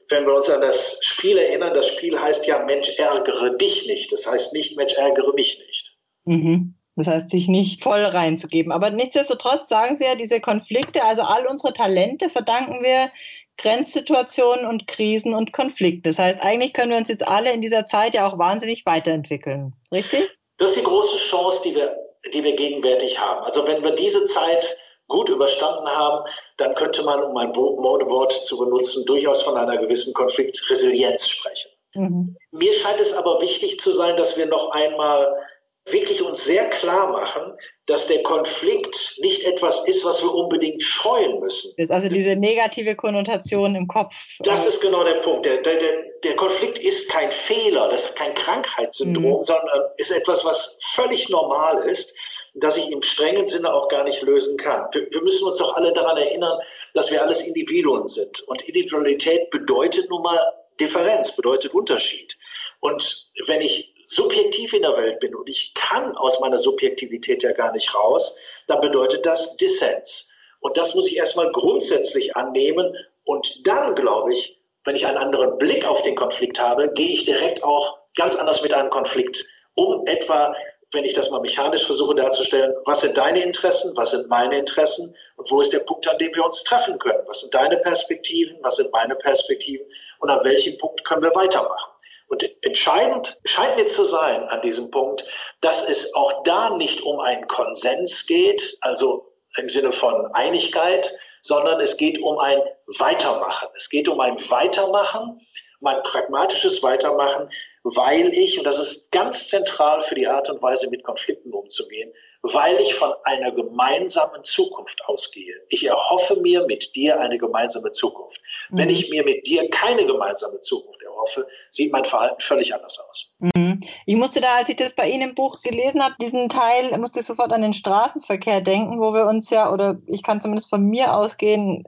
Wenn 0.08 0.26
wir 0.26 0.34
uns 0.34 0.50
an 0.50 0.60
das 0.60 0.98
Spiel 1.02 1.38
erinnern, 1.38 1.74
das 1.74 1.88
Spiel 1.88 2.20
heißt 2.20 2.46
ja, 2.46 2.64
Mensch, 2.64 2.98
ärgere 2.98 3.56
dich 3.56 3.86
nicht. 3.86 4.12
Das 4.12 4.30
heißt 4.30 4.52
nicht, 4.52 4.76
Mensch, 4.76 4.94
ärgere 4.94 5.32
mich 5.34 5.58
nicht. 5.66 5.96
Mhm. 6.24 6.74
Das 6.96 7.06
heißt, 7.06 7.30
sich 7.30 7.48
nicht 7.48 7.82
voll 7.82 8.04
reinzugeben. 8.04 8.70
Aber 8.70 8.90
nichtsdestotrotz 8.90 9.68
sagen 9.68 9.96
Sie 9.96 10.04
ja, 10.04 10.14
diese 10.14 10.40
Konflikte, 10.40 11.02
also 11.04 11.22
all 11.22 11.46
unsere 11.46 11.72
Talente 11.72 12.28
verdanken 12.28 12.82
wir 12.82 13.10
Grenzsituationen 13.56 14.66
und 14.66 14.86
Krisen 14.86 15.34
und 15.34 15.52
Konflikte. 15.52 16.10
Das 16.10 16.18
heißt, 16.18 16.40
eigentlich 16.40 16.74
können 16.74 16.90
wir 16.90 16.98
uns 16.98 17.08
jetzt 17.08 17.26
alle 17.26 17.52
in 17.52 17.60
dieser 17.60 17.86
Zeit 17.86 18.14
ja 18.14 18.26
auch 18.26 18.38
wahnsinnig 18.38 18.84
weiterentwickeln. 18.84 19.72
Richtig? 19.90 20.28
Das 20.58 20.72
ist 20.72 20.80
die 20.80 20.84
große 20.84 21.16
Chance, 21.16 21.62
die 21.64 21.74
wir, 21.74 21.96
die 22.32 22.44
wir 22.44 22.54
gegenwärtig 22.56 23.18
haben. 23.18 23.42
Also 23.44 23.66
wenn 23.66 23.82
wir 23.82 23.92
diese 23.92 24.26
Zeit 24.26 24.76
gut 25.08 25.28
überstanden 25.28 25.88
haben, 25.88 26.24
dann 26.56 26.74
könnte 26.74 27.02
man, 27.04 27.22
um 27.22 27.36
ein 27.36 27.50
Modewort 27.50 28.32
zu 28.32 28.58
benutzen, 28.58 29.04
durchaus 29.06 29.42
von 29.42 29.56
einer 29.56 29.78
gewissen 29.78 30.12
Konfliktresilienz 30.14 31.28
sprechen. 31.28 31.70
Mhm. 31.94 32.36
Mir 32.50 32.72
scheint 32.72 33.00
es 33.00 33.12
aber 33.12 33.40
wichtig 33.40 33.78
zu 33.78 33.92
sein, 33.92 34.16
dass 34.16 34.36
wir 34.36 34.46
noch 34.46 34.70
einmal 34.70 35.36
wirklich 35.86 36.22
uns 36.22 36.44
sehr 36.44 36.68
klar 36.70 37.10
machen, 37.10 37.54
dass 37.86 38.06
der 38.06 38.22
Konflikt 38.22 39.16
nicht 39.20 39.44
etwas 39.44 39.86
ist, 39.88 40.04
was 40.04 40.22
wir 40.22 40.32
unbedingt 40.32 40.82
scheuen 40.82 41.40
müssen. 41.40 41.74
Das 41.76 41.84
ist 41.84 41.90
also 41.90 42.08
diese 42.08 42.36
negative 42.36 42.94
Konnotation 42.94 43.74
im 43.74 43.88
Kopf. 43.88 44.14
Das 44.40 44.66
ist 44.66 44.80
genau 44.80 45.02
der 45.02 45.16
Punkt. 45.16 45.44
Der, 45.44 45.58
der, 45.58 45.78
der 46.22 46.36
Konflikt 46.36 46.78
ist 46.78 47.10
kein 47.10 47.32
Fehler, 47.32 47.88
das 47.88 48.04
ist 48.06 48.16
kein 48.16 48.34
Krankheitssyndrom, 48.34 49.38
mhm. 49.38 49.44
sondern 49.44 49.82
ist 49.96 50.12
etwas, 50.12 50.44
was 50.44 50.78
völlig 50.94 51.28
normal 51.28 51.84
ist, 51.88 52.14
das 52.54 52.76
ich 52.76 52.90
im 52.92 53.02
strengen 53.02 53.46
Sinne 53.46 53.72
auch 53.72 53.88
gar 53.88 54.04
nicht 54.04 54.22
lösen 54.22 54.56
kann. 54.58 54.86
Wir, 54.92 55.10
wir 55.10 55.22
müssen 55.22 55.46
uns 55.46 55.58
doch 55.58 55.74
alle 55.74 55.92
daran 55.92 56.16
erinnern, 56.16 56.58
dass 56.94 57.10
wir 57.10 57.22
alles 57.22 57.40
Individuen 57.40 58.06
sind. 58.06 58.40
Und 58.42 58.62
Individualität 58.62 59.50
bedeutet 59.50 60.08
nun 60.08 60.22
mal 60.22 60.38
Differenz, 60.78 61.34
bedeutet 61.34 61.74
Unterschied. 61.74 62.36
Und 62.80 63.30
wenn 63.46 63.62
ich 63.62 63.91
subjektiv 64.14 64.74
in 64.74 64.82
der 64.82 64.96
Welt 64.96 65.20
bin 65.20 65.34
und 65.34 65.48
ich 65.48 65.72
kann 65.74 66.16
aus 66.16 66.40
meiner 66.40 66.58
Subjektivität 66.58 67.42
ja 67.42 67.52
gar 67.52 67.72
nicht 67.72 67.94
raus, 67.94 68.38
dann 68.66 68.80
bedeutet 68.80 69.24
das 69.24 69.56
Dissens. 69.56 70.30
Und 70.60 70.76
das 70.76 70.94
muss 70.94 71.10
ich 71.10 71.16
erstmal 71.16 71.50
grundsätzlich 71.52 72.36
annehmen. 72.36 72.94
Und 73.24 73.66
dann, 73.66 73.94
glaube 73.94 74.32
ich, 74.32 74.60
wenn 74.84 74.96
ich 74.96 75.06
einen 75.06 75.16
anderen 75.16 75.58
Blick 75.58 75.86
auf 75.86 76.02
den 76.02 76.14
Konflikt 76.14 76.60
habe, 76.60 76.92
gehe 76.92 77.14
ich 77.14 77.24
direkt 77.24 77.64
auch 77.64 77.98
ganz 78.16 78.36
anders 78.36 78.62
mit 78.62 78.74
einem 78.74 78.90
Konflikt 78.90 79.44
um. 79.74 80.06
Etwa, 80.06 80.54
wenn 80.92 81.04
ich 81.04 81.14
das 81.14 81.30
mal 81.30 81.40
mechanisch 81.40 81.84
versuche 81.84 82.14
darzustellen, 82.14 82.74
was 82.84 83.00
sind 83.00 83.16
deine 83.16 83.42
Interessen, 83.42 83.92
was 83.96 84.10
sind 84.10 84.28
meine 84.28 84.58
Interessen 84.58 85.16
und 85.36 85.50
wo 85.50 85.60
ist 85.60 85.72
der 85.72 85.80
Punkt, 85.80 86.06
an 86.08 86.18
dem 86.18 86.34
wir 86.34 86.44
uns 86.44 86.62
treffen 86.64 86.98
können? 86.98 87.22
Was 87.26 87.40
sind 87.40 87.54
deine 87.54 87.78
Perspektiven? 87.78 88.56
Was 88.62 88.76
sind 88.76 88.92
meine 88.92 89.16
Perspektiven? 89.16 89.86
Und 90.18 90.30
an 90.30 90.44
welchem 90.44 90.76
Punkt 90.78 91.04
können 91.04 91.22
wir 91.22 91.34
weitermachen? 91.34 91.91
Und 92.32 92.50
entscheidend 92.62 93.38
scheint 93.44 93.76
mir 93.76 93.86
zu 93.88 94.04
sein 94.04 94.44
an 94.44 94.62
diesem 94.62 94.90
Punkt, 94.90 95.22
dass 95.60 95.86
es 95.86 96.14
auch 96.14 96.42
da 96.44 96.70
nicht 96.70 97.02
um 97.02 97.20
einen 97.20 97.46
Konsens 97.46 98.26
geht, 98.26 98.78
also 98.80 99.30
im 99.58 99.68
Sinne 99.68 99.92
von 99.92 100.24
Einigkeit, 100.32 101.12
sondern 101.42 101.78
es 101.82 101.98
geht 101.98 102.18
um 102.20 102.38
ein 102.38 102.58
Weitermachen. 102.86 103.68
Es 103.76 103.90
geht 103.90 104.08
um 104.08 104.18
ein 104.18 104.38
Weitermachen, 104.48 105.46
um 105.82 105.86
ein 105.86 106.02
pragmatisches 106.04 106.82
Weitermachen, 106.82 107.50
weil 107.82 108.28
ich, 108.32 108.56
und 108.56 108.64
das 108.64 108.78
ist 108.78 109.12
ganz 109.12 109.48
zentral 109.48 110.02
für 110.02 110.14
die 110.14 110.26
Art 110.26 110.48
und 110.48 110.62
Weise, 110.62 110.88
mit 110.88 111.04
Konflikten 111.04 111.52
umzugehen, 111.52 112.14
weil 112.40 112.80
ich 112.80 112.94
von 112.94 113.12
einer 113.24 113.52
gemeinsamen 113.52 114.42
Zukunft 114.42 115.04
ausgehe. 115.04 115.54
Ich 115.68 115.84
erhoffe 115.84 116.36
mir 116.40 116.64
mit 116.64 116.96
dir 116.96 117.20
eine 117.20 117.36
gemeinsame 117.36 117.92
Zukunft. 117.92 118.40
Mhm. 118.70 118.78
Wenn 118.78 118.88
ich 118.88 119.10
mir 119.10 119.22
mit 119.22 119.46
dir 119.46 119.68
keine 119.68 120.06
gemeinsame 120.06 120.62
Zukunft 120.62 121.01
erhoffe, 121.12 121.46
sieht 121.70 121.92
mein 121.92 122.04
Verhalten 122.04 122.40
völlig 122.40 122.74
anders 122.74 122.98
aus. 123.08 123.34
Mhm. 123.38 123.80
Ich 124.06 124.16
musste 124.16 124.40
da, 124.40 124.56
als 124.56 124.68
ich 124.68 124.76
das 124.76 124.94
bei 124.94 125.08
Ihnen 125.08 125.30
im 125.30 125.34
Buch 125.34 125.60
gelesen 125.62 126.02
habe, 126.02 126.14
diesen 126.20 126.48
Teil, 126.48 126.96
musste 126.98 127.20
ich 127.20 127.26
sofort 127.26 127.52
an 127.52 127.62
den 127.62 127.72
Straßenverkehr 127.72 128.60
denken, 128.60 129.00
wo 129.00 129.12
wir 129.12 129.26
uns 129.26 129.50
ja, 129.50 129.72
oder 129.72 129.98
ich 130.06 130.22
kann 130.22 130.40
zumindest 130.40 130.70
von 130.70 130.82
mir 130.82 131.14
ausgehen, 131.14 131.84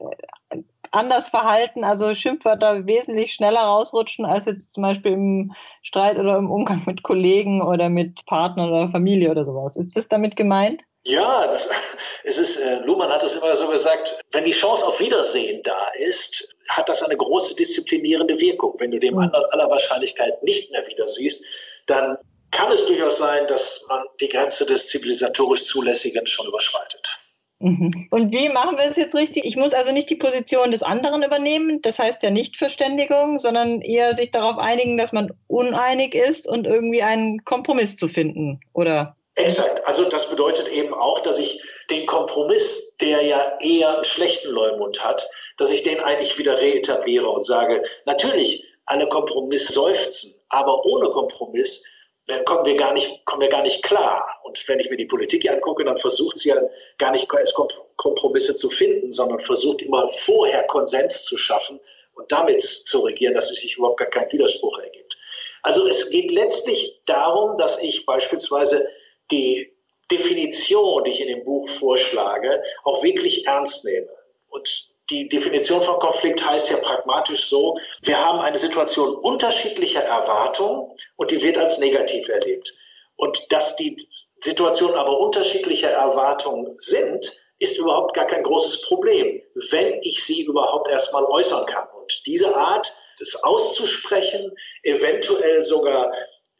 anders 0.94 1.28
verhalten, 1.28 1.84
also 1.84 2.14
Schimpfwörter 2.14 2.86
wesentlich 2.86 3.32
schneller 3.32 3.60
rausrutschen 3.60 4.24
als 4.24 4.46
jetzt 4.46 4.72
zum 4.72 4.82
Beispiel 4.82 5.12
im 5.12 5.52
Streit 5.82 6.18
oder 6.18 6.38
im 6.38 6.50
Umgang 6.50 6.82
mit 6.86 7.02
Kollegen 7.02 7.62
oder 7.62 7.88
mit 7.88 8.24
Partnern 8.26 8.70
oder 8.70 8.88
Familie 8.88 9.30
oder 9.30 9.44
sowas. 9.44 9.76
Ist 9.76 9.96
das 9.96 10.08
damit 10.08 10.36
gemeint? 10.36 10.82
Ja, 11.02 11.46
das, 11.48 11.68
es 12.24 12.38
ist, 12.38 12.56
äh, 12.56 12.80
Luhmann 12.84 13.10
hat 13.10 13.22
es 13.24 13.34
immer 13.34 13.54
so 13.54 13.68
gesagt, 13.68 14.20
wenn 14.32 14.44
die 14.44 14.52
Chance 14.52 14.86
auf 14.86 15.00
Wiedersehen 15.00 15.62
da 15.62 15.88
ist, 15.98 16.53
hat 16.68 16.88
das 16.88 17.02
eine 17.02 17.16
große 17.16 17.56
disziplinierende 17.56 18.38
Wirkung. 18.40 18.74
Wenn 18.78 18.90
du 18.90 18.98
dem 18.98 19.14
mhm. 19.14 19.20
anderen 19.20 19.44
aller 19.46 19.68
Wahrscheinlichkeit 19.70 20.42
nicht 20.42 20.70
mehr 20.70 20.86
wieder 20.86 21.06
siehst, 21.06 21.44
dann 21.86 22.16
kann 22.50 22.70
es 22.72 22.86
durchaus 22.86 23.18
sein, 23.18 23.46
dass 23.48 23.84
man 23.88 24.04
die 24.20 24.28
Grenze 24.28 24.64
des 24.64 24.88
zivilisatorisch 24.88 25.64
Zulässigen 25.64 26.26
schon 26.26 26.46
überschreitet. 26.46 27.18
Mhm. 27.58 28.08
Und 28.10 28.32
wie 28.32 28.48
machen 28.48 28.76
wir 28.76 28.84
es 28.84 28.96
jetzt 28.96 29.14
richtig? 29.14 29.44
Ich 29.44 29.56
muss 29.56 29.72
also 29.72 29.90
nicht 29.90 30.10
die 30.10 30.16
Position 30.16 30.70
des 30.70 30.82
anderen 30.82 31.22
übernehmen, 31.22 31.80
das 31.82 31.98
heißt 31.98 32.22
ja 32.22 32.30
nicht 32.30 32.56
Verständigung, 32.56 33.38
sondern 33.38 33.80
eher 33.80 34.14
sich 34.14 34.30
darauf 34.30 34.58
einigen, 34.58 34.98
dass 34.98 35.12
man 35.12 35.32
uneinig 35.46 36.14
ist 36.14 36.46
und 36.46 36.66
irgendwie 36.66 37.02
einen 37.02 37.44
Kompromiss 37.44 37.96
zu 37.96 38.08
finden, 38.08 38.60
oder? 38.72 39.16
Exakt. 39.36 39.84
Also 39.86 40.08
das 40.08 40.28
bedeutet 40.28 40.68
eben 40.68 40.94
auch, 40.94 41.20
dass 41.22 41.38
ich 41.38 41.60
den 41.90 42.06
Kompromiss, 42.06 42.96
der 43.00 43.22
ja 43.22 43.58
eher 43.60 43.94
einen 43.94 44.04
schlechten 44.04 44.50
Leumund 44.50 45.04
hat, 45.04 45.28
dass 45.58 45.70
ich 45.70 45.82
den 45.82 46.00
eigentlich 46.00 46.38
wieder 46.38 46.58
reetabliere 46.58 47.28
und 47.28 47.44
sage, 47.46 47.82
natürlich, 48.04 48.64
alle 48.86 49.08
Kompromiss 49.08 49.68
seufzen, 49.68 50.40
aber 50.50 50.84
ohne 50.84 51.08
Kompromiss 51.10 51.84
dann 52.26 52.44
kommen 52.44 52.64
wir 52.64 52.76
gar 52.76 52.94
nicht, 52.94 53.24
kommen 53.26 53.42
wir 53.42 53.48
gar 53.48 53.62
nicht 53.62 53.82
klar. 53.82 54.24
Und 54.44 54.66
wenn 54.68 54.80
ich 54.80 54.88
mir 54.88 54.96
die 54.96 55.06
Politik 55.06 55.50
angucke, 55.50 55.84
dann 55.84 55.98
versucht 55.98 56.38
sie 56.38 56.50
ja 56.50 56.60
gar 56.98 57.12
nicht 57.12 57.28
erst 57.32 57.54
Kompromisse 57.96 58.56
zu 58.56 58.70
finden, 58.70 59.12
sondern 59.12 59.40
versucht 59.40 59.82
immer 59.82 60.10
vorher 60.10 60.62
Konsens 60.64 61.24
zu 61.24 61.36
schaffen 61.36 61.80
und 62.14 62.30
damit 62.32 62.62
zu 62.62 63.00
regieren, 63.00 63.34
dass 63.34 63.50
es 63.50 63.60
sich 63.60 63.76
überhaupt 63.76 63.98
gar 63.98 64.08
kein 64.08 64.30
Widerspruch 64.32 64.78
ergibt. 64.78 65.18
Also 65.62 65.86
es 65.86 66.10
geht 66.10 66.30
letztlich 66.30 67.00
darum, 67.06 67.58
dass 67.58 67.82
ich 67.82 68.06
beispielsweise 68.06 68.88
die 69.30 69.72
Definition, 70.10 71.04
die 71.04 71.12
ich 71.12 71.20
in 71.20 71.28
dem 71.28 71.44
Buch 71.44 71.68
vorschlage, 71.68 72.62
auch 72.84 73.02
wirklich 73.02 73.46
ernst 73.46 73.84
nehme. 73.84 74.08
Und 74.48 74.93
die 75.10 75.28
Definition 75.28 75.82
von 75.82 75.98
Konflikt 75.98 76.44
heißt 76.44 76.70
ja 76.70 76.78
pragmatisch 76.78 77.46
so, 77.46 77.78
wir 78.02 78.18
haben 78.18 78.40
eine 78.40 78.56
Situation 78.56 79.14
unterschiedlicher 79.16 80.02
Erwartungen 80.02 80.90
und 81.16 81.30
die 81.30 81.42
wird 81.42 81.58
als 81.58 81.78
negativ 81.78 82.28
erlebt. 82.28 82.74
Und 83.16 83.52
dass 83.52 83.76
die 83.76 84.08
Situationen 84.42 84.96
aber 84.96 85.18
unterschiedlicher 85.18 85.90
Erwartungen 85.90 86.74
sind, 86.78 87.40
ist 87.58 87.78
überhaupt 87.78 88.14
gar 88.14 88.26
kein 88.26 88.42
großes 88.42 88.82
Problem, 88.82 89.40
wenn 89.70 90.00
ich 90.02 90.24
sie 90.24 90.42
überhaupt 90.42 90.90
erstmal 90.90 91.24
äußern 91.24 91.66
kann. 91.66 91.86
Und 91.96 92.26
diese 92.26 92.54
Art, 92.54 92.92
es 93.20 93.42
auszusprechen, 93.44 94.52
eventuell 94.82 95.64
sogar 95.64 96.12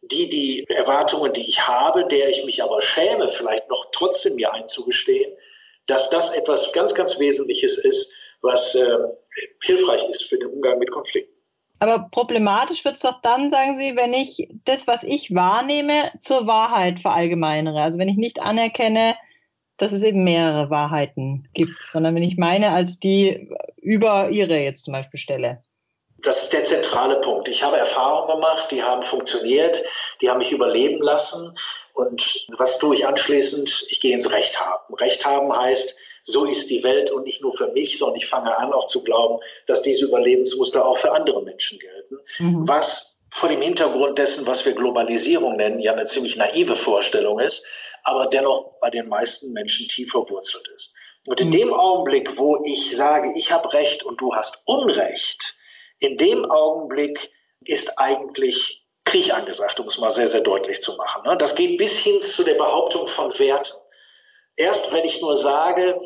die, 0.03 0.29
die 0.29 0.65
Erwartungen, 0.69 1.33
die 1.33 1.49
ich 1.49 1.67
habe, 1.67 2.07
der 2.07 2.29
ich 2.29 2.45
mich 2.45 2.63
aber 2.63 2.81
schäme, 2.81 3.29
vielleicht 3.29 3.69
noch 3.69 3.87
trotzdem 3.91 4.37
mir 4.37 4.53
einzugestehen, 4.53 5.33
dass 5.87 6.11
das 6.11 6.35
etwas 6.35 6.73
ganz, 6.73 6.95
ganz 6.95 7.19
Wesentliches 7.19 7.79
ist, 7.79 8.15
was 8.45 8.75
äh, 8.75 8.99
hilfreich 9.63 10.09
ist 10.09 10.25
für 10.25 10.39
den 10.39 10.49
Umgang 10.49 10.79
mit 10.79 10.91
Konflikten. 10.91 11.35
Aber 11.81 12.09
problematisch 12.11 12.85
wird 12.85 12.95
es 12.95 13.03
doch 13.03 13.21
dann, 13.21 13.51
sagen 13.51 13.77
Sie, 13.77 13.97
wenn 13.97 14.15
ich 14.15 14.49
das, 14.65 14.87
was 14.87 15.03
ich 15.03 15.35
wahrnehme, 15.35 16.13
zur 16.21 16.47
Wahrheit 16.47 17.01
verallgemeinere. 17.01 17.81
Also 17.81 17.99
wenn 17.99 18.09
ich 18.09 18.17
nicht 18.17 18.41
anerkenne, 18.41 19.17
dass 19.77 19.93
es 19.93 20.03
eben 20.03 20.23
mehrere 20.23 20.71
Wahrheiten 20.71 21.49
gibt, 21.53 21.77
sondern 21.85 22.15
wenn 22.15 22.23
ich 22.23 22.37
meine 22.37 22.71
als 22.71 22.99
die 23.01 23.51
über 23.83 24.31
Ihre 24.31 24.59
jetzt 24.61 24.85
zum 24.85 24.93
Beispiel 24.93 25.19
stelle. 25.19 25.63
Das 26.19 26.45
ist 26.45 26.53
der 26.53 26.65
zentrale 26.65 27.21
Punkt. 27.21 27.49
Ich 27.49 27.63
habe 27.63 27.77
Erfahrungen 27.77 28.37
gemacht, 28.37 28.71
die 28.71 28.83
haben 28.83 29.03
funktioniert, 29.03 29.83
die 30.23 30.31
haben 30.31 30.39
mich 30.39 30.53
überleben 30.53 31.03
lassen. 31.03 31.55
Und 31.93 32.47
was 32.57 32.79
tue 32.79 32.95
ich 32.95 33.07
anschließend? 33.07 33.89
Ich 33.91 34.01
gehe 34.01 34.15
ins 34.15 34.33
Recht 34.33 34.59
haben. 34.59 34.95
Recht 34.95 35.27
haben 35.27 35.55
heißt, 35.55 35.99
so 36.25 36.47
ist 36.47 36.71
die 36.71 36.83
Welt 36.83 37.11
und 37.11 37.25
nicht 37.25 37.43
nur 37.43 37.57
für 37.57 37.69
mich, 37.69 37.99
sondern 37.99 38.17
ich 38.17 38.27
fange 38.27 38.57
an 38.57 38.73
auch 38.73 38.87
zu 38.87 39.05
glauben, 39.05 39.41
dass 39.67 39.83
diese 39.83 40.07
Überlebensmuster 40.07 40.85
auch 40.85 40.97
für 40.97 41.13
andere 41.13 41.43
Menschen 41.43 41.79
gelten. 41.79 42.17
Mhm. 42.39 42.67
Was 42.67 43.21
vor 43.31 43.51
dem 43.51 43.61
Hintergrund 43.61 44.19
dessen, 44.19 44.47
was 44.47 44.65
wir 44.65 44.73
Globalisierung 44.73 45.57
nennen, 45.57 45.81
ja 45.81 45.93
eine 45.93 46.07
ziemlich 46.07 46.37
naive 46.37 46.77
Vorstellung 46.77 47.41
ist, 47.41 47.67
aber 48.05 48.27
dennoch 48.27 48.73
bei 48.81 48.91
den 48.91 49.09
meisten 49.09 49.53
Menschen 49.53 49.87
tief 49.87 50.13
verwurzelt 50.13 50.67
ist. 50.75 50.97
Und 51.27 51.41
in 51.41 51.49
mhm. 51.49 51.53
dem 51.53 51.75
Augenblick, 51.75 52.39
wo 52.39 52.63
ich 52.65 52.97
sage, 52.97 53.33
ich 53.37 53.53
habe 53.53 53.73
Recht 53.73 54.03
und 54.03 54.21
du 54.21 54.35
hast 54.35 54.63
Unrecht, 54.67 55.55
in 56.01 56.17
dem 56.17 56.51
Augenblick 56.51 57.31
ist 57.65 57.99
eigentlich 57.99 58.87
Krieg 59.05 59.33
angesagt, 59.33 59.79
um 59.79 59.87
es 59.87 59.99
mal 59.99 60.11
sehr, 60.11 60.29
sehr 60.29 60.41
deutlich 60.41 60.81
zu 60.81 60.97
machen. 60.97 61.23
Ne? 61.27 61.37
Das 61.37 61.55
geht 61.55 61.77
bis 61.77 61.99
hin 61.99 62.21
zu 62.23 62.45
der 62.45 62.55
Behauptung 62.55 63.09
von 63.09 63.39
Werten. 63.39 63.77
Erst 64.57 64.93
wenn 64.93 65.05
ich 65.05 65.21
nur 65.21 65.37
sage, 65.37 66.01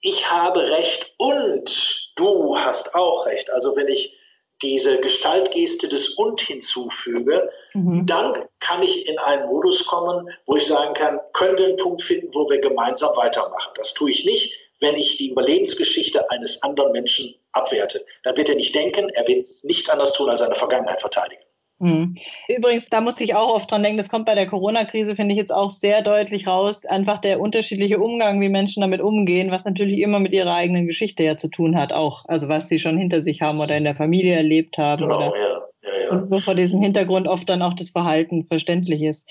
ich 0.00 0.30
habe 0.30 0.70
Recht 0.70 1.14
und 1.16 2.12
du 2.16 2.58
hast 2.58 2.94
auch 2.94 3.26
Recht, 3.26 3.50
also 3.50 3.74
wenn 3.76 3.88
ich 3.88 4.18
diese 4.62 5.00
Gestaltgeste 5.00 5.88
des 5.88 6.10
und 6.10 6.40
hinzufüge, 6.40 7.50
mhm. 7.72 8.06
dann 8.06 8.44
kann 8.60 8.82
ich 8.82 9.08
in 9.08 9.18
einen 9.18 9.46
Modus 9.48 9.86
kommen, 9.86 10.28
wo 10.46 10.56
ich 10.56 10.66
sagen 10.66 10.94
kann, 10.94 11.20
können 11.32 11.58
wir 11.58 11.66
einen 11.66 11.76
Punkt 11.76 12.02
finden, 12.02 12.28
wo 12.34 12.48
wir 12.48 12.60
gemeinsam 12.60 13.16
weitermachen. 13.16 13.72
Das 13.76 13.94
tue 13.94 14.10
ich 14.10 14.24
nicht, 14.24 14.54
wenn 14.80 14.96
ich 14.96 15.16
die 15.16 15.30
Überlebensgeschichte 15.30 16.30
eines 16.30 16.62
anderen 16.62 16.92
Menschen 16.92 17.34
abwerte. 17.52 18.04
Dann 18.22 18.36
wird 18.36 18.48
er 18.48 18.54
nicht 18.56 18.74
denken, 18.74 19.08
er 19.10 19.26
wird 19.26 19.46
nichts 19.64 19.88
anderes 19.88 20.12
tun, 20.12 20.28
als 20.30 20.40
seine 20.40 20.54
Vergangenheit 20.54 21.00
verteidigen. 21.00 21.43
Mhm. 21.84 22.14
Übrigens, 22.48 22.88
da 22.88 23.00
musste 23.00 23.24
ich 23.24 23.34
auch 23.34 23.54
oft 23.54 23.70
dran 23.70 23.82
denken, 23.82 23.98
das 23.98 24.08
kommt 24.08 24.24
bei 24.24 24.34
der 24.34 24.46
Corona-Krise, 24.46 25.14
finde 25.16 25.32
ich 25.32 25.38
jetzt 25.38 25.52
auch 25.52 25.70
sehr 25.70 26.02
deutlich 26.02 26.46
raus, 26.46 26.86
einfach 26.86 27.18
der 27.18 27.40
unterschiedliche 27.40 27.98
Umgang, 27.98 28.40
wie 28.40 28.48
Menschen 28.48 28.80
damit 28.80 29.00
umgehen, 29.00 29.50
was 29.50 29.64
natürlich 29.64 30.00
immer 30.00 30.18
mit 30.18 30.32
ihrer 30.32 30.54
eigenen 30.54 30.86
Geschichte 30.86 31.22
ja 31.22 31.36
zu 31.36 31.48
tun 31.48 31.76
hat, 31.76 31.92
auch. 31.92 32.24
Also 32.26 32.48
was 32.48 32.68
sie 32.68 32.78
schon 32.78 32.96
hinter 32.96 33.20
sich 33.20 33.42
haben 33.42 33.60
oder 33.60 33.76
in 33.76 33.84
der 33.84 33.94
Familie 33.94 34.34
erlebt 34.34 34.78
haben. 34.78 35.02
Genau, 35.02 35.16
oder, 35.16 35.38
ja. 35.38 35.62
Ja, 35.82 36.04
ja. 36.04 36.10
Und 36.10 36.30
wo 36.30 36.38
vor 36.38 36.54
diesem 36.54 36.80
Hintergrund 36.80 37.28
oft 37.28 37.48
dann 37.48 37.60
auch 37.60 37.74
das 37.74 37.90
Verhalten 37.90 38.46
verständlich 38.46 39.02
ist. 39.02 39.28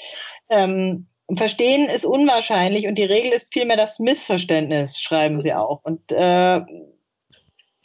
Ähm, 0.50 1.08
Verstehen 1.36 1.88
ist 1.88 2.06
unwahrscheinlich 2.06 2.86
und 2.86 2.96
die 2.96 3.06
Regel 3.06 3.32
ist 3.32 3.54
vielmehr 3.54 3.78
das 3.78 3.98
Missverständnis, 3.98 5.00
schreiben 5.00 5.40
sie 5.40 5.54
auch. 5.54 5.80
Und 5.84 6.02
äh, 6.12 6.62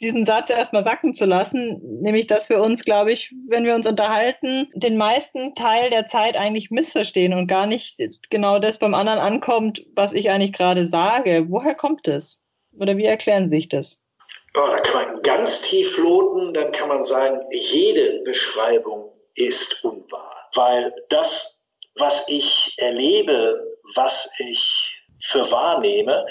diesen 0.01 0.25
Satz 0.25 0.49
erstmal 0.49 0.81
sacken 0.81 1.13
zu 1.13 1.25
lassen, 1.25 1.79
nämlich 2.01 2.27
dass 2.27 2.49
wir 2.49 2.61
uns, 2.61 2.85
glaube 2.85 3.11
ich, 3.11 3.33
wenn 3.47 3.65
wir 3.65 3.75
uns 3.75 3.85
unterhalten, 3.85 4.69
den 4.73 4.97
meisten 4.97 5.55
Teil 5.55 5.89
der 5.89 6.07
Zeit 6.07 6.37
eigentlich 6.37 6.71
missverstehen 6.71 7.33
und 7.33 7.47
gar 7.47 7.65
nicht 7.65 7.99
genau 8.29 8.59
das 8.59 8.77
beim 8.77 8.93
anderen 8.93 9.19
ankommt, 9.19 9.85
was 9.95 10.13
ich 10.13 10.29
eigentlich 10.29 10.53
gerade 10.53 10.85
sage. 10.85 11.45
Woher 11.49 11.75
kommt 11.75 12.07
es? 12.07 12.43
Oder 12.79 12.97
wie 12.97 13.05
erklären 13.05 13.49
sich 13.49 13.67
das? 13.67 14.03
Oh, 14.55 14.67
da 14.67 14.79
kann 14.79 15.13
man 15.13 15.21
ganz 15.21 15.61
tief 15.61 15.97
loten, 15.97 16.53
dann 16.53 16.71
kann 16.71 16.89
man 16.89 17.03
sagen, 17.03 17.39
jede 17.51 18.21
Beschreibung 18.23 19.11
ist 19.35 19.83
unwahr, 19.83 20.49
weil 20.55 20.93
das, 21.09 21.63
was 21.95 22.27
ich 22.27 22.73
erlebe, 22.77 23.61
was 23.95 24.31
ich 24.39 24.95
für 25.21 25.49
wahrnehme, 25.51 26.25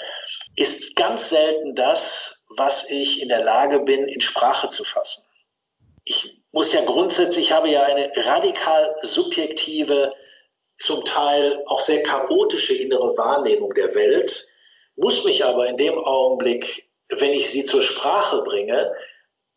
ist 0.55 0.95
ganz 0.95 1.29
selten 1.29 1.75
das, 1.75 2.38
was 2.49 2.89
ich 2.89 3.21
in 3.21 3.29
der 3.29 3.43
Lage 3.43 3.79
bin, 3.79 4.07
in 4.07 4.21
Sprache 4.21 4.69
zu 4.69 4.83
fassen. 4.83 5.23
Ich 6.03 6.41
muss 6.51 6.73
ja 6.73 6.83
grundsätzlich, 6.83 7.45
ich 7.45 7.51
habe 7.51 7.69
ja 7.69 7.83
eine 7.83 8.11
radikal 8.15 8.95
subjektive, 9.01 10.13
zum 10.77 11.03
Teil 11.03 11.61
auch 11.67 11.81
sehr 11.81 12.01
chaotische 12.03 12.73
innere 12.73 13.15
Wahrnehmung 13.17 13.73
der 13.73 13.93
Welt 13.93 14.49
muss 14.99 15.23
mich 15.23 15.45
aber 15.45 15.67
in 15.67 15.77
dem 15.77 15.97
Augenblick, 15.97 16.89
wenn 17.09 17.31
ich 17.31 17.49
sie 17.49 17.63
zur 17.63 17.81
Sprache 17.81 18.41
bringe, 18.41 18.93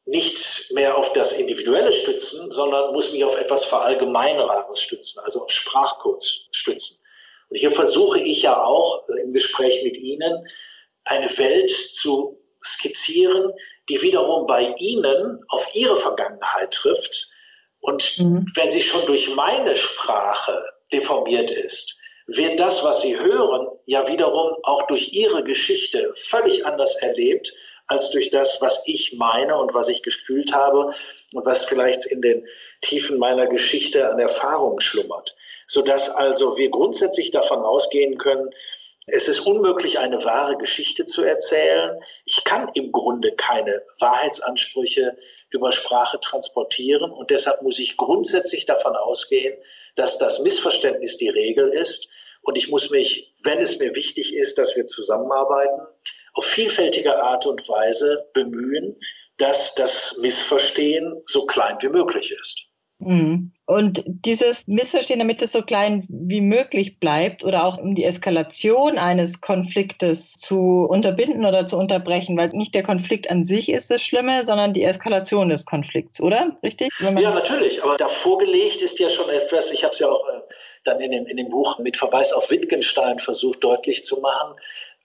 nicht 0.05 0.73
mehr 0.73 0.97
auf 0.97 1.13
das 1.13 1.33
Individuelle 1.33 1.93
stützen, 1.93 2.51
sondern 2.51 2.93
muss 2.93 3.13
mich 3.13 3.25
auf 3.25 3.37
etwas 3.37 3.65
Verallgemeineres 3.65 4.81
stützen, 4.81 5.21
also 5.25 5.45
auf 5.45 5.51
Sprachcodes 5.51 6.49
stützen. 6.53 7.03
Und 7.49 7.57
hier 7.57 7.73
versuche 7.73 8.21
ich 8.21 8.43
ja 8.43 8.63
auch 8.63 9.07
im 9.09 9.33
Gespräch 9.33 9.83
mit 9.83 9.97
Ihnen 9.97 10.47
eine 11.05 11.27
Welt 11.39 11.71
zu 11.71 12.41
skizzieren, 12.63 13.53
die 13.89 14.01
wiederum 14.03 14.47
bei 14.47 14.75
Ihnen 14.79 15.41
auf 15.49 15.67
Ihre 15.75 15.97
Vergangenheit 15.97 16.73
trifft. 16.73 17.31
Und 17.81 18.19
mhm. 18.19 18.47
wenn 18.55 18.71
sie 18.71 18.81
schon 18.81 19.05
durch 19.07 19.35
meine 19.35 19.77
Sprache 19.77 20.65
deformiert 20.93 21.51
ist, 21.51 21.97
wird 22.27 22.61
das, 22.61 22.85
was 22.85 23.03
Sie 23.03 23.19
hören, 23.19 23.67
ja 23.87 24.07
wiederum 24.07 24.57
auch 24.63 24.87
durch 24.87 25.13
Ihre 25.13 25.43
Geschichte 25.43 26.13
völlig 26.17 26.65
anders 26.65 26.97
erlebt 27.03 27.53
als 27.89 28.11
durch 28.11 28.31
das, 28.31 28.63
was 28.63 28.87
ich 28.87 29.15
meine 29.19 29.59
und 29.59 29.75
was 29.75 29.89
ich 29.89 30.03
gefühlt 30.03 30.55
habe 30.55 30.95
und 31.33 31.45
was 31.45 31.65
vielleicht 31.65 32.07
in 32.07 32.23
den 32.23 32.47
Tiefen 32.81 33.19
meiner 33.19 33.47
Geschichte 33.47 34.09
an 34.09 34.19
Erfahrungen 34.19 34.81
schlummert. 34.81 35.35
Sodass 35.67 36.09
also 36.09 36.57
wir 36.57 36.71
grundsätzlich 36.71 37.31
davon 37.31 37.61
ausgehen 37.61 38.19
können, 38.19 38.51
es 39.07 39.29
ist 39.29 39.41
unmöglich, 39.41 39.99
eine 39.99 40.25
wahre 40.25 40.57
Geschichte 40.57 41.05
zu 41.05 41.25
erzählen. 41.25 41.99
Ich 42.25 42.45
kann 42.45 42.71
im 42.75 42.93
Grunde 42.93 43.35
keine 43.35 43.83
Wahrheitsansprüche 43.99 45.17
über 45.51 45.73
Sprache 45.73 46.21
transportieren 46.21 47.11
und 47.11 47.31
deshalb 47.31 47.63
muss 47.63 47.79
ich 47.79 47.97
grundsätzlich 47.97 48.65
davon 48.65 48.97
ausgehen, 48.97 49.57
dass 49.97 50.19
das 50.19 50.41
Missverständnis 50.41 51.17
die 51.17 51.29
Regel 51.29 51.69
ist 51.71 52.11
und 52.43 52.57
ich 52.57 52.69
muss 52.69 52.91
mich, 52.91 53.35
wenn 53.43 53.61
es 53.61 53.79
mir 53.79 53.95
wichtig 53.95 54.35
ist, 54.35 54.59
dass 54.59 54.77
wir 54.77 54.87
zusammenarbeiten, 54.87 55.87
auf 56.35 56.47
vielfältige 56.47 57.23
Art 57.23 57.47
und 57.47 57.69
Weise 57.69 58.29
bemühen, 58.33 58.99
dass 59.37 59.75
das 59.75 60.19
Missverstehen 60.19 61.23
so 61.27 61.47
klein 61.47 61.77
wie 61.81 61.89
möglich 61.89 62.33
ist. 62.33 62.72
Mhm. 63.05 63.53
Und 63.65 64.03
dieses 64.07 64.67
Missverstehen, 64.67 65.21
damit 65.21 65.41
es 65.41 65.53
so 65.53 65.63
klein 65.63 66.05
wie 66.09 66.41
möglich 66.41 66.99
bleibt 66.99 67.45
oder 67.45 67.65
auch 67.65 67.79
um 67.79 67.95
die 67.95 68.05
Eskalation 68.05 68.99
eines 68.99 69.41
Konfliktes 69.41 70.33
zu 70.33 70.85
unterbinden 70.89 71.47
oder 71.47 71.65
zu 71.67 71.79
unterbrechen, 71.79 72.37
weil 72.37 72.49
nicht 72.51 72.75
der 72.75 72.83
Konflikt 72.83 73.31
an 73.31 73.45
sich 73.45 73.71
ist 73.71 73.91
das 73.91 74.03
Schlimme, 74.03 74.45
sondern 74.47 74.75
die 74.75 74.83
Eskalation 74.83 75.49
des 75.49 75.65
Konflikts, 75.65 76.21
oder? 76.21 76.57
Richtig? 76.63 76.91
ja, 77.01 77.11
natürlich. 77.11 77.83
Aber 77.83 77.97
davor 77.97 78.39
gelegt 78.39 78.83
ist 78.83 78.99
ja 78.99 79.09
schon 79.09 79.31
etwas, 79.31 79.73
ich 79.73 79.85
habe 79.85 79.93
es 79.93 80.01
ja 80.01 80.09
auch 80.09 80.29
äh, 80.29 80.41
dann 80.85 81.01
in 81.01 81.13
dem, 81.13 81.27
in 81.27 81.37
dem 81.37 81.49
Buch 81.49 81.79
mit 81.79 81.97
Verweis 81.97 82.33
auf 82.33 82.51
Wittgenstein 82.51 83.21
versucht 83.21 83.63
deutlich 83.63 84.05
zu 84.05 84.21
machen, 84.21 84.57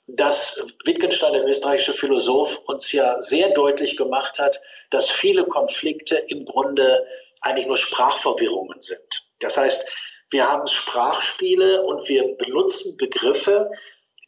dass 0.07 0.65
Wittgenstein, 0.85 1.33
der 1.33 1.45
österreichische 1.45 1.93
Philosoph, 1.93 2.59
uns 2.65 2.91
ja 2.91 3.21
sehr 3.21 3.49
deutlich 3.49 3.97
gemacht 3.97 4.39
hat, 4.39 4.61
dass 4.89 5.09
viele 5.09 5.43
Konflikte 5.45 6.15
im 6.15 6.45
Grunde 6.45 7.05
eigentlich 7.41 7.67
nur 7.67 7.77
Sprachverwirrungen 7.77 8.81
sind. 8.81 9.27
Das 9.39 9.57
heißt, 9.57 9.89
wir 10.29 10.47
haben 10.47 10.67
Sprachspiele 10.67 11.83
und 11.83 12.07
wir 12.09 12.35
benutzen 12.37 12.97
Begriffe, 12.97 13.71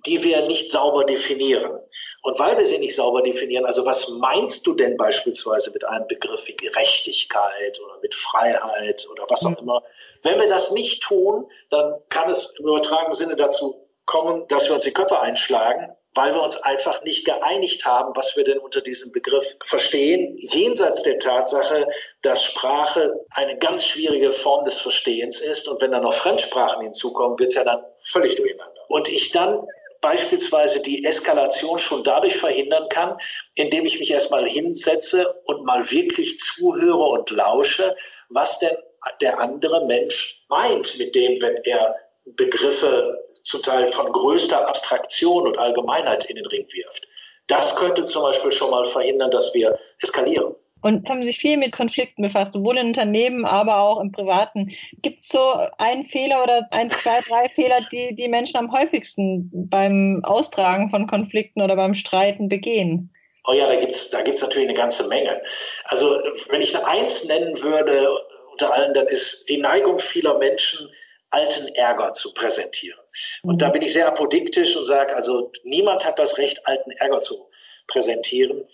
die 0.06 0.24
wir 0.24 0.46
nicht 0.48 0.72
sauber 0.72 1.04
definieren. 1.04 1.80
Und 2.22 2.38
weil 2.38 2.58
wir 2.58 2.66
sie 2.66 2.80
nicht 2.80 2.96
sauber 2.96 3.22
definieren, 3.22 3.66
also 3.66 3.86
was 3.86 4.10
meinst 4.10 4.66
du 4.68 4.74
denn 4.74 4.98
beispielsweise 4.98 5.72
mit 5.72 5.86
einem 5.86 6.08
Begriff 6.08 6.48
wie 6.48 6.56
Gerechtigkeit 6.56 7.80
oder 7.86 8.00
mit 8.02 8.14
Freiheit 8.14 9.08
oder 9.12 9.26
was 9.30 9.46
auch 9.46 9.52
mhm. 9.52 9.58
immer? 9.60 9.84
Wenn 10.24 10.40
wir 10.40 10.50
das 10.50 10.72
nicht 10.72 11.02
tun, 11.02 11.50
dann 11.70 11.94
kann 12.10 12.30
es 12.30 12.54
im 12.60 12.66
übertragenen 12.66 13.14
Sinne 13.14 13.36
dazu 13.38 13.88
kommen, 14.06 14.48
dass 14.50 14.68
wir 14.68 14.76
uns 14.76 14.84
die 14.84 14.92
Köpfe 14.92 15.20
einschlagen, 15.20 15.96
weil 16.20 16.34
wir 16.34 16.42
uns 16.42 16.58
einfach 16.64 17.02
nicht 17.04 17.24
geeinigt 17.24 17.86
haben, 17.86 18.12
was 18.14 18.36
wir 18.36 18.44
denn 18.44 18.58
unter 18.58 18.82
diesem 18.82 19.14
Begriff 19.14 19.56
verstehen, 19.64 20.36
jenseits 20.38 21.02
der 21.04 21.18
Tatsache, 21.18 21.88
dass 22.24 22.44
Sprache 22.44 23.26
eine 23.30 23.58
ganz 23.58 23.86
schwierige 23.86 24.34
Form 24.34 24.66
des 24.66 24.82
Verstehens 24.82 25.40
ist. 25.40 25.70
Und 25.70 25.82
wenn 25.82 25.92
dann 25.94 26.04
noch 26.04 26.14
Fremdsprachen 26.14 26.84
hinzukommen, 26.84 27.40
wird 27.40 27.52
es 27.52 27.56
ja 27.56 27.64
dann 27.64 27.86
völlig 28.04 28.36
durcheinander. 28.36 28.82
Und 28.90 29.08
ich 29.08 29.32
dann 29.32 29.66
beispielsweise 30.02 30.82
die 30.82 31.06
Eskalation 31.06 31.80
schon 31.80 32.04
dadurch 32.04 32.36
verhindern 32.36 32.90
kann, 32.90 33.18
indem 33.56 33.86
ich 33.86 33.98
mich 34.02 34.12
erstmal 34.12 34.46
hinsetze 34.46 35.42
und 35.46 35.64
mal 35.64 35.90
wirklich 35.90 36.38
zuhöre 36.38 36.98
und 36.98 37.30
lausche, 37.30 37.96
was 38.28 38.60
denn 38.60 38.76
der 39.22 39.40
andere 39.40 39.86
Mensch 39.86 40.44
meint 40.50 40.98
mit 41.00 41.16
dem, 41.16 41.42
wenn 41.42 41.64
er 41.64 41.96
Begriffe 42.26 43.18
zum 43.44 43.62
Teil 43.62 43.92
von 43.92 44.12
größter 44.12 44.68
Abstraktion 44.68 45.48
und 45.48 45.58
Allgemeinheit 45.58 46.26
in 46.26 46.36
den 46.36 46.46
Ring 46.48 46.66
wirft. 46.72 47.08
Das 47.48 47.76
könnte 47.76 48.06
zum 48.06 48.24
Beispiel 48.24 48.52
schon 48.52 48.70
mal 48.70 48.86
verhindern, 48.86 49.32
dass 49.32 49.54
wir 49.54 49.78
eskalieren. 50.02 50.56
Und 50.82 51.10
haben 51.10 51.24
sich 51.24 51.40
viel 51.40 51.58
mit 51.58 51.74
Konflikten 51.74 52.22
befasst, 52.22 52.54
sowohl 52.54 52.78
in 52.78 52.88
Unternehmen, 52.88 53.44
aber 53.44 53.82
auch 53.82 54.00
im 54.00 54.14
Privaten. 54.14 54.72
Gibt 55.02 55.24
es 55.24 55.30
so 55.30 55.54
einen 55.78 56.06
Fehler 56.06 56.42
oder 56.42 56.68
ein, 56.72 56.90
zwei, 56.90 57.20
drei 57.28 57.50
Fehler, 57.50 57.82
die 57.92 58.16
die 58.16 58.30
Menschen 58.30 58.58
am 58.58 58.72
häufigsten 58.72 59.50
beim 59.52 60.24
Austragen 60.24 60.90
von 60.90 61.08
Konflikten 61.08 61.62
oder 61.62 61.76
beim 61.76 61.94
Streiten 61.94 62.48
begehen? 62.48 63.14
Oh 63.46 63.54
ja, 63.54 63.68
da 63.68 63.76
gibt 63.76 63.92
es 63.94 64.10
da 64.10 64.22
gibt's 64.22 64.42
natürlich 64.42 64.70
eine 64.70 64.78
ganze 64.78 65.08
Menge. 65.08 65.42
Also 65.86 66.20
wenn 66.50 66.62
ich 66.62 66.78
eins 66.86 67.26
nennen 67.26 67.62
würde 67.62 68.08
unter 68.52 68.74
allen, 68.74 68.94
dann 68.94 69.08
ist 69.08 69.50
die 69.50 69.58
Neigung 69.58 70.00
vieler 70.00 70.38
Menschen, 70.38 70.90
alten 71.32 71.68
Ärger 71.76 72.14
zu 72.14 72.34
präsentieren. 72.34 72.99
Und 73.44 73.62
da 73.62 73.70
bin 73.70 73.82
ich 73.82 73.94
sehr 73.94 74.08
apodiktisch 74.08 74.76
und 74.76 74.86
sage, 74.86 75.16
also 75.16 75.52
niemand 75.64 76.06
hat 76.06 76.20
das 76.20 76.38
Recht, 76.38 76.66
alten 76.68 76.92
Ärger 76.92 77.22
zu 77.22 77.50
präsentieren. 77.88 78.66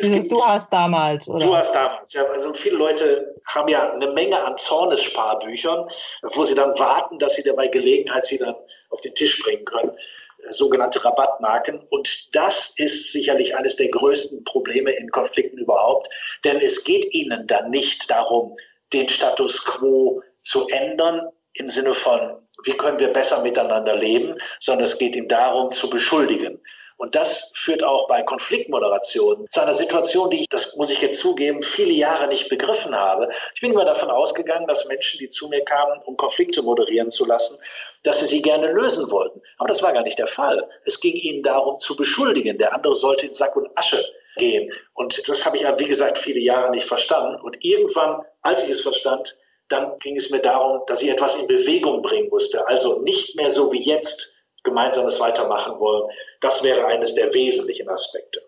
Gibt, 0.00 0.30
du 0.30 0.44
hast 0.44 0.72
damals, 0.72 1.28
oder? 1.28 1.44
Du 1.44 1.56
hast 1.56 1.74
damals, 1.74 2.12
ja. 2.12 2.24
Also 2.26 2.54
viele 2.54 2.76
Leute 2.76 3.34
haben 3.46 3.68
ja 3.68 3.92
eine 3.92 4.08
Menge 4.08 4.40
an 4.40 4.56
Zornesparbüchern, 4.56 5.88
wo 6.22 6.44
sie 6.44 6.54
dann 6.54 6.78
warten, 6.78 7.18
dass 7.18 7.34
sie 7.34 7.42
dabei 7.42 7.66
Gelegenheit 7.66 8.24
sie 8.24 8.38
dann 8.38 8.54
auf 8.90 9.00
den 9.00 9.14
Tisch 9.14 9.42
bringen 9.42 9.64
können. 9.64 9.90
Äh, 9.90 10.52
sogenannte 10.52 11.04
Rabattmarken. 11.04 11.80
Und 11.90 12.34
das 12.36 12.78
ist 12.78 13.12
sicherlich 13.12 13.56
eines 13.56 13.76
der 13.76 13.88
größten 13.88 14.44
Probleme 14.44 14.92
in 14.92 15.10
Konflikten 15.10 15.58
überhaupt. 15.58 16.08
Denn 16.44 16.60
es 16.60 16.84
geht 16.84 17.12
ihnen 17.12 17.46
dann 17.46 17.70
nicht 17.70 18.08
darum, 18.10 18.56
den 18.92 19.08
Status 19.08 19.64
quo 19.64 20.22
zu 20.42 20.66
ändern 20.68 21.28
im 21.54 21.68
Sinne 21.68 21.94
von 21.94 22.36
wie 22.64 22.76
können 22.76 22.98
wir 22.98 23.12
besser 23.12 23.42
miteinander 23.42 23.96
leben, 23.96 24.36
sondern 24.60 24.84
es 24.84 24.98
geht 24.98 25.16
ihm 25.16 25.28
darum, 25.28 25.72
zu 25.72 25.88
beschuldigen. 25.88 26.60
Und 26.98 27.14
das 27.14 27.52
führt 27.54 27.84
auch 27.84 28.08
bei 28.08 28.22
Konfliktmoderation 28.22 29.46
zu 29.50 29.60
einer 29.60 29.72
Situation, 29.72 30.30
die 30.30 30.40
ich, 30.40 30.48
das 30.48 30.76
muss 30.76 30.90
ich 30.90 31.00
jetzt 31.00 31.20
zugeben, 31.20 31.62
viele 31.62 31.92
Jahre 31.92 32.26
nicht 32.26 32.48
begriffen 32.48 32.92
habe. 32.92 33.30
Ich 33.54 33.60
bin 33.60 33.70
immer 33.70 33.84
davon 33.84 34.10
ausgegangen, 34.10 34.66
dass 34.66 34.88
Menschen, 34.88 35.20
die 35.20 35.30
zu 35.30 35.48
mir 35.48 35.64
kamen, 35.64 36.00
um 36.06 36.16
Konflikte 36.16 36.60
moderieren 36.60 37.10
zu 37.10 37.24
lassen, 37.24 37.62
dass 38.02 38.18
sie 38.18 38.26
sie 38.26 38.42
gerne 38.42 38.72
lösen 38.72 39.08
wollten. 39.12 39.40
Aber 39.58 39.68
das 39.68 39.80
war 39.80 39.92
gar 39.92 40.02
nicht 40.02 40.18
der 40.18 40.26
Fall. 40.26 40.68
Es 40.86 41.00
ging 41.00 41.14
ihnen 41.14 41.44
darum, 41.44 41.78
zu 41.78 41.94
beschuldigen. 41.94 42.58
Der 42.58 42.74
andere 42.74 42.96
sollte 42.96 43.26
in 43.26 43.34
Sack 43.34 43.54
und 43.54 43.70
Asche 43.76 44.04
gehen. 44.36 44.72
Und 44.94 45.28
das 45.28 45.46
habe 45.46 45.56
ich, 45.56 45.64
wie 45.64 45.86
gesagt, 45.86 46.18
viele 46.18 46.40
Jahre 46.40 46.70
nicht 46.70 46.86
verstanden. 46.86 47.40
Und 47.40 47.64
irgendwann, 47.64 48.22
als 48.42 48.64
ich 48.64 48.70
es 48.70 48.80
verstand, 48.80 49.38
dann 49.68 49.98
ging 50.00 50.16
es 50.16 50.30
mir 50.30 50.40
darum, 50.40 50.80
dass 50.86 51.02
ich 51.02 51.10
etwas 51.10 51.34
in 51.36 51.46
Bewegung 51.46 52.02
bringen 52.02 52.28
musste. 52.30 52.66
Also 52.68 53.02
nicht 53.02 53.36
mehr 53.36 53.50
so 53.50 53.72
wie 53.72 53.82
jetzt 53.82 54.34
gemeinsames 54.64 55.20
Weitermachen 55.20 55.78
wollen. 55.78 56.08
Das 56.40 56.62
wäre 56.62 56.86
eines 56.86 57.14
der 57.14 57.32
wesentlichen 57.34 57.88
Aspekte. 57.88 58.42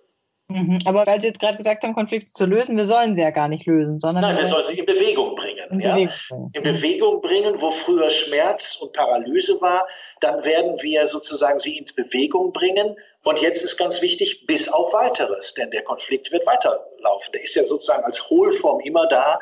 Mhm. 0.51 0.81
Aber 0.85 1.07
weil 1.07 1.21
Sie 1.21 1.29
jetzt 1.29 1.39
gerade 1.39 1.57
gesagt 1.57 1.85
haben, 1.85 1.95
Konflikte 1.95 2.33
zu 2.33 2.45
lösen, 2.45 2.77
wir 2.77 2.85
sollen 2.85 3.15
sie 3.15 3.23
ja 3.23 3.31
gar 3.31 3.49
nicht 3.49 3.67
lösen, 3.67 4.01
sondern. 4.01 4.23
Nein, 4.23 4.37
wir 4.37 4.47
sollen 4.47 4.65
sie 4.65 4.81
in 4.81 4.87
Bewegung 4.87 5.37
bringen. 5.37 5.71
In, 5.71 5.81
ja? 5.81 5.95
Bewegung. 5.95 6.11
bringen. 6.29 6.51
in 6.55 6.63
Bewegung 6.63 7.21
bringen, 7.21 7.61
wo 7.61 7.71
früher 7.71 8.11
Schmerz 8.11 8.77
und 8.81 8.93
Paralyse 8.93 9.61
war, 9.61 9.87
dann 10.21 10.43
werden 10.45 10.83
wir 10.83 11.07
sozusagen 11.07 11.61
sie 11.61 11.79
ins 11.79 11.95
Bewegung 11.95 12.53
bringen. 12.53 12.97
Und 13.23 13.41
jetzt 13.41 13.63
ist 13.63 13.77
ganz 13.77 14.03
wichtig, 14.03 14.47
bis 14.47 14.73
auf 14.73 14.93
weiteres, 14.93 15.55
denn 15.55 15.71
der 15.71 15.83
Konflikt 15.83 16.33
wird 16.33 16.45
weiterlaufen. 16.47 17.33
Der 17.33 17.43
ist 17.43 17.55
ja 17.55 17.63
sozusagen 17.63 18.03
als 18.03 18.29
Hohlform 18.29 18.81
immer 18.81 19.07
da 19.07 19.39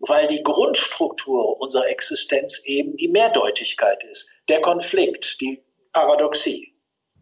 weil 0.00 0.26
die 0.28 0.42
Grundstruktur 0.42 1.60
unserer 1.60 1.88
Existenz 1.88 2.64
eben 2.66 2.96
die 2.96 3.08
Mehrdeutigkeit 3.08 4.02
ist, 4.10 4.30
der 4.48 4.60
Konflikt, 4.60 5.40
die 5.40 5.62
Paradoxie. 5.92 6.72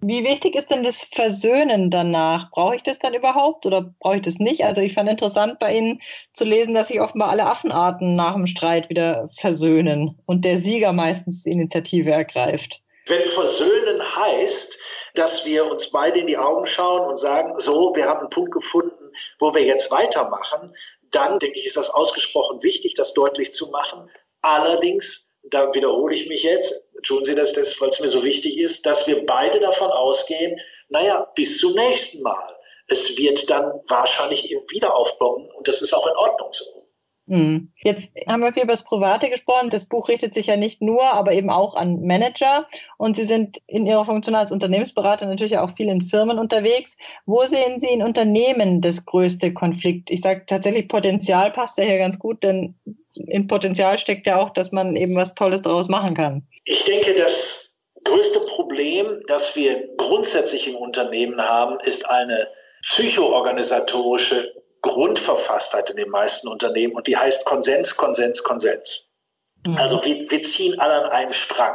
Wie 0.06 0.22
wichtig 0.22 0.54
ist 0.54 0.68
denn 0.68 0.82
das 0.82 1.02
Versöhnen 1.02 1.88
danach? 1.88 2.50
Brauche 2.50 2.76
ich 2.76 2.82
das 2.82 2.98
dann 2.98 3.14
überhaupt 3.14 3.64
oder 3.64 3.94
brauche 4.00 4.16
ich 4.16 4.22
das 4.22 4.38
nicht? 4.38 4.62
Also 4.62 4.82
ich 4.82 4.92
fand 4.92 5.08
interessant 5.08 5.58
bei 5.58 5.74
Ihnen 5.74 6.02
zu 6.34 6.44
lesen, 6.44 6.74
dass 6.74 6.88
sich 6.88 7.00
offenbar 7.00 7.30
alle 7.30 7.46
Affenarten 7.46 8.14
nach 8.14 8.34
dem 8.34 8.46
Streit 8.46 8.90
wieder 8.90 9.30
versöhnen 9.38 10.20
und 10.26 10.44
der 10.44 10.58
Sieger 10.58 10.92
meistens 10.92 11.44
die 11.44 11.52
Initiative 11.52 12.10
ergreift. 12.10 12.82
Wenn 13.06 13.24
Versöhnen 13.24 14.02
heißt, 14.02 14.78
dass 15.14 15.46
wir 15.46 15.70
uns 15.70 15.90
beide 15.90 16.20
in 16.20 16.26
die 16.26 16.36
Augen 16.36 16.66
schauen 16.66 17.08
und 17.08 17.18
sagen, 17.18 17.54
so, 17.58 17.94
wir 17.94 18.06
haben 18.06 18.20
einen 18.20 18.30
Punkt 18.30 18.52
gefunden, 18.52 19.12
wo 19.38 19.54
wir 19.54 19.62
jetzt 19.62 19.90
weitermachen, 19.90 20.70
dann 21.14 21.38
denke 21.38 21.58
ich, 21.58 21.66
ist 21.66 21.76
das 21.76 21.90
ausgesprochen 21.90 22.62
wichtig, 22.62 22.94
das 22.94 23.14
deutlich 23.14 23.52
zu 23.52 23.70
machen. 23.70 24.10
Allerdings, 24.42 25.32
da 25.42 25.72
wiederhole 25.74 26.14
ich 26.14 26.28
mich 26.28 26.42
jetzt, 26.42 26.86
tun 27.02 27.24
Sie 27.24 27.34
das, 27.34 27.52
das 27.52 27.80
weil 27.80 27.88
es 27.88 28.00
mir 28.00 28.08
so 28.08 28.22
wichtig 28.22 28.58
ist, 28.58 28.84
dass 28.86 29.06
wir 29.06 29.24
beide 29.26 29.60
davon 29.60 29.90
ausgehen, 29.90 30.58
naja, 30.88 31.30
bis 31.34 31.58
zum 31.58 31.74
nächsten 31.74 32.22
Mal. 32.22 32.56
Es 32.88 33.16
wird 33.16 33.48
dann 33.48 33.80
wahrscheinlich 33.88 34.54
wieder 34.70 34.94
aufbauen 34.94 35.50
und 35.56 35.66
das 35.66 35.80
ist 35.80 35.94
auch 35.94 36.06
in 36.06 36.16
Ordnung 36.16 36.52
so. 36.52 36.83
Hm. 37.26 37.72
Jetzt 37.82 38.10
haben 38.28 38.42
wir 38.42 38.52
viel 38.52 38.64
über 38.64 38.72
das 38.72 38.84
Private 38.84 39.30
gesprochen. 39.30 39.70
Das 39.70 39.86
Buch 39.86 40.08
richtet 40.08 40.34
sich 40.34 40.46
ja 40.46 40.56
nicht 40.56 40.82
nur, 40.82 41.02
aber 41.04 41.32
eben 41.32 41.48
auch 41.48 41.74
an 41.74 42.02
Manager. 42.02 42.66
Und 42.98 43.16
Sie 43.16 43.24
sind 43.24 43.62
in 43.66 43.86
Ihrer 43.86 44.04
Funktion 44.04 44.34
als 44.34 44.52
Unternehmensberater 44.52 45.26
natürlich 45.26 45.56
auch 45.56 45.74
viel 45.74 45.88
in 45.88 46.02
Firmen 46.02 46.38
unterwegs. 46.38 46.96
Wo 47.24 47.46
sehen 47.46 47.80
Sie 47.80 47.88
in 47.88 48.02
Unternehmen 48.02 48.82
das 48.82 49.06
größte 49.06 49.54
Konflikt? 49.54 50.10
Ich 50.10 50.20
sage 50.20 50.44
tatsächlich, 50.46 50.88
Potenzial 50.88 51.50
passt 51.50 51.78
ja 51.78 51.84
hier 51.84 51.98
ganz 51.98 52.18
gut, 52.18 52.42
denn 52.42 52.74
in 53.14 53.46
Potenzial 53.46 53.98
steckt 53.98 54.26
ja 54.26 54.38
auch, 54.38 54.50
dass 54.50 54.70
man 54.70 54.94
eben 54.94 55.14
was 55.14 55.34
Tolles 55.34 55.62
daraus 55.62 55.88
machen 55.88 56.14
kann. 56.14 56.46
Ich 56.64 56.84
denke, 56.84 57.14
das 57.14 57.78
größte 58.04 58.40
Problem, 58.40 59.22
das 59.28 59.56
wir 59.56 59.88
grundsätzlich 59.96 60.68
im 60.68 60.76
Unternehmen 60.76 61.40
haben, 61.40 61.78
ist 61.84 62.08
eine 62.08 62.48
psychoorganisatorische 62.82 64.52
Grundverfasstheit 64.84 65.90
in 65.90 65.96
den 65.96 66.10
meisten 66.10 66.46
Unternehmen 66.46 66.94
und 66.94 67.06
die 67.06 67.16
heißt 67.16 67.46
Konsens, 67.46 67.96
Konsens, 67.96 68.42
Konsens. 68.42 69.10
Mhm. 69.66 69.78
Also 69.78 70.04
wir, 70.04 70.30
wir 70.30 70.42
ziehen 70.42 70.78
alle 70.78 71.04
an 71.04 71.10
einem 71.10 71.32
Strang. 71.32 71.74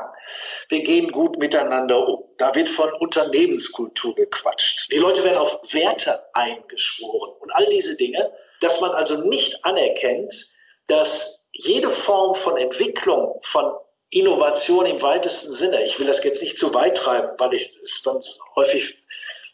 Wir 0.69 0.84
gehen 0.84 1.12
gut 1.12 1.39
miteinander 1.39 2.08
um. 2.08 2.24
Da 2.38 2.54
wird 2.54 2.69
von 2.69 2.93
Unternehmenskultur 2.93 4.13
gequatscht. 4.13 4.91
Die 4.91 4.98
Leute 4.98 5.24
werden 5.24 5.38
auf 5.38 5.60
Werte 5.74 6.24
eingeschworen 6.34 7.32
und 7.39 7.52
all 7.52 7.65
diese 7.69 7.98
Dinge, 7.98 8.32
dass 8.62 8.80
man 8.80 8.91
also 8.91 9.28
nicht 9.28 9.65
anerkennt, 9.65 10.54
dass 10.86 11.48
jede 11.52 11.89
Form 11.89 12.36
von 12.36 12.58
Entwicklung, 12.58 13.39
von 13.41 13.74
Innovation 14.12 14.86
im 14.86 15.02
weitesten 15.02 15.52
Sinne, 15.52 15.84
ich 15.84 16.00
will 16.00 16.08
das 16.08 16.24
jetzt 16.24 16.43
nicht 16.43 16.60
zu 16.60 16.74
weit 16.74 16.98
treiben, 16.98 17.30
weil 17.38 17.54
ich 17.54 17.80
sonst 17.82 18.39
häufig 18.56 18.95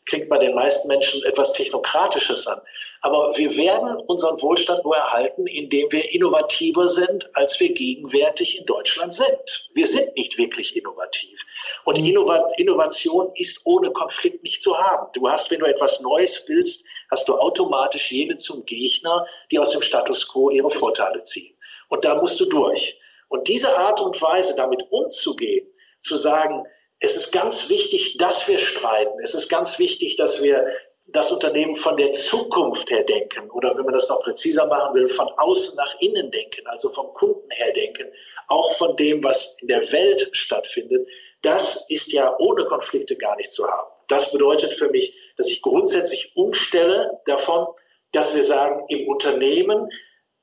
klingt 0.05 0.29
bei 0.29 0.37
den 0.37 0.55
meisten 0.55 0.87
Menschen 0.87 1.23
etwas 1.23 1.53
Technokratisches 1.53 2.47
an. 2.47 2.61
Aber 3.05 3.37
wir 3.37 3.55
werden 3.55 3.97
unseren 4.07 4.41
Wohlstand 4.41 4.83
nur 4.83 4.95
erhalten, 4.95 5.45
indem 5.45 5.91
wir 5.91 6.11
innovativer 6.11 6.87
sind, 6.87 7.29
als 7.35 7.59
wir 7.59 7.71
gegenwärtig 7.71 8.57
in 8.57 8.65
Deutschland 8.65 9.13
sind. 9.13 9.69
Wir 9.75 9.85
sind 9.85 10.15
nicht 10.15 10.39
wirklich 10.39 10.75
innovativ. 10.75 11.39
Und 11.83 11.99
mhm. 11.99 12.17
Innovation 12.57 13.31
ist 13.35 13.61
ohne 13.65 13.91
Konflikt 13.91 14.41
nicht 14.41 14.63
zu 14.63 14.75
haben. 14.75 15.05
Du 15.13 15.29
hast, 15.29 15.51
wenn 15.51 15.59
du 15.59 15.67
etwas 15.67 16.01
Neues 16.01 16.45
willst, 16.47 16.83
hast 17.11 17.27
du 17.27 17.35
automatisch 17.35 18.11
jene 18.11 18.37
zum 18.37 18.65
Gegner, 18.65 19.27
die 19.51 19.59
aus 19.59 19.69
dem 19.69 19.83
Status 19.83 20.27
quo 20.27 20.49
ihre 20.49 20.71
Vorteile 20.71 21.21
ziehen. 21.21 21.55
Und 21.89 22.05
da 22.05 22.15
musst 22.15 22.39
du 22.39 22.45
durch. 22.45 22.99
Und 23.27 23.47
diese 23.47 23.77
Art 23.77 24.01
und 24.01 24.19
Weise, 24.19 24.55
damit 24.55 24.81
umzugehen, 24.89 25.67
zu 26.01 26.15
sagen, 26.15 26.65
es 27.01 27.15
ist 27.15 27.31
ganz 27.31 27.69
wichtig, 27.69 28.17
dass 28.17 28.47
wir 28.47 28.57
streiten. 28.57 29.19
Es 29.21 29.35
ist 29.35 29.47
ganz 29.47 29.77
wichtig, 29.77 30.15
dass 30.15 30.41
wir 30.41 30.65
das 31.07 31.31
Unternehmen 31.31 31.77
von 31.77 31.97
der 31.97 32.13
Zukunft 32.13 32.89
her 32.89 33.03
denken 33.03 33.49
oder 33.51 33.77
wenn 33.77 33.85
man 33.85 33.93
das 33.93 34.09
noch 34.09 34.23
präziser 34.23 34.67
machen 34.67 34.95
will, 34.95 35.09
von 35.09 35.27
außen 35.37 35.75
nach 35.77 35.99
innen 35.99 36.31
denken, 36.31 36.65
also 36.67 36.89
vom 36.91 37.13
Kunden 37.13 37.49
her 37.51 37.71
denken, 37.73 38.07
auch 38.47 38.73
von 38.73 38.95
dem, 38.95 39.23
was 39.23 39.57
in 39.61 39.67
der 39.67 39.91
Welt 39.91 40.29
stattfindet, 40.33 41.07
das 41.41 41.89
ist 41.89 42.11
ja 42.11 42.35
ohne 42.39 42.65
Konflikte 42.65 43.15
gar 43.17 43.35
nicht 43.35 43.53
zu 43.53 43.67
haben. 43.67 43.87
Das 44.07 44.31
bedeutet 44.31 44.73
für 44.73 44.89
mich, 44.89 45.15
dass 45.37 45.47
ich 45.47 45.61
grundsätzlich 45.61 46.35
umstelle 46.35 47.19
davon, 47.25 47.67
dass 48.11 48.35
wir 48.35 48.43
sagen, 48.43 48.85
im 48.89 49.07
Unternehmen 49.07 49.89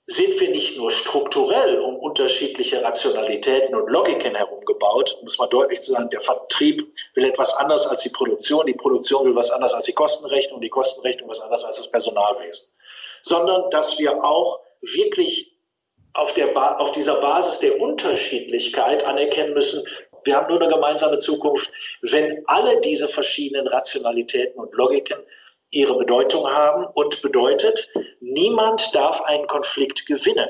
sind 0.07 0.41
wir 0.41 0.51
nicht 0.51 0.77
nur 0.77 0.91
strukturell 0.91 1.79
um 1.79 1.97
unterschiedliche 1.97 2.83
Rationalitäten 2.83 3.75
und 3.75 3.89
Logiken 3.89 4.35
herumgebaut, 4.35 5.17
muss 5.23 5.39
man 5.39 5.49
deutlich 5.51 5.81
sagen, 5.81 6.11
der 6.11 6.21
Vertrieb 6.21 6.93
will 7.15 7.25
etwas 7.25 7.55
anders 7.57 7.87
als 7.87 8.03
die 8.03 8.09
Produktion, 8.09 8.67
die 8.67 8.75
Produktion 8.75 9.27
will 9.27 9.37
was 9.37 9.51
anders 9.51 9.75
als 9.75 9.87
die 9.87 9.93
Kostenrechnung, 9.93 10.61
die 10.61 10.69
Kostenrechnung 10.69 11.29
was 11.29 11.41
anders 11.41 11.65
als 11.65 11.77
das 11.77 11.91
Personalwesen, 11.91 12.75
sondern 13.23 13.71
dass 13.71 13.99
wir 13.99 14.23
auch 14.25 14.61
wirklich 14.81 15.53
auf, 16.15 16.35
der 16.35 16.49
ba 16.49 16.77
auf 16.77 16.93
dieser 16.93 17.21
Basis 17.21 17.61
der 17.61 17.81
Unterschiedlichkeit 17.81 19.05
anerkennen 19.05 19.55
müssen, 19.55 19.85
wir 20.25 20.37
haben 20.37 20.49
nur 20.49 20.63
eine 20.63 20.73
gemeinsame 20.73 21.19
Zukunft, 21.19 21.71
wenn 22.03 22.43
alle 22.47 22.81
diese 22.81 23.09
verschiedenen 23.09 23.67
Rationalitäten 23.67 24.61
und 24.61 24.73
Logiken 24.75 25.19
ihre 25.73 25.97
Bedeutung 25.97 26.47
haben 26.47 26.87
und 26.95 27.21
bedeutet, 27.23 27.89
niemand 28.21 28.95
darf 28.95 29.21
einen 29.23 29.47
Konflikt 29.49 30.07
gewinnen. 30.07 30.49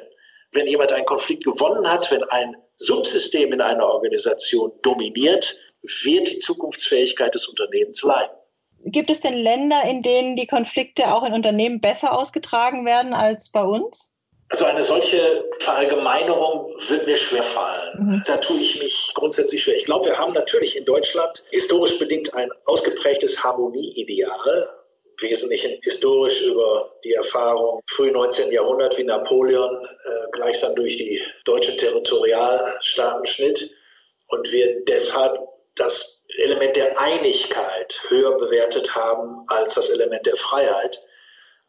Wenn 0.50 0.66
jemand 0.66 0.92
einen 0.92 1.06
Konflikt 1.06 1.44
gewonnen 1.44 1.88
hat, 1.88 2.10
wenn 2.10 2.22
ein 2.24 2.56
Subsystem 2.76 3.52
in 3.52 3.60
einer 3.60 3.86
Organisation 3.86 4.72
dominiert, 4.82 5.58
wird 6.04 6.28
die 6.28 6.38
Zukunftsfähigkeit 6.40 7.34
des 7.34 7.48
Unternehmens 7.48 8.02
leiden. 8.02 8.36
Gibt 8.84 9.10
es 9.10 9.20
denn 9.20 9.34
Länder, 9.34 9.82
in 9.84 10.02
denen 10.02 10.36
die 10.36 10.46
Konflikte 10.46 11.14
auch 11.14 11.24
in 11.24 11.32
Unternehmen 11.32 11.80
besser 11.80 12.12
ausgetragen 12.12 12.84
werden 12.84 13.14
als 13.14 13.50
bei 13.50 13.62
uns? 13.62 14.12
Also 14.48 14.66
eine 14.66 14.82
solche 14.82 15.44
Verallgemeinerung 15.60 16.74
wird 16.88 17.06
mir 17.06 17.16
schwerfallen. 17.16 18.06
Mhm. 18.06 18.22
Da 18.26 18.36
tue 18.36 18.58
ich 18.58 18.82
mich 18.82 19.12
grundsätzlich 19.14 19.62
schwer. 19.62 19.76
Ich 19.76 19.86
glaube, 19.86 20.06
wir 20.06 20.18
haben 20.18 20.34
natürlich 20.34 20.76
in 20.76 20.84
Deutschland 20.84 21.42
historisch 21.52 21.98
bedingt 21.98 22.34
ein 22.34 22.50
ausgeprägtes 22.66 23.42
Harmonieideal 23.42 24.81
Wesentlichen 25.22 25.78
historisch 25.82 26.42
über 26.42 26.92
die 27.04 27.14
Erfahrung 27.14 27.80
früh 27.86 28.10
19. 28.10 28.52
Jahrhundert, 28.52 28.98
wie 28.98 29.04
Napoleon 29.04 29.84
äh, 29.84 30.30
gleichsam 30.32 30.74
durch 30.74 30.96
die 30.96 31.22
deutsche 31.44 31.76
Territorialstaaten 31.76 33.26
schnitt 33.26 33.74
und 34.28 34.50
wir 34.52 34.84
deshalb 34.84 35.38
das 35.76 36.26
Element 36.38 36.76
der 36.76 36.98
Einigkeit 37.00 38.00
höher 38.08 38.36
bewertet 38.38 38.94
haben 38.94 39.44
als 39.48 39.74
das 39.74 39.90
Element 39.90 40.26
der 40.26 40.36
Freiheit. 40.36 41.02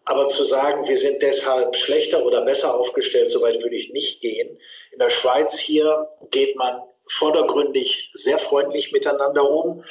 Aber 0.05 0.27
zu 0.27 0.43
sagen, 0.43 0.87
wir 0.87 0.97
sind 0.97 1.21
deshalb 1.21 1.75
schlechter 1.75 2.25
oder 2.25 2.41
besser 2.41 2.77
aufgestellt, 2.77 3.29
soweit 3.29 3.61
würde 3.61 3.75
ich 3.75 3.91
nicht 3.91 4.19
gehen. 4.21 4.57
In 4.91 4.99
der 4.99 5.09
Schweiz 5.09 5.57
hier 5.57 6.09
geht 6.31 6.55
man 6.57 6.81
vordergründig 7.07 8.09
sehr 8.13 8.37
freundlich 8.37 8.91
miteinander 8.91 9.49
um. 9.49 9.83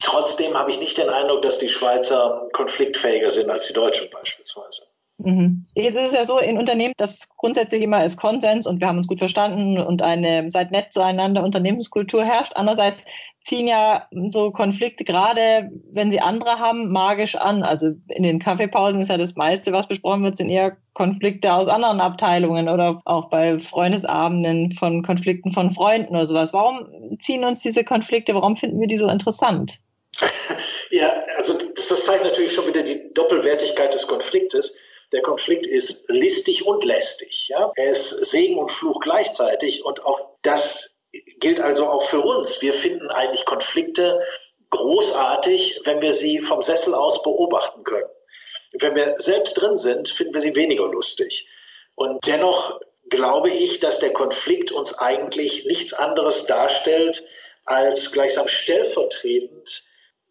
Trotzdem 0.00 0.54
habe 0.56 0.70
ich 0.70 0.80
nicht 0.80 0.96
den 0.96 1.08
Eindruck, 1.08 1.42
dass 1.42 1.58
die 1.58 1.68
Schweizer 1.68 2.48
konfliktfähiger 2.52 3.30
sind 3.30 3.50
als 3.50 3.66
die 3.66 3.74
Deutschen 3.74 4.08
beispielsweise. 4.10 4.86
Mhm. 5.18 5.66
Jetzt 5.74 5.96
ist 5.96 6.08
es 6.08 6.14
ja 6.14 6.24
so 6.24 6.38
in 6.38 6.58
Unternehmen, 6.58 6.94
dass 6.96 7.28
grundsätzlich 7.36 7.82
immer 7.82 8.04
ist 8.04 8.16
Konsens 8.16 8.68
und 8.68 8.80
wir 8.80 8.86
haben 8.86 8.98
uns 8.98 9.08
gut 9.08 9.18
verstanden 9.18 9.78
und 9.78 10.00
eine 10.00 10.48
seid 10.52 10.70
nett 10.70 10.92
zueinander 10.92 11.42
Unternehmenskultur 11.42 12.24
herrscht. 12.24 12.52
Andererseits 12.54 13.02
ziehen 13.42 13.66
ja 13.66 14.06
so 14.28 14.52
Konflikte 14.52 15.02
gerade, 15.02 15.70
wenn 15.90 16.12
sie 16.12 16.20
andere 16.20 16.60
haben, 16.60 16.92
magisch 16.92 17.34
an. 17.34 17.64
Also 17.64 17.94
in 18.08 18.22
den 18.22 18.38
Kaffeepausen 18.38 19.00
ist 19.00 19.08
ja 19.08 19.16
das 19.16 19.34
meiste, 19.34 19.72
was 19.72 19.88
besprochen 19.88 20.22
wird, 20.22 20.36
sind 20.36 20.50
eher 20.50 20.76
Konflikte 20.92 21.52
aus 21.52 21.66
anderen 21.66 22.00
Abteilungen 22.00 22.68
oder 22.68 23.00
auch 23.04 23.28
bei 23.28 23.58
Freundesabenden 23.58 24.72
von 24.74 25.02
Konflikten 25.02 25.50
von 25.52 25.74
Freunden 25.74 26.14
oder 26.14 26.26
sowas. 26.26 26.52
Warum 26.52 27.18
ziehen 27.18 27.42
uns 27.42 27.60
diese 27.60 27.82
Konflikte, 27.82 28.36
warum 28.36 28.54
finden 28.54 28.78
wir 28.78 28.86
die 28.86 28.96
so 28.96 29.08
interessant? 29.08 29.80
Ja, 30.90 31.22
also 31.36 31.58
das, 31.74 31.88
zeigt 32.04 32.24
natürlich 32.24 32.52
schon 32.52 32.66
wieder 32.66 32.82
die 32.82 33.12
Doppelwertigkeit 33.12 33.92
des 33.92 34.06
Konfliktes. 34.06 34.76
Der 35.12 35.22
Konflikt 35.22 35.66
ist 35.66 36.08
listig 36.08 36.66
und 36.66 36.84
lästig. 36.84 37.48
Ja? 37.48 37.72
Er 37.76 37.90
ist 37.90 38.10
Segen 38.24 38.58
und 38.58 38.70
Fluch 38.70 39.00
gleichzeitig. 39.00 39.84
Und 39.84 40.04
auch 40.04 40.30
das 40.42 40.96
gilt 41.40 41.60
also 41.60 41.86
auch 41.86 42.04
für 42.04 42.20
uns. 42.20 42.60
Wir 42.62 42.74
finden 42.74 43.10
eigentlich 43.10 43.44
Konflikte 43.44 44.22
großartig, 44.70 45.80
wenn 45.84 46.00
wir 46.02 46.12
sie 46.12 46.40
vom 46.40 46.62
Sessel 46.62 46.94
aus 46.94 47.22
beobachten 47.22 47.84
können. 47.84 48.08
Wenn 48.80 48.94
wir 48.94 49.14
selbst 49.18 49.54
drin 49.54 49.78
sind, 49.78 50.08
finden 50.08 50.34
wir 50.34 50.40
sie 50.40 50.54
weniger 50.54 50.86
lustig. 50.88 51.48
Und 51.94 52.26
dennoch 52.26 52.80
glaube 53.08 53.50
ich, 53.50 53.80
dass 53.80 53.98
der 53.98 54.12
Konflikt 54.12 54.72
uns 54.72 54.98
eigentlich 54.98 55.64
nichts 55.64 55.94
anderes 55.94 56.44
darstellt 56.46 57.24
als 57.64 58.12
gleichsam 58.12 58.46
stellvertretend 58.46 59.87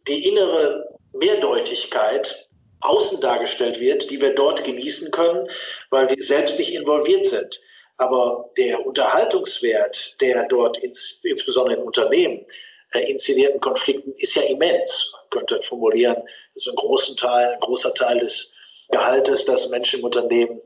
die 0.08 0.28
innere 0.28 0.88
Mehrdeutigkeit 1.14 2.50
außen 2.82 3.22
dargestellt 3.22 3.80
wird, 3.80 4.10
die 4.12 4.22
wir 4.22 4.36
dort 4.36 4.64
genießen 4.64 5.12
können, 5.12 5.48
weil 5.90 6.10
wir 6.10 6.18
selbst 6.18 6.60
nicht 6.60 6.74
involviert 6.74 7.26
sind. 7.26 7.60
Aber 7.98 8.52
der 8.58 8.86
Unterhaltungswert, 8.86 10.22
der 10.22 10.44
dort 10.48 10.78
ins, 10.78 11.22
insbesondere 11.24 11.78
in 11.78 11.84
Unternehmen 11.84 12.46
äh, 12.94 13.12
inszenierten 13.12 13.60
Konflikten, 13.60 14.14
ist 14.18 14.36
ja 14.36 14.44
immens. 14.44 15.12
Man 15.14 15.40
könnte 15.40 15.62
formulieren, 15.64 16.18
dass 16.54 16.68
ein, 16.68 16.76
großen 16.76 17.18
Teil, 17.18 17.54
ein 17.54 17.60
großer 17.60 17.94
Teil 17.96 18.20
des 18.20 18.56
Gehaltes, 18.90 19.46
das 19.46 19.70
Menschen 19.72 20.00
im 20.00 20.06
Unternehmen 20.06 20.62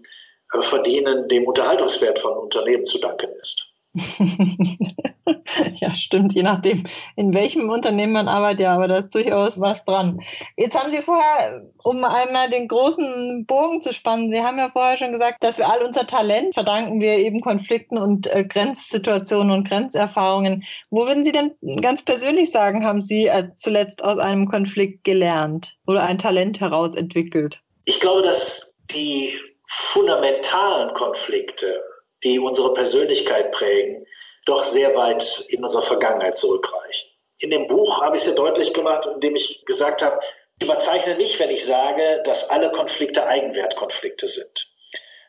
äh, 0.54 0.62
verdienen, 0.62 1.28
dem 1.30 1.48
Unterhaltungswert 1.48 2.20
von 2.20 2.38
Unternehmen 2.38 2.86
zu 2.86 3.00
danken 3.00 3.30
ist. 3.40 3.72
ja, 5.76 5.94
stimmt, 5.94 6.34
je 6.34 6.44
nachdem, 6.44 6.84
in 7.16 7.34
welchem 7.34 7.70
Unternehmen 7.70 8.14
man 8.14 8.28
arbeitet, 8.28 8.62
ja, 8.62 8.76
aber 8.76 8.88
da 8.88 8.98
ist 8.98 9.14
durchaus 9.14 9.60
was 9.60 9.84
dran. 9.86 10.22
Jetzt 10.58 10.78
haben 10.78 10.92
Sie 10.92 11.02
vorher, 11.02 11.64
um 11.84 12.04
einmal 12.04 12.50
den 12.50 12.68
großen 12.68 13.46
Bogen 13.46 13.82
zu 13.82 13.94
spannen, 13.94 14.32
Sie 14.32 14.42
haben 14.42 14.58
ja 14.58 14.70
vorher 14.70 14.98
schon 14.98 15.12
gesagt, 15.12 15.44
dass 15.44 15.58
wir 15.58 15.70
all 15.70 15.84
unser 15.84 16.08
Talent 16.08 16.54
verdanken 16.54 17.02
wir 17.02 17.18
eben 17.18 17.42
Konflikten 17.42 17.98
und 17.98 18.28
äh, 18.28 18.44
Grenzsituationen 18.44 19.52
und 19.52 19.68
Grenzerfahrungen. 19.68 20.64
Wo 20.90 21.06
würden 21.06 21.24
Sie 21.24 21.32
denn 21.32 21.54
ganz 21.82 22.04
persönlich 22.04 22.52
sagen, 22.52 22.86
haben 22.86 23.02
Sie 23.02 23.28
äh, 23.28 23.50
zuletzt 23.58 24.04
aus 24.04 24.18
einem 24.18 24.50
Konflikt 24.50 25.04
gelernt 25.04 25.76
oder 25.88 26.04
ein 26.04 26.18
Talent 26.18 26.60
herausentwickelt? 26.60 27.62
Ich 27.86 28.00
glaube, 28.00 28.22
dass 28.24 28.76
die 28.92 29.34
fundamentalen 29.68 30.94
Konflikte, 30.94 31.82
die 32.24 32.40
unsere 32.40 32.74
Persönlichkeit 32.74 33.52
prägen, 33.52 34.06
doch 34.52 34.66
sehr 34.66 34.96
weit 34.96 35.46
in 35.50 35.64
unserer 35.64 35.84
Vergangenheit 35.84 36.38
zurückreichen. 36.38 37.10
In 37.40 37.50
dem 37.50 37.68
Buch 37.68 38.02
habe 38.02 38.16
ich 38.16 38.22
es 38.22 38.28
ja 38.28 38.36
deutlich 38.36 38.74
gemacht, 38.74 39.08
indem 39.14 39.36
ich 39.36 39.64
gesagt 39.66 40.04
habe, 40.04 40.20
ich 40.60 40.66
überzeichne 40.66 41.16
nicht, 41.16 41.40
wenn 41.40 41.50
ich 41.50 41.66
sage, 41.66 42.22
dass 42.24 42.50
alle 42.50 42.72
Konflikte 42.72 43.26
Eigenwertkonflikte 43.26 44.28
sind. 44.28 44.72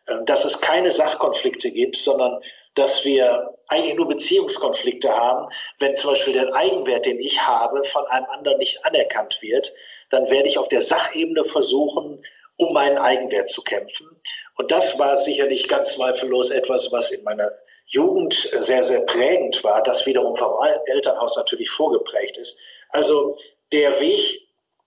Ähm, 0.09 0.25
dass 0.25 0.45
es 0.45 0.61
keine 0.61 0.91
Sachkonflikte 0.91 1.71
gibt, 1.71 1.97
sondern 1.97 2.41
dass 2.75 3.05
wir 3.05 3.55
eigentlich 3.69 3.95
nur 3.95 4.09
Beziehungskonflikte 4.09 5.15
haben. 5.15 5.49
Wenn 5.79 5.97
zum 5.97 6.11
Beispiel 6.11 6.33
der 6.33 6.55
Eigenwert, 6.55 7.07
den 7.07 7.21
ich 7.21 7.41
habe, 7.41 7.85
von 7.85 8.05
einem 8.07 8.27
anderen 8.27 8.59
nicht 8.59 8.85
anerkannt 8.85 9.39
wird, 9.41 9.73
dann 10.11 10.29
werde 10.29 10.49
ich 10.49 10.59
auf 10.59 10.69
der 10.69 10.81
Sachebene 10.81 11.45
versuchen, 11.45 12.25
um 12.57 12.73
meinen 12.73 12.99
Eigenwert 12.99 13.51
zu 13.51 13.63
kämpfen. 13.63 14.09
Und 14.57 14.71
das 14.71 14.99
war 14.99 15.17
sicherlich 15.17 15.69
ganz 15.69 15.95
zweifellos 15.95 16.51
etwas, 16.51 16.91
was 16.93 17.11
in 17.11 17.23
meiner 17.25 17.53
Jugend 17.93 18.33
sehr, 18.33 18.83
sehr 18.83 19.03
prägend 19.07 19.63
war, 19.63 19.83
das 19.83 20.07
wiederum 20.07 20.37
vom 20.37 20.53
Elternhaus 20.87 21.37
natürlich 21.37 21.71
vorgeprägt 21.71 22.39
ist. 22.39 22.59
Also 22.91 23.37
der 23.71 24.01
Weg, 24.01 24.41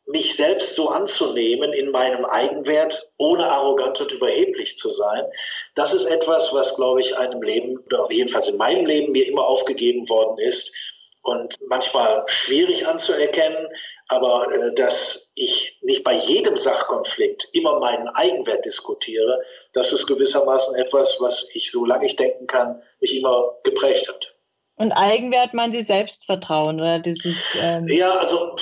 mich 0.07 0.35
selbst 0.35 0.75
so 0.75 0.89
anzunehmen 0.89 1.73
in 1.73 1.89
meinem 1.89 2.25
Eigenwert, 2.25 3.11
ohne 3.17 3.49
arrogant 3.49 3.99
und 4.01 4.11
überheblich 4.11 4.77
zu 4.77 4.91
sein, 4.91 5.25
das 5.73 5.93
ist 5.93 6.05
etwas, 6.05 6.53
was, 6.53 6.75
glaube 6.75 7.01
ich, 7.01 7.17
einem 7.17 7.41
Leben, 7.41 7.79
oder 7.87 8.07
jedenfalls 8.11 8.47
in 8.47 8.57
meinem 8.57 8.85
Leben 8.85 9.11
mir 9.11 9.27
immer 9.27 9.47
aufgegeben 9.47 10.07
worden 10.07 10.37
ist 10.37 10.75
und 11.23 11.55
manchmal 11.67 12.23
schwierig 12.27 12.85
anzuerkennen, 12.85 13.67
aber 14.07 14.53
äh, 14.53 14.73
dass 14.73 15.31
ich 15.35 15.77
nicht 15.81 16.03
bei 16.03 16.13
jedem 16.13 16.55
Sachkonflikt 16.55 17.49
immer 17.53 17.79
meinen 17.79 18.07
Eigenwert 18.09 18.65
diskutiere, 18.65 19.41
das 19.73 19.91
ist 19.91 20.07
gewissermaßen 20.07 20.75
etwas, 20.75 21.17
was 21.19 21.49
ich, 21.53 21.71
solange 21.71 22.05
ich 22.05 22.15
denken 22.15 22.47
kann, 22.47 22.81
mich 22.99 23.17
immer 23.17 23.55
geprägt 23.63 24.07
hat. 24.07 24.35
Und 24.77 24.91
Eigenwert 24.91 25.53
meinen 25.53 25.71
Sie 25.71 25.81
Selbstvertrauen 25.81 26.81
oder 26.81 26.99
dieses? 26.99 27.37
Ähm 27.61 27.87
ja, 27.87 28.17
also 28.17 28.55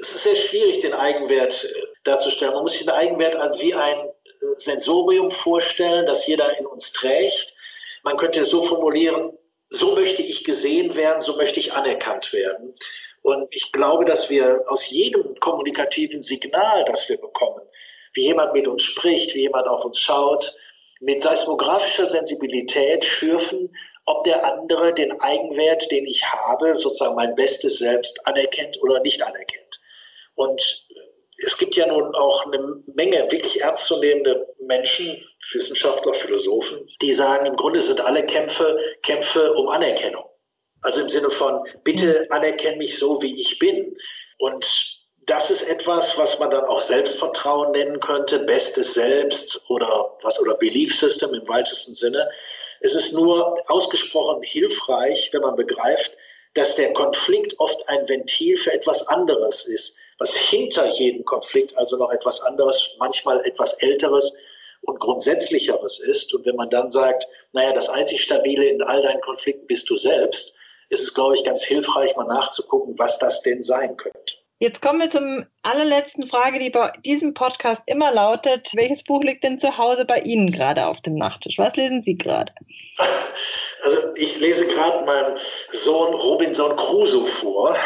es 0.00 0.14
ist 0.14 0.24
sehr 0.24 0.36
schwierig, 0.36 0.80
den 0.80 0.92
Eigenwert 0.92 1.64
äh, 1.64 1.82
darzustellen. 2.04 2.52
Man 2.52 2.62
muss 2.62 2.72
sich 2.72 2.84
den 2.84 2.94
Eigenwert 2.94 3.36
als 3.36 3.60
wie 3.62 3.72
ein 3.72 3.98
äh, 3.98 4.10
Sensorium 4.56 5.30
vorstellen, 5.30 6.04
das 6.04 6.26
jeder 6.26 6.58
in 6.58 6.66
uns 6.66 6.92
trägt. 6.92 7.54
Man 8.02 8.16
könnte 8.16 8.40
es 8.40 8.50
so 8.50 8.62
formulieren: 8.62 9.38
So 9.70 9.94
möchte 9.94 10.22
ich 10.22 10.42
gesehen 10.42 10.96
werden, 10.96 11.20
so 11.20 11.36
möchte 11.36 11.60
ich 11.60 11.72
anerkannt 11.72 12.32
werden. 12.32 12.74
Und 13.26 13.48
ich 13.50 13.72
glaube, 13.72 14.04
dass 14.04 14.30
wir 14.30 14.62
aus 14.68 14.88
jedem 14.88 15.34
kommunikativen 15.40 16.22
Signal, 16.22 16.84
das 16.84 17.08
wir 17.08 17.20
bekommen, 17.20 17.60
wie 18.14 18.22
jemand 18.22 18.52
mit 18.52 18.68
uns 18.68 18.84
spricht, 18.84 19.34
wie 19.34 19.40
jemand 19.40 19.66
auf 19.66 19.84
uns 19.84 19.98
schaut, 19.98 20.56
mit 21.00 21.24
seismografischer 21.24 22.06
Sensibilität 22.06 23.04
schürfen, 23.04 23.76
ob 24.04 24.22
der 24.22 24.44
andere 24.44 24.94
den 24.94 25.20
Eigenwert, 25.20 25.90
den 25.90 26.06
ich 26.06 26.24
habe, 26.24 26.76
sozusagen 26.76 27.16
mein 27.16 27.34
bestes 27.34 27.80
Selbst 27.80 28.24
anerkennt 28.28 28.80
oder 28.80 29.00
nicht 29.00 29.20
anerkennt. 29.20 29.80
Und 30.36 30.86
es 31.44 31.58
gibt 31.58 31.74
ja 31.74 31.88
nun 31.88 32.14
auch 32.14 32.46
eine 32.46 32.84
Menge 32.94 33.26
wirklich 33.32 33.60
ernstzunehmende 33.60 34.54
Menschen, 34.60 35.20
Wissenschaftler, 35.52 36.14
Philosophen, 36.14 36.88
die 37.02 37.10
sagen, 37.10 37.46
im 37.46 37.56
Grunde 37.56 37.82
sind 37.82 38.00
alle 38.00 38.24
Kämpfe 38.24 38.78
Kämpfe 39.02 39.52
um 39.54 39.68
Anerkennung. 39.68 40.26
Also 40.86 41.00
im 41.00 41.08
Sinne 41.08 41.30
von, 41.30 41.66
bitte 41.82 42.28
anerkenn 42.30 42.78
mich 42.78 42.96
so, 42.96 43.20
wie 43.20 43.40
ich 43.40 43.58
bin. 43.58 43.96
Und 44.38 45.00
das 45.26 45.50
ist 45.50 45.68
etwas, 45.68 46.16
was 46.16 46.38
man 46.38 46.52
dann 46.52 46.64
auch 46.64 46.80
Selbstvertrauen 46.80 47.72
nennen 47.72 47.98
könnte, 47.98 48.38
bestes 48.44 48.94
Selbst 48.94 49.68
oder 49.68 50.16
was 50.22 50.40
oder 50.40 50.54
Belief 50.54 50.96
System 50.96 51.34
im 51.34 51.48
weitesten 51.48 51.92
Sinne. 51.92 52.30
Es 52.82 52.94
ist 52.94 53.14
nur 53.14 53.58
ausgesprochen 53.68 54.44
hilfreich, 54.44 55.28
wenn 55.32 55.40
man 55.40 55.56
begreift, 55.56 56.12
dass 56.54 56.76
der 56.76 56.92
Konflikt 56.92 57.58
oft 57.58 57.86
ein 57.88 58.08
Ventil 58.08 58.56
für 58.56 58.72
etwas 58.72 59.08
anderes 59.08 59.66
ist, 59.66 59.98
was 60.18 60.36
hinter 60.36 60.88
jedem 60.92 61.24
Konflikt 61.24 61.76
also 61.76 61.96
noch 61.96 62.12
etwas 62.12 62.42
anderes, 62.42 62.94
manchmal 63.00 63.44
etwas 63.44 63.72
Älteres 63.82 64.38
und 64.82 65.00
Grundsätzlicheres 65.00 65.98
ist. 65.98 66.32
Und 66.32 66.46
wenn 66.46 66.54
man 66.54 66.70
dann 66.70 66.92
sagt, 66.92 67.26
naja, 67.52 67.72
das 67.72 67.88
einzig 67.88 68.22
Stabile 68.22 68.66
in 68.66 68.82
all 68.82 69.02
deinen 69.02 69.20
Konflikten 69.20 69.66
bist 69.66 69.90
du 69.90 69.96
selbst, 69.96 70.54
ist 70.88 71.02
es, 71.02 71.14
glaube 71.14 71.34
ich, 71.34 71.44
ganz 71.44 71.64
hilfreich, 71.64 72.14
mal 72.16 72.26
nachzugucken, 72.26 72.94
was 72.98 73.18
das 73.18 73.42
denn 73.42 73.62
sein 73.62 73.96
könnte. 73.96 74.34
Jetzt 74.58 74.80
kommen 74.80 75.00
wir 75.00 75.10
zum 75.10 75.44
allerletzten 75.62 76.28
Frage, 76.28 76.58
die 76.58 76.70
bei 76.70 76.90
diesem 77.04 77.34
Podcast 77.34 77.82
immer 77.86 78.10
lautet. 78.10 78.70
Welches 78.74 79.04
Buch 79.04 79.22
liegt 79.22 79.44
denn 79.44 79.58
zu 79.58 79.76
Hause 79.76 80.06
bei 80.06 80.20
Ihnen 80.20 80.50
gerade 80.50 80.86
auf 80.86 80.98
dem 81.02 81.14
Nachttisch? 81.14 81.58
Was 81.58 81.76
lesen 81.76 82.02
Sie 82.02 82.16
gerade? 82.16 82.52
Also 83.82 83.98
ich 84.16 84.40
lese 84.40 84.66
gerade 84.66 85.04
meinem 85.04 85.36
Sohn 85.70 86.12
Robinson 86.14 86.74
Crusoe 86.74 87.26
vor. 87.28 87.76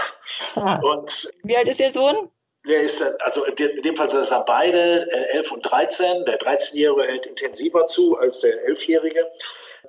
Ah. 0.54 0.80
Und 0.80 1.30
Wie 1.42 1.54
alt 1.54 1.68
ist 1.68 1.78
Ihr 1.78 1.90
Sohn? 1.90 2.30
Der 2.66 2.80
ist, 2.80 3.02
also 3.20 3.44
in 3.44 3.82
dem 3.82 3.96
Fall 3.96 4.08
sind 4.08 4.20
es 4.20 4.32
beide, 4.46 5.06
11 5.32 5.50
äh, 5.50 5.54
und 5.54 5.62
13. 5.62 6.24
Der 6.24 6.38
13-Jährige 6.38 7.02
hält 7.02 7.26
intensiver 7.26 7.86
zu 7.86 8.16
als 8.16 8.40
der 8.40 8.66
11-Jährige. 8.66 9.30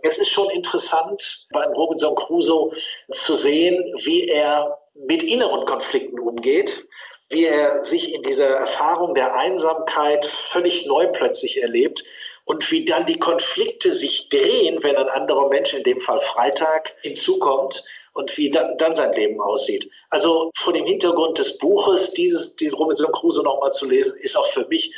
Es 0.04 0.18
ist 0.18 0.30
schon 0.30 0.50
interessant, 0.50 1.48
bei 1.52 1.66
Robinson 1.66 2.16
Crusoe 2.16 2.74
zu 3.12 3.36
sehen, 3.36 3.84
wie 4.04 4.28
er 4.28 4.78
mit 4.96 5.24
inneren 5.24 5.66
Konflikten 5.66 6.20
umgeht, 6.20 6.88
wie 7.30 7.46
er 7.46 7.84
sich 7.84 8.14
in 8.14 8.22
dieser 8.24 8.48
Erfahrung 8.48 9.16
der 9.16 9.36
Einsamkeit 9.36 10.26
völlig 10.26 10.86
neu 10.86 11.08
plötzlich 11.08 11.62
erlebt 11.62 12.04
und 12.46 12.70
wie 12.72 12.84
dann 12.86 13.06
die 13.06 13.20
Konflikte 13.20 13.94
sich 13.94 14.30
drehen, 14.30 14.84
wenn 14.84 14.98
ein 14.98 15.10
anderer 15.10 15.48
Mensch, 15.48 15.74
in 15.74 15.84
dem 15.84 16.02
Fall 16.02 16.20
Freitag, 16.20 16.94
hinzukommt 17.02 17.84
und 18.14 18.36
wie 18.38 18.50
da, 18.50 18.74
dann 18.74 18.96
sein 18.96 19.14
Leben 19.14 19.40
aussieht. 19.40 19.90
Also 20.10 20.52
vor 20.58 20.74
dem 20.74 20.86
Hintergrund 20.86 21.38
des 21.38 21.58
Buches, 21.58 22.12
dieses, 22.12 22.56
dieses 22.56 22.78
Robinson 22.78 23.12
Crusoe 23.12 23.44
nochmal 23.44 23.72
zu 23.72 23.88
lesen, 23.88 24.18
ist 24.20 24.36
auch 24.36 24.48
für 24.48 24.66
mich 24.68 24.94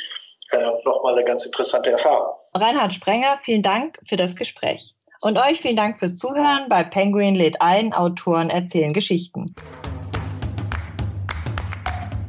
äh, 0.50 0.58
nochmal 0.84 1.14
eine 1.14 1.24
ganz 1.24 1.46
interessante 1.46 1.90
Erfahrung. 1.92 2.34
Reinhard 2.56 2.94
Sprenger, 2.94 3.38
vielen 3.40 3.62
Dank 3.62 3.98
für 4.06 4.14
das 4.14 4.36
Gespräch. 4.36 4.94
Und 5.20 5.38
euch 5.38 5.60
vielen 5.60 5.74
Dank 5.74 5.98
fürs 5.98 6.14
Zuhören. 6.14 6.68
Bei 6.68 6.84
Penguin 6.84 7.34
lädt 7.34 7.60
ein, 7.60 7.92
Autoren 7.92 8.48
erzählen 8.48 8.92
Geschichten. 8.92 9.52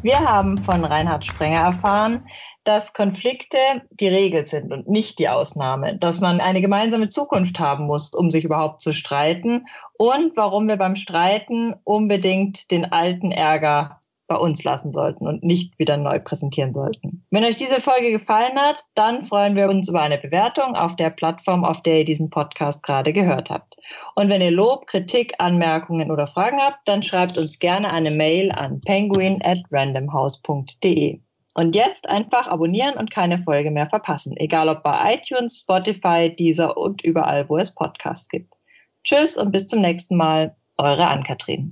Wir 0.01 0.19
haben 0.19 0.57
von 0.57 0.83
Reinhard 0.83 1.27
Sprenger 1.27 1.61
erfahren, 1.61 2.25
dass 2.63 2.93
Konflikte 2.93 3.57
die 3.91 4.07
Regel 4.07 4.47
sind 4.47 4.71
und 4.71 4.87
nicht 4.87 5.19
die 5.19 5.29
Ausnahme, 5.29 5.95
dass 5.97 6.21
man 6.21 6.41
eine 6.41 6.61
gemeinsame 6.61 7.09
Zukunft 7.09 7.59
haben 7.59 7.85
muss, 7.85 8.11
um 8.11 8.31
sich 8.31 8.45
überhaupt 8.45 8.81
zu 8.81 8.93
streiten 8.93 9.67
und 9.97 10.35
warum 10.35 10.67
wir 10.67 10.77
beim 10.77 10.95
Streiten 10.95 11.75
unbedingt 11.83 12.71
den 12.71 12.91
alten 12.91 13.31
Ärger 13.31 13.99
bei 14.27 14.35
uns 14.35 14.63
lassen 14.63 14.91
sollten 14.91 15.27
und 15.27 15.43
nicht 15.43 15.77
wieder 15.77 15.97
neu 15.97 16.19
präsentieren 16.19 16.73
sollten. 16.73 17.25
Wenn 17.31 17.43
euch 17.43 17.55
diese 17.55 17.81
Folge 17.81 18.11
gefallen 18.11 18.57
hat, 18.57 18.83
dann 18.95 19.23
freuen 19.23 19.55
wir 19.55 19.69
uns 19.69 19.89
über 19.89 20.01
eine 20.01 20.17
Bewertung 20.17 20.75
auf 20.75 20.95
der 20.95 21.09
Plattform, 21.09 21.63
auf 21.63 21.81
der 21.81 21.99
ihr 21.99 22.05
diesen 22.05 22.29
Podcast 22.29 22.81
gerade 22.83 23.13
gehört 23.13 23.49
habt. 23.49 23.75
Und 24.15 24.29
wenn 24.29 24.41
ihr 24.41 24.51
Lob, 24.51 24.87
Kritik, 24.87 25.33
Anmerkungen 25.37 26.11
oder 26.11 26.27
Fragen 26.27 26.59
habt, 26.59 26.79
dann 26.85 27.03
schreibt 27.03 27.37
uns 27.37 27.59
gerne 27.59 27.91
eine 27.91 28.11
Mail 28.11 28.51
an 28.51 28.81
penguin 28.81 29.41
at 29.43 29.59
randomhouse.de. 29.71 31.19
Und 31.57 31.73
jetzt 31.73 32.09
einfach 32.09 32.47
abonnieren 32.47 32.95
und 32.95 33.11
keine 33.11 33.41
Folge 33.41 33.71
mehr 33.71 33.87
verpassen, 33.87 34.35
egal 34.37 34.67
ob 34.67 34.83
bei 34.83 35.13
iTunes, 35.13 35.61
Spotify, 35.61 36.35
Deezer 36.35 36.75
und 36.75 37.01
überall, 37.03 37.47
wo 37.47 37.57
es 37.57 37.73
Podcasts 37.73 38.27
gibt. 38.27 38.53
Tschüss 39.05 39.37
und 39.37 39.51
bis 39.51 39.67
zum 39.67 39.81
nächsten 39.81 40.17
Mal. 40.17 40.55
Eure 40.77 41.07
Ann-Kathrin. 41.07 41.71